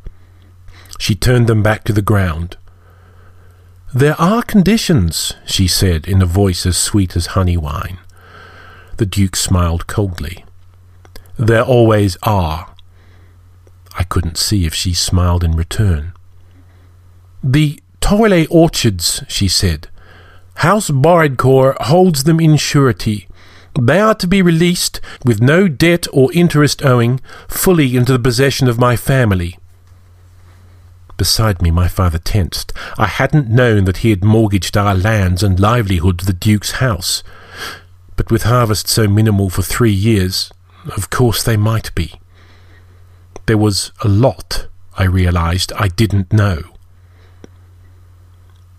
She 0.98 1.14
turned 1.14 1.46
them 1.46 1.62
back 1.62 1.84
to 1.84 1.92
the 1.92 2.02
ground. 2.02 2.56
There 3.94 4.20
are 4.20 4.42
conditions, 4.42 5.34
she 5.46 5.68
said 5.68 6.08
in 6.08 6.20
a 6.20 6.26
voice 6.26 6.66
as 6.66 6.76
sweet 6.76 7.16
as 7.16 7.26
honey 7.28 7.56
wine. 7.56 7.98
The 8.96 9.06
Duke 9.06 9.36
smiled 9.36 9.86
coldly. 9.86 10.44
There 11.38 11.62
always 11.62 12.16
are. 12.22 12.74
I 13.96 14.02
couldn't 14.04 14.38
see 14.38 14.66
if 14.66 14.74
she 14.74 14.94
smiled 14.94 15.44
in 15.44 15.52
return. 15.52 16.12
The 17.42 17.80
Torelei 18.00 18.46
orchards, 18.50 19.22
she 19.28 19.48
said. 19.48 19.88
House 20.56 20.90
Boradcor 20.90 21.76
holds 21.82 22.24
them 22.24 22.40
in 22.40 22.56
surety. 22.56 23.28
They 23.78 24.00
are 24.00 24.14
to 24.14 24.26
be 24.26 24.40
released, 24.40 25.00
with 25.24 25.42
no 25.42 25.68
debt 25.68 26.06
or 26.12 26.32
interest 26.32 26.84
owing, 26.84 27.20
fully 27.48 27.96
into 27.96 28.12
the 28.12 28.18
possession 28.18 28.68
of 28.68 28.78
my 28.78 28.96
family. 28.96 29.58
Beside 31.16 31.62
me, 31.62 31.70
my 31.70 31.88
father 31.88 32.18
tensed. 32.18 32.72
I 32.98 33.06
hadn't 33.06 33.48
known 33.48 33.84
that 33.84 33.98
he 33.98 34.10
had 34.10 34.24
mortgaged 34.24 34.76
our 34.76 34.94
lands 34.94 35.42
and 35.42 35.58
livelihood 35.58 36.18
to 36.18 36.26
the 36.26 36.32
Duke's 36.32 36.72
house. 36.72 37.22
But 38.16 38.30
with 38.30 38.44
harvest 38.44 38.88
so 38.88 39.06
minimal 39.06 39.50
for 39.50 39.62
three 39.62 39.92
years, 39.92 40.50
of 40.96 41.10
course 41.10 41.42
they 41.42 41.56
might 41.56 41.94
be. 41.94 42.20
There 43.46 43.58
was 43.58 43.92
a 44.02 44.08
lot, 44.08 44.68
I 44.98 45.04
realized, 45.04 45.72
I 45.74 45.88
didn't 45.88 46.32
know. 46.32 46.62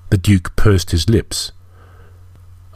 The 0.09 0.17
Duke 0.17 0.55
pursed 0.55 0.91
his 0.91 1.09
lips. 1.09 1.51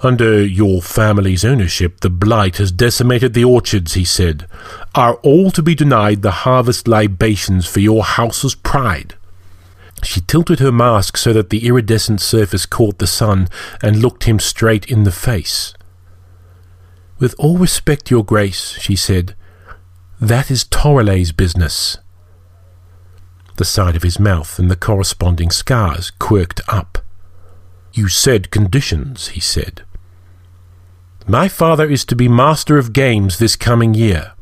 Under 0.04 0.44
your 0.44 0.82
family's 0.82 1.46
ownership, 1.46 2.00
the 2.00 2.10
blight 2.10 2.58
has 2.58 2.72
decimated 2.72 3.34
the 3.34 3.44
orchards, 3.44 3.94
he 3.94 4.04
said, 4.04 4.48
are 4.96 5.16
all 5.18 5.52
to 5.52 5.62
be 5.62 5.76
denied 5.76 6.22
the 6.24 6.32
harvest 6.32 6.88
libations 6.88 7.68
for 7.68 7.82
your 7.82 8.04
house's 8.04 8.56
pride. 8.56 9.14
She 10.04 10.22
tilted 10.22 10.60
her 10.60 10.72
mask 10.72 11.18
so 11.18 11.34
that 11.34 11.52
the 11.52 11.68
iridescent 11.68 12.20
surface 12.20 12.66
caught 12.66 12.98
the 12.98 13.06
sun 13.06 13.48
and 13.84 14.02
looked 14.02 14.24
him 14.24 14.40
straight 14.40 14.86
in 14.86 15.04
the 15.04 15.12
face. 15.12 15.76
With 17.20 17.36
all 17.38 17.60
respect, 17.60 18.10
your 18.10 18.26
grace, 18.26 18.80
she 18.80 18.96
said, 18.96 19.36
that 20.20 20.50
is 20.50 20.64
Torelei's 20.64 21.32
business. 21.32 22.00
The 23.58 23.66
side 23.66 23.96
of 23.96 24.02
his 24.02 24.20
mouth 24.20 24.58
and 24.58 24.72
the 24.72 24.76
corresponding 24.76 25.52
scars 25.52 26.10
quirked 26.10 26.62
up. 26.68 26.98
You 27.94 28.08
said 28.08 28.50
conditions, 28.50 29.30
he 29.30 29.40
said. 29.40 29.84
My 31.28 31.48
father 31.48 31.90
is 31.90 32.04
to 32.06 32.16
be 32.16 32.28
master 32.28 32.78
of 32.78 32.94
games 32.94 33.38
this 33.38 33.56
coming 33.56 33.94
year. 33.94 34.34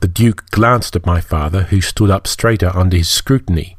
The 0.00 0.08
Duke 0.08 0.50
glanced 0.50 0.96
at 0.96 1.06
my 1.06 1.20
father, 1.20 1.64
who 1.64 1.80
stood 1.80 2.10
up 2.10 2.26
straighter 2.26 2.74
under 2.74 2.96
his 2.96 3.08
scrutiny. 3.08 3.76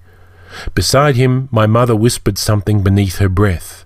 Beside 0.75 1.15
him, 1.15 1.49
my 1.51 1.65
mother 1.65 1.95
whispered 1.95 2.37
something 2.37 2.83
beneath 2.83 3.17
her 3.17 3.29
breath. 3.29 3.83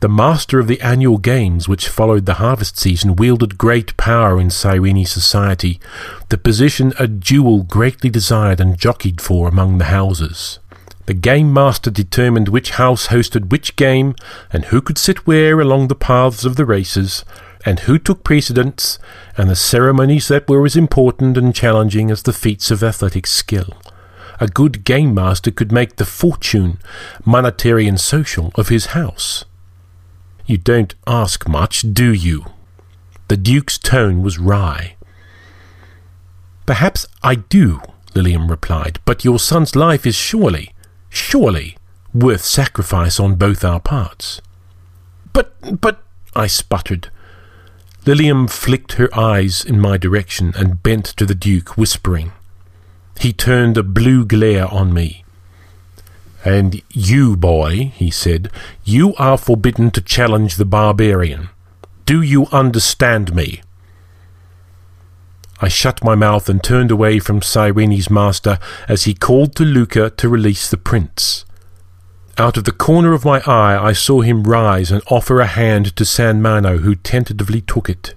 The 0.00 0.08
master 0.08 0.58
of 0.58 0.68
the 0.68 0.80
annual 0.82 1.16
games 1.16 1.68
which 1.68 1.88
followed 1.88 2.26
the 2.26 2.34
harvest 2.34 2.78
season 2.78 3.16
wielded 3.16 3.56
great 3.56 3.96
power 3.96 4.38
in 4.38 4.50
Cyrene 4.50 5.06
society, 5.06 5.80
the 6.28 6.36
position 6.36 6.92
a 6.98 7.08
jewel 7.08 7.62
greatly 7.62 8.10
desired 8.10 8.60
and 8.60 8.78
jockeyed 8.78 9.22
for 9.22 9.48
among 9.48 9.78
the 9.78 9.86
houses. 9.86 10.58
The 11.06 11.14
game 11.14 11.52
master 11.52 11.90
determined 11.90 12.48
which 12.48 12.70
house 12.70 13.08
hosted 13.08 13.50
which 13.50 13.76
game, 13.76 14.14
and 14.52 14.66
who 14.66 14.80
could 14.80 14.98
sit 14.98 15.26
where 15.26 15.60
along 15.60 15.88
the 15.88 15.94
paths 15.94 16.44
of 16.44 16.56
the 16.56 16.64
races, 16.64 17.24
and 17.64 17.80
who 17.80 17.98
took 17.98 18.24
precedence, 18.24 18.98
and 19.36 19.48
the 19.48 19.56
ceremonies 19.56 20.28
that 20.28 20.48
were 20.48 20.66
as 20.66 20.76
important 20.76 21.36
and 21.36 21.54
challenging 21.54 22.10
as 22.10 22.22
the 22.22 22.32
feats 22.32 22.70
of 22.70 22.82
athletic 22.82 23.26
skill. 23.26 23.76
A 24.40 24.48
good 24.48 24.84
game 24.84 25.14
master 25.14 25.50
could 25.50 25.72
make 25.72 25.96
the 25.96 26.04
fortune, 26.04 26.78
monetary 27.24 27.86
and 27.86 27.98
social, 27.98 28.52
of 28.56 28.68
his 28.68 28.86
house. 28.86 29.44
You 30.44 30.58
don't 30.58 30.94
ask 31.06 31.48
much, 31.48 31.92
do 31.92 32.12
you? 32.12 32.46
The 33.28 33.36
Duke's 33.36 33.78
tone 33.78 34.22
was 34.22 34.38
wry. 34.38 34.96
Perhaps 36.66 37.06
I 37.22 37.36
do, 37.36 37.80
Lilium 38.14 38.48
replied, 38.48 38.98
but 39.04 39.24
your 39.24 39.38
son's 39.38 39.74
life 39.74 40.06
is 40.06 40.14
surely, 40.14 40.72
surely, 41.16 41.76
worth 42.14 42.44
sacrifice 42.44 43.18
on 43.18 43.34
both 43.34 43.64
our 43.64 43.80
parts. 43.80 44.40
But, 45.32 45.80
but, 45.80 46.02
I 46.34 46.46
sputtered. 46.46 47.10
Lilium 48.04 48.46
flicked 48.46 48.92
her 48.92 49.08
eyes 49.18 49.64
in 49.64 49.80
my 49.80 49.96
direction 49.96 50.52
and 50.56 50.82
bent 50.82 51.06
to 51.06 51.26
the 51.26 51.34
Duke, 51.34 51.76
whispering. 51.76 52.32
He 53.18 53.32
turned 53.32 53.76
a 53.76 53.82
blue 53.82 54.24
glare 54.24 54.72
on 54.72 54.92
me. 54.92 55.24
And 56.44 56.80
you, 56.90 57.36
boy, 57.36 57.92
he 57.96 58.10
said, 58.10 58.50
you 58.84 59.14
are 59.16 59.36
forbidden 59.36 59.90
to 59.92 60.00
challenge 60.00 60.56
the 60.56 60.64
barbarian. 60.64 61.48
Do 62.04 62.22
you 62.22 62.46
understand 62.52 63.34
me? 63.34 63.62
I 65.60 65.68
shut 65.68 66.04
my 66.04 66.14
mouth 66.14 66.48
and 66.48 66.62
turned 66.62 66.90
away 66.90 67.18
from 67.18 67.40
Cyrene's 67.40 68.10
master 68.10 68.58
as 68.88 69.04
he 69.04 69.14
called 69.14 69.56
to 69.56 69.64
Luca 69.64 70.10
to 70.10 70.28
release 70.28 70.70
the 70.70 70.76
prince. 70.76 71.44
Out 72.38 72.58
of 72.58 72.64
the 72.64 72.72
corner 72.72 73.14
of 73.14 73.24
my 73.24 73.40
eye 73.46 73.78
I 73.82 73.92
saw 73.92 74.20
him 74.20 74.42
rise 74.42 74.90
and 74.90 75.02
offer 75.10 75.40
a 75.40 75.46
hand 75.46 75.96
to 75.96 76.04
San 76.04 76.42
Mano, 76.42 76.78
who 76.78 76.94
tentatively 76.94 77.62
took 77.62 77.88
it. 77.88 78.14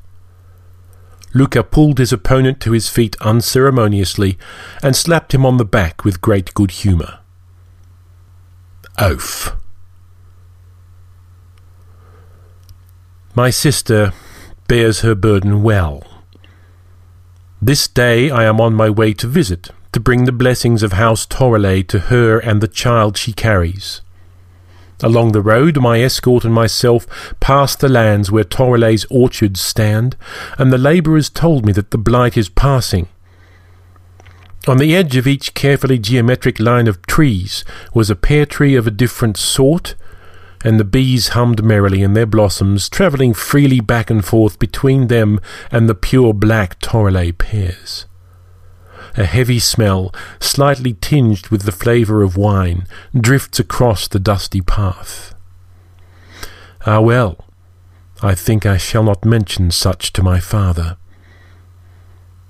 Luca 1.33 1.63
pulled 1.63 1.99
his 1.99 2.11
opponent 2.11 2.59
to 2.61 2.71
his 2.71 2.89
feet 2.89 3.15
unceremoniously 3.21 4.37
and 4.81 4.95
slapped 4.95 5.33
him 5.33 5.45
on 5.45 5.57
the 5.57 5.65
back 5.65 6.03
with 6.03 6.21
great 6.21 6.53
good 6.53 6.71
humour 6.71 7.19
Oaf. 8.97 9.55
My 13.33 13.49
sister 13.49 14.11
bears 14.67 14.99
her 15.01 15.15
burden 15.15 15.63
well. 15.63 16.03
This 17.61 17.87
day 17.87 18.29
I 18.29 18.45
am 18.45 18.61
on 18.61 18.73
my 18.73 18.89
way 18.89 19.13
to 19.13 19.27
visit, 19.27 19.69
to 19.91 19.99
bring 19.99 20.25
the 20.25 20.31
blessings 20.31 20.81
of 20.81 20.93
House 20.93 21.25
Torelay 21.25 21.83
to 21.83 21.99
her 21.99 22.39
and 22.39 22.61
the 22.61 22.67
child 22.67 23.17
she 23.17 23.33
carries. 23.33 24.01
Along 25.01 25.31
the 25.31 25.41
road, 25.41 25.77
my 25.79 26.01
escort 26.01 26.43
and 26.45 26.53
myself 26.53 27.05
passed 27.39 27.79
the 27.79 27.89
lands 27.89 28.31
where 28.31 28.43
Torelay's 28.43 29.05
orchards 29.09 29.61
stand, 29.61 30.15
and 30.57 30.71
the 30.71 30.77
labourers 30.77 31.29
told 31.29 31.65
me 31.65 31.73
that 31.73 31.91
the 31.91 31.97
blight 31.97 32.37
is 32.37 32.49
passing, 32.49 33.07
on 34.67 34.77
the 34.77 34.95
edge 34.95 35.15
of 35.15 35.25
each 35.25 35.53
carefully 35.53 35.97
geometric 35.97 36.59
line 36.59 36.87
of 36.87 37.01
trees 37.03 37.63
was 37.93 38.09
a 38.09 38.15
pear 38.15 38.45
tree 38.45 38.75
of 38.75 38.85
a 38.85 38.91
different 38.91 39.37
sort, 39.37 39.95
and 40.63 40.79
the 40.79 40.83
bees 40.85 41.29
hummed 41.29 41.63
merrily 41.63 42.01
in 42.01 42.13
their 42.13 42.25
blossoms, 42.25 42.89
travelling 42.89 43.33
freely 43.33 43.79
back 43.79 44.09
and 44.09 44.23
forth 44.25 44.59
between 44.59 45.07
them 45.07 45.39
and 45.71 45.87
the 45.87 45.95
pure 45.95 46.33
black 46.33 46.79
Torelay 46.79 47.31
pears. 47.31 48.05
A 49.17 49.25
heavy 49.25 49.59
smell, 49.59 50.13
slightly 50.39 50.93
tinged 50.93 51.47
with 51.47 51.63
the 51.63 51.71
flavour 51.71 52.21
of 52.21 52.37
wine, 52.37 52.85
drifts 53.13 53.59
across 53.59 54.07
the 54.07 54.19
dusty 54.19 54.61
path. 54.61 55.33
Ah 56.85 56.99
well, 56.99 57.45
I 58.21 58.35
think 58.35 58.65
I 58.65 58.77
shall 58.77 59.03
not 59.03 59.25
mention 59.25 59.71
such 59.71 60.13
to 60.13 60.23
my 60.23 60.39
father. 60.39 60.97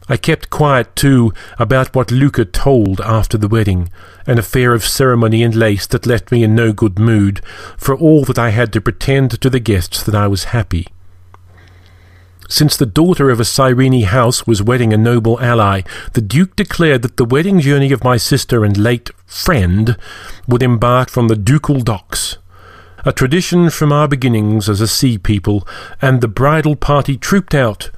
I 0.09 0.17
kept 0.17 0.49
quiet, 0.49 0.95
too, 0.95 1.31
about 1.59 1.95
what 1.95 2.11
Luca 2.11 2.43
told 2.43 2.99
after 3.01 3.37
the 3.37 3.47
wedding, 3.47 3.91
an 4.25 4.39
affair 4.39 4.73
of 4.73 4.83
ceremony 4.83 5.43
and 5.43 5.53
lace 5.53 5.85
that 5.87 6.07
left 6.07 6.31
me 6.31 6.43
in 6.43 6.55
no 6.55 6.73
good 6.73 6.97
mood, 6.97 7.41
for 7.77 7.95
all 7.95 8.25
that 8.25 8.39
I 8.39 8.49
had 8.49 8.73
to 8.73 8.81
pretend 8.81 9.39
to 9.39 9.49
the 9.49 9.59
guests 9.59 10.01
that 10.03 10.15
I 10.15 10.27
was 10.27 10.45
happy. 10.45 10.87
Since 12.49 12.75
the 12.75 12.87
daughter 12.87 13.29
of 13.29 13.39
a 13.39 13.45
Cyrene 13.45 14.01
house 14.01 14.47
was 14.47 14.63
wedding 14.63 14.91
a 14.91 14.97
noble 14.97 15.39
ally, 15.39 15.83
the 16.13 16.21
Duke 16.21 16.55
declared 16.55 17.03
that 17.03 17.17
the 17.17 17.25
wedding 17.25 17.59
journey 17.59 17.91
of 17.91 18.03
my 18.03 18.17
sister 18.17 18.65
and 18.65 18.75
late 18.75 19.11
friend 19.27 19.95
would 20.47 20.63
embark 20.63 21.11
from 21.11 21.27
the 21.27 21.35
ducal 21.35 21.81
docks 21.81 22.39
a 23.05 23.13
tradition 23.13 23.69
from 23.69 23.91
our 23.91 24.07
beginnings 24.07 24.67
as 24.67 24.81
a 24.81 24.87
sea 24.87 25.17
people, 25.17 25.67
and 26.01 26.21
the 26.21 26.27
bridal 26.27 26.75
party 26.75 27.17
trooped 27.17 27.55
out, 27.55 27.89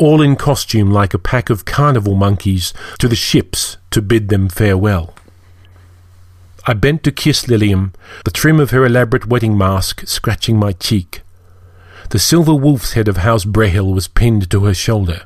all 0.00 0.22
in 0.22 0.34
costume 0.34 0.90
like 0.90 1.14
a 1.14 1.18
pack 1.18 1.50
of 1.50 1.64
carnival 1.64 2.14
monkeys, 2.14 2.72
to 2.98 3.06
the 3.06 3.14
ships 3.14 3.76
to 3.90 4.00
bid 4.00 4.30
them 4.30 4.48
farewell. 4.48 5.14
I 6.66 6.72
bent 6.72 7.04
to 7.04 7.12
kiss 7.12 7.48
Lilium, 7.48 7.92
the 8.24 8.30
trim 8.30 8.58
of 8.58 8.70
her 8.70 8.84
elaborate 8.84 9.26
wedding 9.26 9.56
mask 9.56 10.06
scratching 10.06 10.56
my 10.56 10.72
cheek. 10.72 11.20
The 12.10 12.18
silver 12.18 12.54
wolf's 12.54 12.94
head 12.94 13.08
of 13.08 13.18
House 13.18 13.44
Brehel 13.44 13.92
was 13.92 14.08
pinned 14.08 14.50
to 14.50 14.64
her 14.64 14.74
shoulder. 14.74 15.22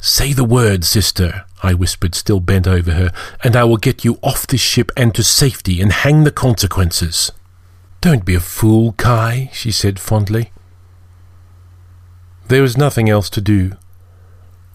Say 0.00 0.32
the 0.32 0.44
word, 0.44 0.84
sister, 0.84 1.44
I 1.62 1.74
whispered, 1.74 2.14
still 2.14 2.40
bent 2.40 2.66
over 2.66 2.92
her, 2.92 3.12
and 3.44 3.54
I 3.54 3.64
will 3.64 3.76
get 3.76 4.04
you 4.04 4.18
off 4.22 4.46
this 4.46 4.60
ship 4.60 4.90
and 4.96 5.14
to 5.14 5.22
safety 5.22 5.80
and 5.80 5.92
hang 5.92 6.24
the 6.24 6.30
consequences. 6.30 7.30
Don't 8.00 8.24
be 8.24 8.34
a 8.34 8.40
fool, 8.40 8.92
Kai, 8.92 9.50
she 9.52 9.70
said 9.70 10.00
fondly. 10.00 10.52
There 12.50 12.62
was 12.62 12.76
nothing 12.76 13.08
else 13.08 13.30
to 13.30 13.40
do. 13.40 13.76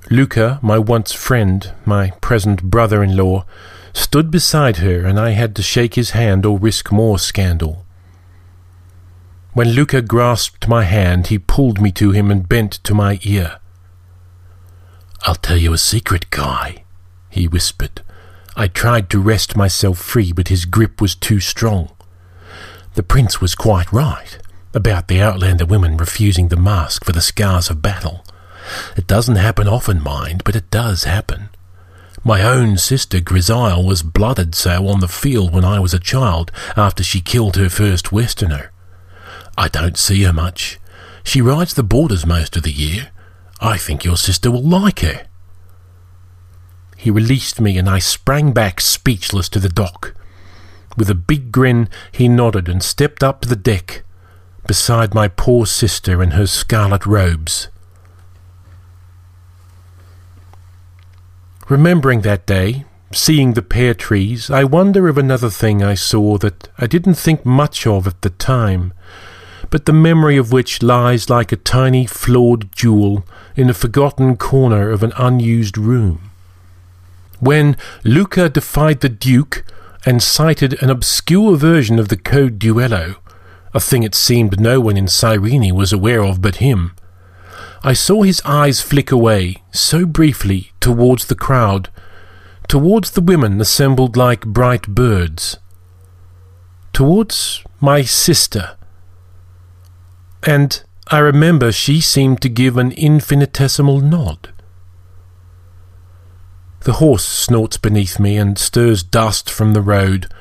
Luca, 0.09 0.59
my 0.61 0.79
once 0.79 1.11
friend, 1.11 1.73
my 1.83 2.11
present 2.21 2.63
brother 2.63 3.03
in 3.03 3.17
law, 3.17 3.43
stood 3.91 4.31
beside 4.31 4.77
her, 4.77 5.05
and 5.05 5.19
I 5.19 5.31
had 5.31 5.53
to 5.57 5.61
shake 5.61 5.95
his 5.95 6.11
hand 6.11 6.45
or 6.45 6.57
risk 6.57 6.89
more 6.89 7.19
scandal. 7.19 7.85
When 9.51 9.71
Luca 9.71 10.01
grasped 10.01 10.69
my 10.69 10.85
hand, 10.85 11.27
he 11.27 11.37
pulled 11.37 11.81
me 11.81 11.91
to 11.99 12.11
him 12.11 12.31
and 12.31 12.47
bent 12.47 12.71
to 12.85 12.93
my 12.93 13.19
ear. 13.23 13.59
I'll 15.23 15.35
tell 15.35 15.57
you 15.57 15.73
a 15.73 15.77
secret, 15.77 16.31
Kai, 16.31 16.85
he 17.29 17.45
whispered. 17.45 18.01
I 18.55 18.69
tried 18.69 19.09
to 19.09 19.19
wrest 19.19 19.57
myself 19.57 19.97
free, 19.97 20.31
but 20.31 20.47
his 20.47 20.63
grip 20.63 21.01
was 21.01 21.13
too 21.13 21.41
strong. 21.41 21.91
The 22.93 23.03
prince 23.03 23.41
was 23.41 23.53
quite 23.53 23.91
right 23.91 24.37
about 24.75 25.07
the 25.07 25.21
Outlander 25.21 25.65
women 25.65 25.95
refusing 25.95 26.49
the 26.49 26.57
mask 26.57 27.05
for 27.05 27.13
the 27.13 27.21
scars 27.21 27.69
of 27.69 27.81
battle. 27.81 28.25
It 28.97 29.07
doesn't 29.07 29.37
happen 29.37 29.67
often, 29.67 30.03
mind, 30.03 30.43
but 30.43 30.55
it 30.55 30.69
does 30.69 31.05
happen. 31.05 31.49
My 32.23 32.41
own 32.41 32.77
sister 32.77 33.19
Grisile 33.19 33.85
was 33.85 34.03
blooded 34.03 34.53
so 34.53 34.87
on 34.87 34.99
the 34.99 35.07
field 35.07 35.53
when 35.53 35.63
I 35.63 35.79
was 35.79 35.93
a 35.93 35.99
child 35.99 36.51
after 36.75 37.03
she 37.03 37.21
killed 37.21 37.55
her 37.55 37.69
first 37.69 38.11
Westerner. 38.11 38.71
I 39.57 39.69
don't 39.69 39.97
see 39.97 40.23
her 40.23 40.33
much. 40.33 40.79
She 41.23 41.41
rides 41.41 41.75
the 41.75 41.83
borders 41.83 42.25
most 42.25 42.57
of 42.57 42.63
the 42.63 42.71
year. 42.71 43.11
I 43.61 43.77
think 43.77 44.03
your 44.03 44.17
sister 44.17 44.51
will 44.51 44.63
like 44.63 44.99
her. 44.99 45.25
He 46.97 47.09
released 47.09 47.61
me 47.61 47.77
and 47.77 47.87
I 47.87 47.99
sprang 47.99 48.51
back 48.51 48.81
speechless 48.81 49.47
to 49.49 49.59
the 49.59 49.69
dock. 49.69 50.15
With 50.97 51.09
a 51.09 51.15
big 51.15 51.51
grin, 51.51 51.87
he 52.11 52.27
nodded 52.27 52.67
and 52.67 52.81
stepped 52.83 53.23
up 53.23 53.41
to 53.41 53.49
the 53.49 53.55
deck 53.55 54.03
beside 54.67 55.13
my 55.13 55.27
poor 55.27 55.65
sister 55.65 56.21
in 56.23 56.31
her 56.31 56.47
scarlet 56.47 57.05
robes. 57.05 57.67
Remembering 61.67 62.21
that 62.21 62.45
day, 62.45 62.85
seeing 63.11 63.53
the 63.53 63.61
pear 63.61 63.93
trees, 63.93 64.49
I 64.49 64.63
wonder 64.63 65.07
of 65.07 65.17
another 65.17 65.49
thing 65.49 65.81
I 65.81 65.95
saw 65.95 66.37
that 66.39 66.69
I 66.77 66.85
didn't 66.85 67.15
think 67.15 67.45
much 67.45 67.87
of 67.87 68.05
at 68.05 68.21
the 68.21 68.29
time, 68.29 68.93
but 69.69 69.85
the 69.85 69.93
memory 69.93 70.37
of 70.37 70.51
which 70.51 70.83
lies 70.83 71.29
like 71.29 71.51
a 71.51 71.57
tiny 71.57 72.05
flawed 72.05 72.71
jewel 72.75 73.25
in 73.55 73.69
a 73.69 73.73
forgotten 73.73 74.37
corner 74.37 74.91
of 74.91 75.01
an 75.01 75.13
unused 75.17 75.77
room. 75.77 76.29
When 77.39 77.77
Luca 78.03 78.47
defied 78.49 79.01
the 79.01 79.09
Duke 79.09 79.65
and 80.05 80.21
cited 80.21 80.81
an 80.81 80.89
obscure 80.89 81.57
version 81.57 81.97
of 81.97 82.09
the 82.09 82.17
Code 82.17 82.59
Duello, 82.59 83.15
a 83.75 83.79
thing 83.81 84.03
it 84.03 84.15
seemed 84.15 84.57
no 84.57 84.79
one 84.79 84.95
in 84.95 85.09
Cyrene 85.09 85.75
was 85.75 85.91
aware 85.91 86.23
of 86.23 86.41
but 86.41 86.55
him. 86.55 86.95
I 87.83 87.91
saw 87.91 88.23
his 88.23 88.41
eyes 88.45 88.81
flick 88.81 89.11
away, 89.11 89.61
so 89.73 90.05
briefly, 90.05 90.71
towards 90.79 91.25
the 91.25 91.35
crowd, 91.35 91.89
towards 92.69 93.11
the 93.11 93.21
women 93.21 93.59
assembled 93.59 94.15
like 94.15 94.45
bright 94.45 94.87
birds, 94.87 95.57
towards 96.93 97.65
my 97.81 98.01
sister. 98.03 98.77
And 100.41 100.81
I 101.09 101.19
remember 101.19 101.73
she 101.73 101.99
seemed 101.99 102.41
to 102.43 102.49
give 102.49 102.77
an 102.77 102.93
infinitesimal 102.93 103.99
nod. 103.99 104.53
The 106.85 106.93
horse 106.93 107.25
snorts 107.25 107.75
beneath 107.75 108.21
me 108.21 108.37
and 108.37 108.57
stirs 108.57 109.03
dust 109.03 109.49
from 109.49 109.73
the 109.73 109.81
road, 109.81 110.31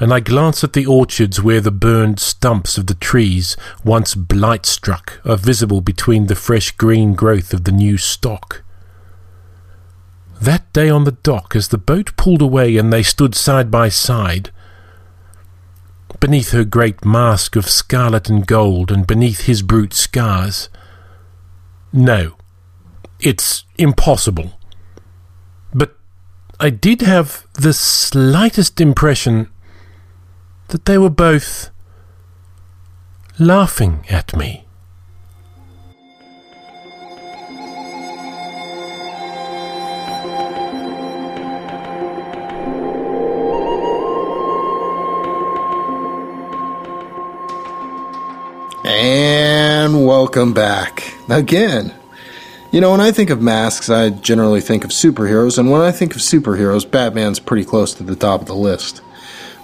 and 0.00 0.14
I 0.14 0.20
glance 0.20 0.64
at 0.64 0.72
the 0.72 0.86
orchards 0.86 1.42
where 1.42 1.60
the 1.60 1.70
burned 1.70 2.18
stumps 2.18 2.78
of 2.78 2.86
the 2.86 2.94
trees, 2.94 3.54
once 3.84 4.14
blight 4.14 4.64
struck, 4.64 5.20
are 5.26 5.36
visible 5.36 5.82
between 5.82 6.26
the 6.26 6.34
fresh 6.34 6.72
green 6.72 7.12
growth 7.14 7.52
of 7.52 7.64
the 7.64 7.72
new 7.72 7.98
stock. 7.98 8.62
That 10.40 10.72
day 10.72 10.88
on 10.88 11.04
the 11.04 11.12
dock, 11.12 11.54
as 11.54 11.68
the 11.68 11.76
boat 11.76 12.16
pulled 12.16 12.40
away 12.40 12.78
and 12.78 12.90
they 12.90 13.02
stood 13.02 13.34
side 13.34 13.70
by 13.70 13.90
side, 13.90 14.50
beneath 16.18 16.52
her 16.52 16.64
great 16.64 17.04
mask 17.04 17.54
of 17.54 17.68
scarlet 17.68 18.30
and 18.30 18.46
gold, 18.46 18.90
and 18.90 19.06
beneath 19.06 19.42
his 19.42 19.60
brute 19.60 19.92
scars. 19.92 20.70
No, 21.92 22.36
it's 23.20 23.64
impossible. 23.76 24.58
But 25.74 25.94
I 26.58 26.70
did 26.70 27.02
have 27.02 27.46
the 27.52 27.74
slightest 27.74 28.80
impression 28.80 29.50
that 30.70 30.84
they 30.84 30.96
were 30.96 31.10
both 31.10 31.70
laughing 33.38 34.04
at 34.08 34.36
me. 34.36 34.64
And 48.84 50.06
welcome 50.06 50.52
back. 50.52 51.14
Again. 51.28 51.94
You 52.72 52.80
know, 52.80 52.92
when 52.92 53.00
I 53.00 53.10
think 53.10 53.30
of 53.30 53.42
masks, 53.42 53.90
I 53.90 54.10
generally 54.10 54.60
think 54.60 54.84
of 54.84 54.90
superheroes, 54.90 55.58
and 55.58 55.72
when 55.72 55.80
I 55.80 55.90
think 55.90 56.14
of 56.14 56.20
superheroes, 56.20 56.88
Batman's 56.88 57.40
pretty 57.40 57.64
close 57.64 57.94
to 57.94 58.04
the 58.04 58.14
top 58.14 58.42
of 58.42 58.46
the 58.46 58.54
list. 58.54 59.02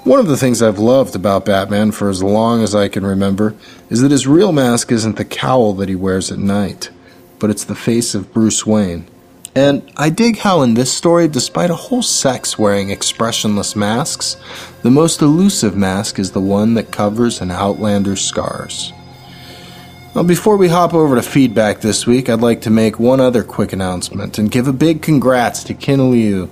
One 0.06 0.20
of 0.20 0.28
the 0.28 0.36
things 0.36 0.62
I've 0.62 0.78
loved 0.78 1.16
about 1.16 1.46
Batman 1.46 1.90
for 1.90 2.08
as 2.08 2.22
long 2.22 2.62
as 2.62 2.76
I 2.76 2.86
can 2.86 3.04
remember 3.04 3.56
is 3.90 4.02
that 4.02 4.12
his 4.12 4.24
real 4.24 4.52
mask 4.52 4.92
isn't 4.92 5.16
the 5.16 5.24
cowl 5.24 5.72
that 5.74 5.88
he 5.88 5.96
wears 5.96 6.30
at 6.30 6.38
night, 6.38 6.90
but 7.40 7.50
it's 7.50 7.64
the 7.64 7.74
face 7.74 8.14
of 8.14 8.32
Bruce 8.32 8.64
Wayne. 8.64 9.08
And 9.52 9.82
I 9.96 10.10
dig 10.10 10.38
how 10.38 10.62
in 10.62 10.74
this 10.74 10.92
story, 10.92 11.26
despite 11.26 11.70
a 11.70 11.74
whole 11.74 12.02
sex 12.02 12.56
wearing 12.56 12.90
expressionless 12.90 13.74
masks, 13.74 14.36
the 14.82 14.92
most 14.92 15.22
elusive 15.22 15.76
mask 15.76 16.20
is 16.20 16.30
the 16.30 16.40
one 16.40 16.74
that 16.74 16.92
covers 16.92 17.40
an 17.40 17.50
Outlander's 17.50 18.24
scars. 18.24 18.92
Well, 20.16 20.24
before 20.24 20.56
we 20.56 20.68
hop 20.68 20.94
over 20.94 21.14
to 21.16 21.22
feedback 21.22 21.82
this 21.82 22.06
week, 22.06 22.30
I'd 22.30 22.40
like 22.40 22.62
to 22.62 22.70
make 22.70 22.98
one 22.98 23.20
other 23.20 23.44
quick 23.44 23.74
announcement 23.74 24.38
and 24.38 24.50
give 24.50 24.66
a 24.66 24.72
big 24.72 25.02
congrats 25.02 25.62
to 25.64 25.74
Ken 25.74 26.10
Liu, 26.10 26.46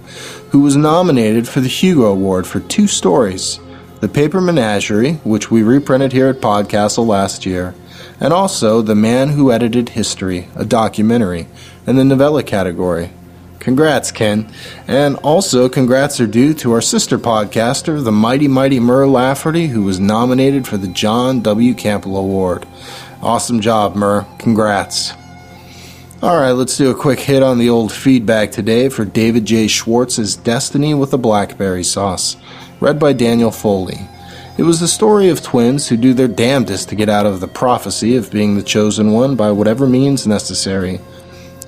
who 0.51 0.61
was 0.61 0.77
nominated 0.77 1.49
for 1.49 1.61
the 1.61 1.69
Hugo 1.69 2.13
Award 2.13 2.47
for 2.47 2.61
two 2.61 2.87
stories 2.87 3.59
The 4.01 4.09
Paper 4.09 4.43
Menagerie, 4.43 5.15
which 5.25 5.51
we 5.51 5.63
reprinted 5.63 6.13
here 6.13 6.29
at 6.29 6.43
Podcastle 6.43 7.07
last 7.07 7.47
year, 7.47 7.75
and 8.21 8.35
also 8.35 8.83
The 8.83 8.95
Man 8.95 9.31
Who 9.31 9.51
Ended 9.51 9.89
History, 9.89 10.47
a 10.55 10.67
documentary, 10.67 11.47
in 11.87 11.97
the 11.97 12.05
novella 12.05 12.43
category. 12.43 13.13
Congrats, 13.61 14.13
Ken. 14.13 14.47
And 14.87 15.17
also, 15.17 15.71
congrats 15.71 16.21
are 16.21 16.27
due 16.27 16.53
to 16.53 16.73
our 16.73 16.83
sister 16.83 17.19
podcaster, 17.19 18.05
the 18.05 18.13
mighty, 18.13 18.47
mighty 18.47 18.79
Mur 18.79 19.07
Lafferty, 19.07 19.69
who 19.69 19.85
was 19.85 19.99
nominated 19.99 20.69
for 20.69 20.77
the 20.77 20.87
John 20.87 21.41
W. 21.41 21.73
Campbell 21.73 22.19
Award. 22.19 22.67
Awesome 23.25 23.61
job, 23.61 23.97
Mur. 23.97 24.27
Congrats. 24.39 25.15
All 26.21 26.37
right, 26.37 26.53
let's 26.53 26.77
do 26.77 26.91
a 26.91 26.95
quick 26.95 27.19
hit 27.19 27.43
on 27.43 27.57
the 27.57 27.71
old 27.71 27.91
feedback 27.91 28.53
today 28.53 28.91
for 28.91 29.07
David 29.07 29.47
J. 29.47 29.67
Schwartz's 29.67 30.37
Destiny 30.37 30.93
with 30.93 31.15
a 31.15 31.19
Blackberry 31.19 31.85
Sauce, 31.85 32.37
read 32.81 32.99
by 32.99 33.15
Daniel 33.15 33.51
Foley. 33.51 33.99
It 34.59 34.65
was 34.65 34.79
the 34.79 34.87
story 34.87 35.31
of 35.31 35.43
twins 35.43 35.89
who 35.89 35.97
do 35.97 36.13
their 36.13 36.29
damnedest 36.29 36.91
to 36.91 36.97
get 36.97 37.09
out 37.09 37.25
of 37.25 37.41
the 37.41 37.49
prophecy 37.49 38.15
of 38.15 38.31
being 38.31 38.57
the 38.57 38.63
chosen 38.63 39.13
one 39.13 39.37
by 39.37 39.51
whatever 39.53 39.87
means 39.87 40.27
necessary. 40.27 41.01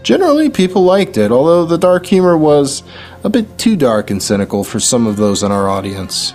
Generally, 0.03 0.51
people 0.51 0.85
liked 0.85 1.17
it, 1.17 1.33
although 1.33 1.65
the 1.65 1.79
dark 1.79 2.05
humor 2.05 2.37
was 2.37 2.83
a 3.25 3.31
bit 3.31 3.57
too 3.57 3.77
dark 3.77 4.11
and 4.11 4.23
cynical 4.23 4.63
for 4.63 4.79
some 4.79 5.07
of 5.07 5.17
those 5.17 5.43
in 5.43 5.51
our 5.51 5.71
audience. 5.71 6.35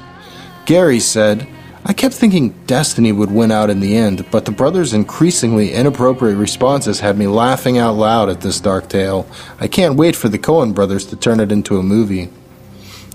Gary 0.65 0.99
said, 0.99 1.47
I 1.83 1.93
kept 1.93 2.13
thinking 2.13 2.49
Destiny 2.67 3.11
would 3.11 3.31
win 3.31 3.51
out 3.51 3.71
in 3.71 3.79
the 3.79 3.97
end, 3.97 4.29
but 4.29 4.45
the 4.45 4.51
brothers' 4.51 4.93
increasingly 4.93 5.73
inappropriate 5.73 6.37
responses 6.37 6.99
had 6.99 7.17
me 7.17 7.25
laughing 7.25 7.77
out 7.77 7.95
loud 7.95 8.29
at 8.29 8.41
this 8.41 8.59
dark 8.59 8.87
tale. 8.87 9.27
I 9.59 9.67
can't 9.67 9.95
wait 9.95 10.15
for 10.15 10.29
the 10.29 10.37
Coen 10.37 10.75
brothers 10.75 11.07
to 11.07 11.15
turn 11.15 11.39
it 11.39 11.51
into 11.51 11.79
a 11.79 11.83
movie. 11.83 12.29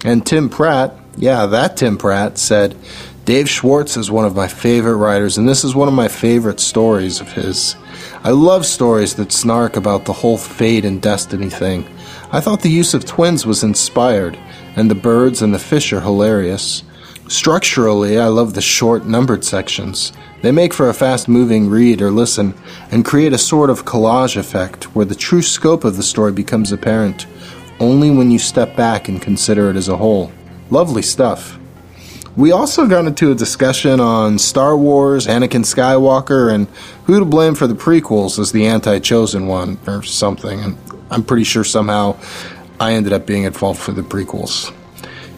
And 0.04 0.26
Tim 0.26 0.48
Pratt, 0.48 0.94
yeah, 1.16 1.46
that 1.46 1.76
Tim 1.76 1.96
Pratt, 1.96 2.38
said, 2.38 2.76
Dave 3.24 3.48
Schwartz 3.48 3.96
is 3.96 4.10
one 4.10 4.24
of 4.24 4.36
my 4.36 4.46
favorite 4.46 4.96
writers, 4.96 5.38
and 5.38 5.48
this 5.48 5.64
is 5.64 5.74
one 5.74 5.88
of 5.88 5.94
my 5.94 6.08
favorite 6.08 6.60
stories 6.60 7.20
of 7.20 7.32
his. 7.32 7.76
I 8.22 8.30
love 8.30 8.66
stories 8.66 9.14
that 9.14 9.32
snark 9.32 9.76
about 9.76 10.04
the 10.04 10.12
whole 10.12 10.38
fate 10.38 10.84
and 10.84 11.00
destiny 11.02 11.50
thing. 11.50 11.88
I 12.30 12.40
thought 12.40 12.62
the 12.62 12.68
use 12.68 12.94
of 12.94 13.04
twins 13.04 13.46
was 13.46 13.64
inspired, 13.64 14.38
and 14.76 14.90
the 14.90 14.94
birds 14.94 15.42
and 15.42 15.54
the 15.54 15.58
fish 15.58 15.92
are 15.92 16.00
hilarious. 16.00 16.82
Structurally, 17.28 18.20
I 18.20 18.28
love 18.28 18.54
the 18.54 18.60
short, 18.60 19.04
numbered 19.04 19.44
sections. 19.44 20.12
They 20.42 20.52
make 20.52 20.72
for 20.72 20.88
a 20.88 20.94
fast 20.94 21.26
moving 21.26 21.68
read 21.68 22.00
or 22.00 22.12
listen 22.12 22.54
and 22.92 23.04
create 23.04 23.32
a 23.32 23.38
sort 23.38 23.68
of 23.68 23.84
collage 23.84 24.36
effect 24.36 24.94
where 24.94 25.04
the 25.04 25.16
true 25.16 25.42
scope 25.42 25.82
of 25.82 25.96
the 25.96 26.04
story 26.04 26.30
becomes 26.30 26.70
apparent 26.70 27.26
only 27.80 28.10
when 28.10 28.30
you 28.30 28.38
step 28.38 28.76
back 28.76 29.08
and 29.08 29.20
consider 29.20 29.68
it 29.70 29.76
as 29.76 29.88
a 29.88 29.96
whole. 29.96 30.30
Lovely 30.70 31.02
stuff. 31.02 31.58
We 32.36 32.52
also 32.52 32.86
got 32.86 33.06
into 33.06 33.32
a 33.32 33.34
discussion 33.34 33.98
on 33.98 34.38
Star 34.38 34.76
Wars, 34.76 35.26
Anakin 35.26 35.64
Skywalker, 35.64 36.54
and 36.54 36.68
who 37.06 37.18
to 37.18 37.24
blame 37.24 37.56
for 37.56 37.66
the 37.66 37.74
prequels 37.74 38.38
as 38.38 38.52
the 38.52 38.66
anti 38.66 39.00
chosen 39.00 39.48
one 39.48 39.78
or 39.86 40.04
something. 40.04 40.60
And 40.60 40.78
I'm 41.10 41.24
pretty 41.24 41.44
sure 41.44 41.64
somehow 41.64 42.16
I 42.78 42.92
ended 42.92 43.12
up 43.12 43.26
being 43.26 43.46
at 43.46 43.56
fault 43.56 43.78
for 43.78 43.90
the 43.90 44.02
prequels. 44.02 44.72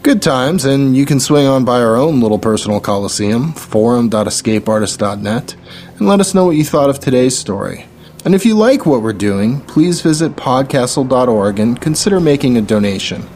Good 0.02 0.22
times, 0.22 0.64
and 0.64 0.96
you 0.96 1.04
can 1.04 1.18
swing 1.18 1.46
on 1.46 1.64
by 1.64 1.80
our 1.80 1.96
own 1.96 2.20
little 2.20 2.38
personal 2.38 2.80
coliseum, 2.80 3.52
forum.escapeartist.net, 3.52 5.56
and 5.98 6.08
let 6.08 6.20
us 6.20 6.34
know 6.34 6.46
what 6.46 6.56
you 6.56 6.64
thought 6.64 6.88
of 6.88 7.00
today's 7.00 7.36
story. 7.36 7.86
And 8.24 8.32
if 8.32 8.46
you 8.46 8.54
like 8.54 8.86
what 8.86 9.02
we're 9.02 9.12
doing, 9.12 9.60
please 9.62 10.00
visit 10.00 10.36
podcastle.org 10.36 11.58
and 11.58 11.80
consider 11.80 12.20
making 12.20 12.56
a 12.56 12.62
donation. 12.62 13.28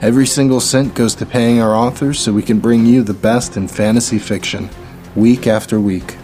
Every 0.00 0.26
single 0.26 0.60
cent 0.60 0.94
goes 0.94 1.16
to 1.16 1.26
paying 1.26 1.60
our 1.60 1.74
authors 1.74 2.20
so 2.20 2.32
we 2.32 2.42
can 2.42 2.60
bring 2.60 2.86
you 2.86 3.02
the 3.02 3.12
best 3.12 3.56
in 3.56 3.66
fantasy 3.66 4.20
fiction, 4.20 4.70
week 5.16 5.48
after 5.48 5.80
week. 5.80 6.16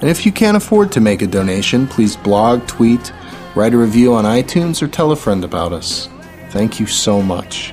And 0.00 0.08
if 0.08 0.24
you 0.24 0.30
can't 0.30 0.56
afford 0.56 0.92
to 0.92 1.00
make 1.00 1.22
a 1.22 1.26
donation, 1.26 1.88
please 1.88 2.16
blog, 2.16 2.68
tweet, 2.68 3.12
write 3.56 3.74
a 3.74 3.78
review 3.78 4.14
on 4.14 4.24
iTunes, 4.24 4.80
or 4.80 4.86
tell 4.86 5.10
a 5.10 5.16
friend 5.16 5.42
about 5.42 5.72
us. 5.72 6.08
Thank 6.50 6.78
you 6.78 6.86
so 6.86 7.20
much. 7.20 7.72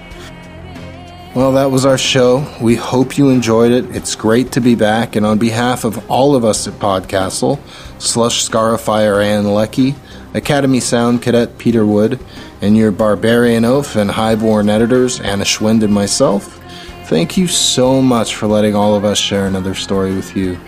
Well, 1.35 1.53
that 1.53 1.71
was 1.71 1.83
our 1.83 1.97
show. 1.97 2.45
We 2.61 2.75
hope 2.75 3.17
you 3.17 3.29
enjoyed 3.29 3.71
it. 3.71 3.95
It's 3.95 4.13
great 4.13 4.51
to 4.51 4.61
be 4.61 4.75
back, 4.75 5.15
and 5.15 5.25
on 5.25 5.39
behalf 5.39 5.83
of 5.83 6.07
all 6.07 6.35
of 6.35 6.45
us 6.45 6.67
at 6.67 6.75
Podcastle, 6.75 7.59
Slush 7.99 8.47
Scarifier 8.47 9.25
Ann 9.25 9.51
Leckie, 9.51 9.95
Academy 10.35 10.79
Sound 10.79 11.23
Cadet 11.23 11.57
Peter 11.57 11.87
Wood, 11.87 12.19
and 12.61 12.77
your 12.77 12.91
Barbarian 12.91 13.65
Oaf 13.65 13.95
and 13.95 14.11
Highborn 14.11 14.69
editors, 14.69 15.19
Anna 15.21 15.43
Schwind 15.43 15.81
and 15.81 15.91
myself, 15.91 16.61
thank 17.05 17.35
you 17.35 17.47
so 17.47 17.99
much 17.99 18.35
for 18.35 18.45
letting 18.45 18.75
all 18.75 18.93
of 18.93 19.03
us 19.03 19.17
share 19.17 19.47
another 19.47 19.73
story 19.73 20.13
with 20.13 20.37
you. 20.37 20.59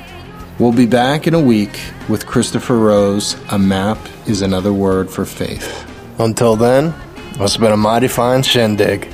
We'll 0.58 0.74
be 0.74 0.88
back 0.88 1.28
in 1.28 1.36
a 1.36 1.40
week 1.40 1.80
with 2.10 2.26
Christopher 2.26 2.80
Rose. 2.80 3.38
A 3.52 3.60
map 3.60 4.00
is 4.26 4.42
another 4.42 4.74
word 4.74 5.12
for 5.12 5.26
faith. 5.26 5.88
Until 6.18 6.56
then, 6.56 6.92
it's 7.36 7.56
been 7.56 7.72
a 7.72 7.78
mighty 7.78 8.08
fine 8.08 8.42
shindig. 8.42 9.14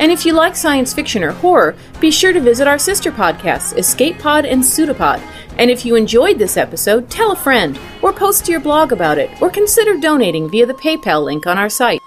And 0.00 0.10
if 0.10 0.24
you 0.24 0.32
like 0.32 0.56
science 0.56 0.94
fiction 0.94 1.22
or 1.22 1.32
horror, 1.32 1.76
be 2.00 2.10
sure 2.10 2.32
to 2.32 2.40
visit 2.40 2.66
our 2.66 2.78
sister 2.78 3.12
podcasts, 3.12 3.76
Escape 3.76 4.18
Pod 4.18 4.46
and 4.46 4.64
Pseudopod. 4.64 5.20
And 5.58 5.70
if 5.70 5.84
you 5.84 5.94
enjoyed 5.94 6.38
this 6.38 6.56
episode, 6.56 7.10
tell 7.10 7.32
a 7.32 7.36
friend, 7.36 7.78
or 8.00 8.10
post 8.10 8.46
to 8.46 8.50
your 8.50 8.62
blog 8.62 8.92
about 8.92 9.18
it, 9.18 9.30
or 9.42 9.50
consider 9.50 9.98
donating 9.98 10.48
via 10.48 10.64
the 10.64 10.72
PayPal 10.72 11.22
link 11.22 11.46
on 11.46 11.58
our 11.58 11.68
site. 11.68 12.00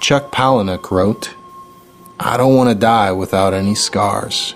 Chuck 0.00 0.30
Palahniuk 0.30 0.88
wrote, 0.92 1.34
I 2.20 2.36
don't 2.36 2.54
want 2.54 2.70
to 2.70 2.76
die 2.76 3.10
without 3.10 3.52
any 3.52 3.74
scars. 3.74 4.54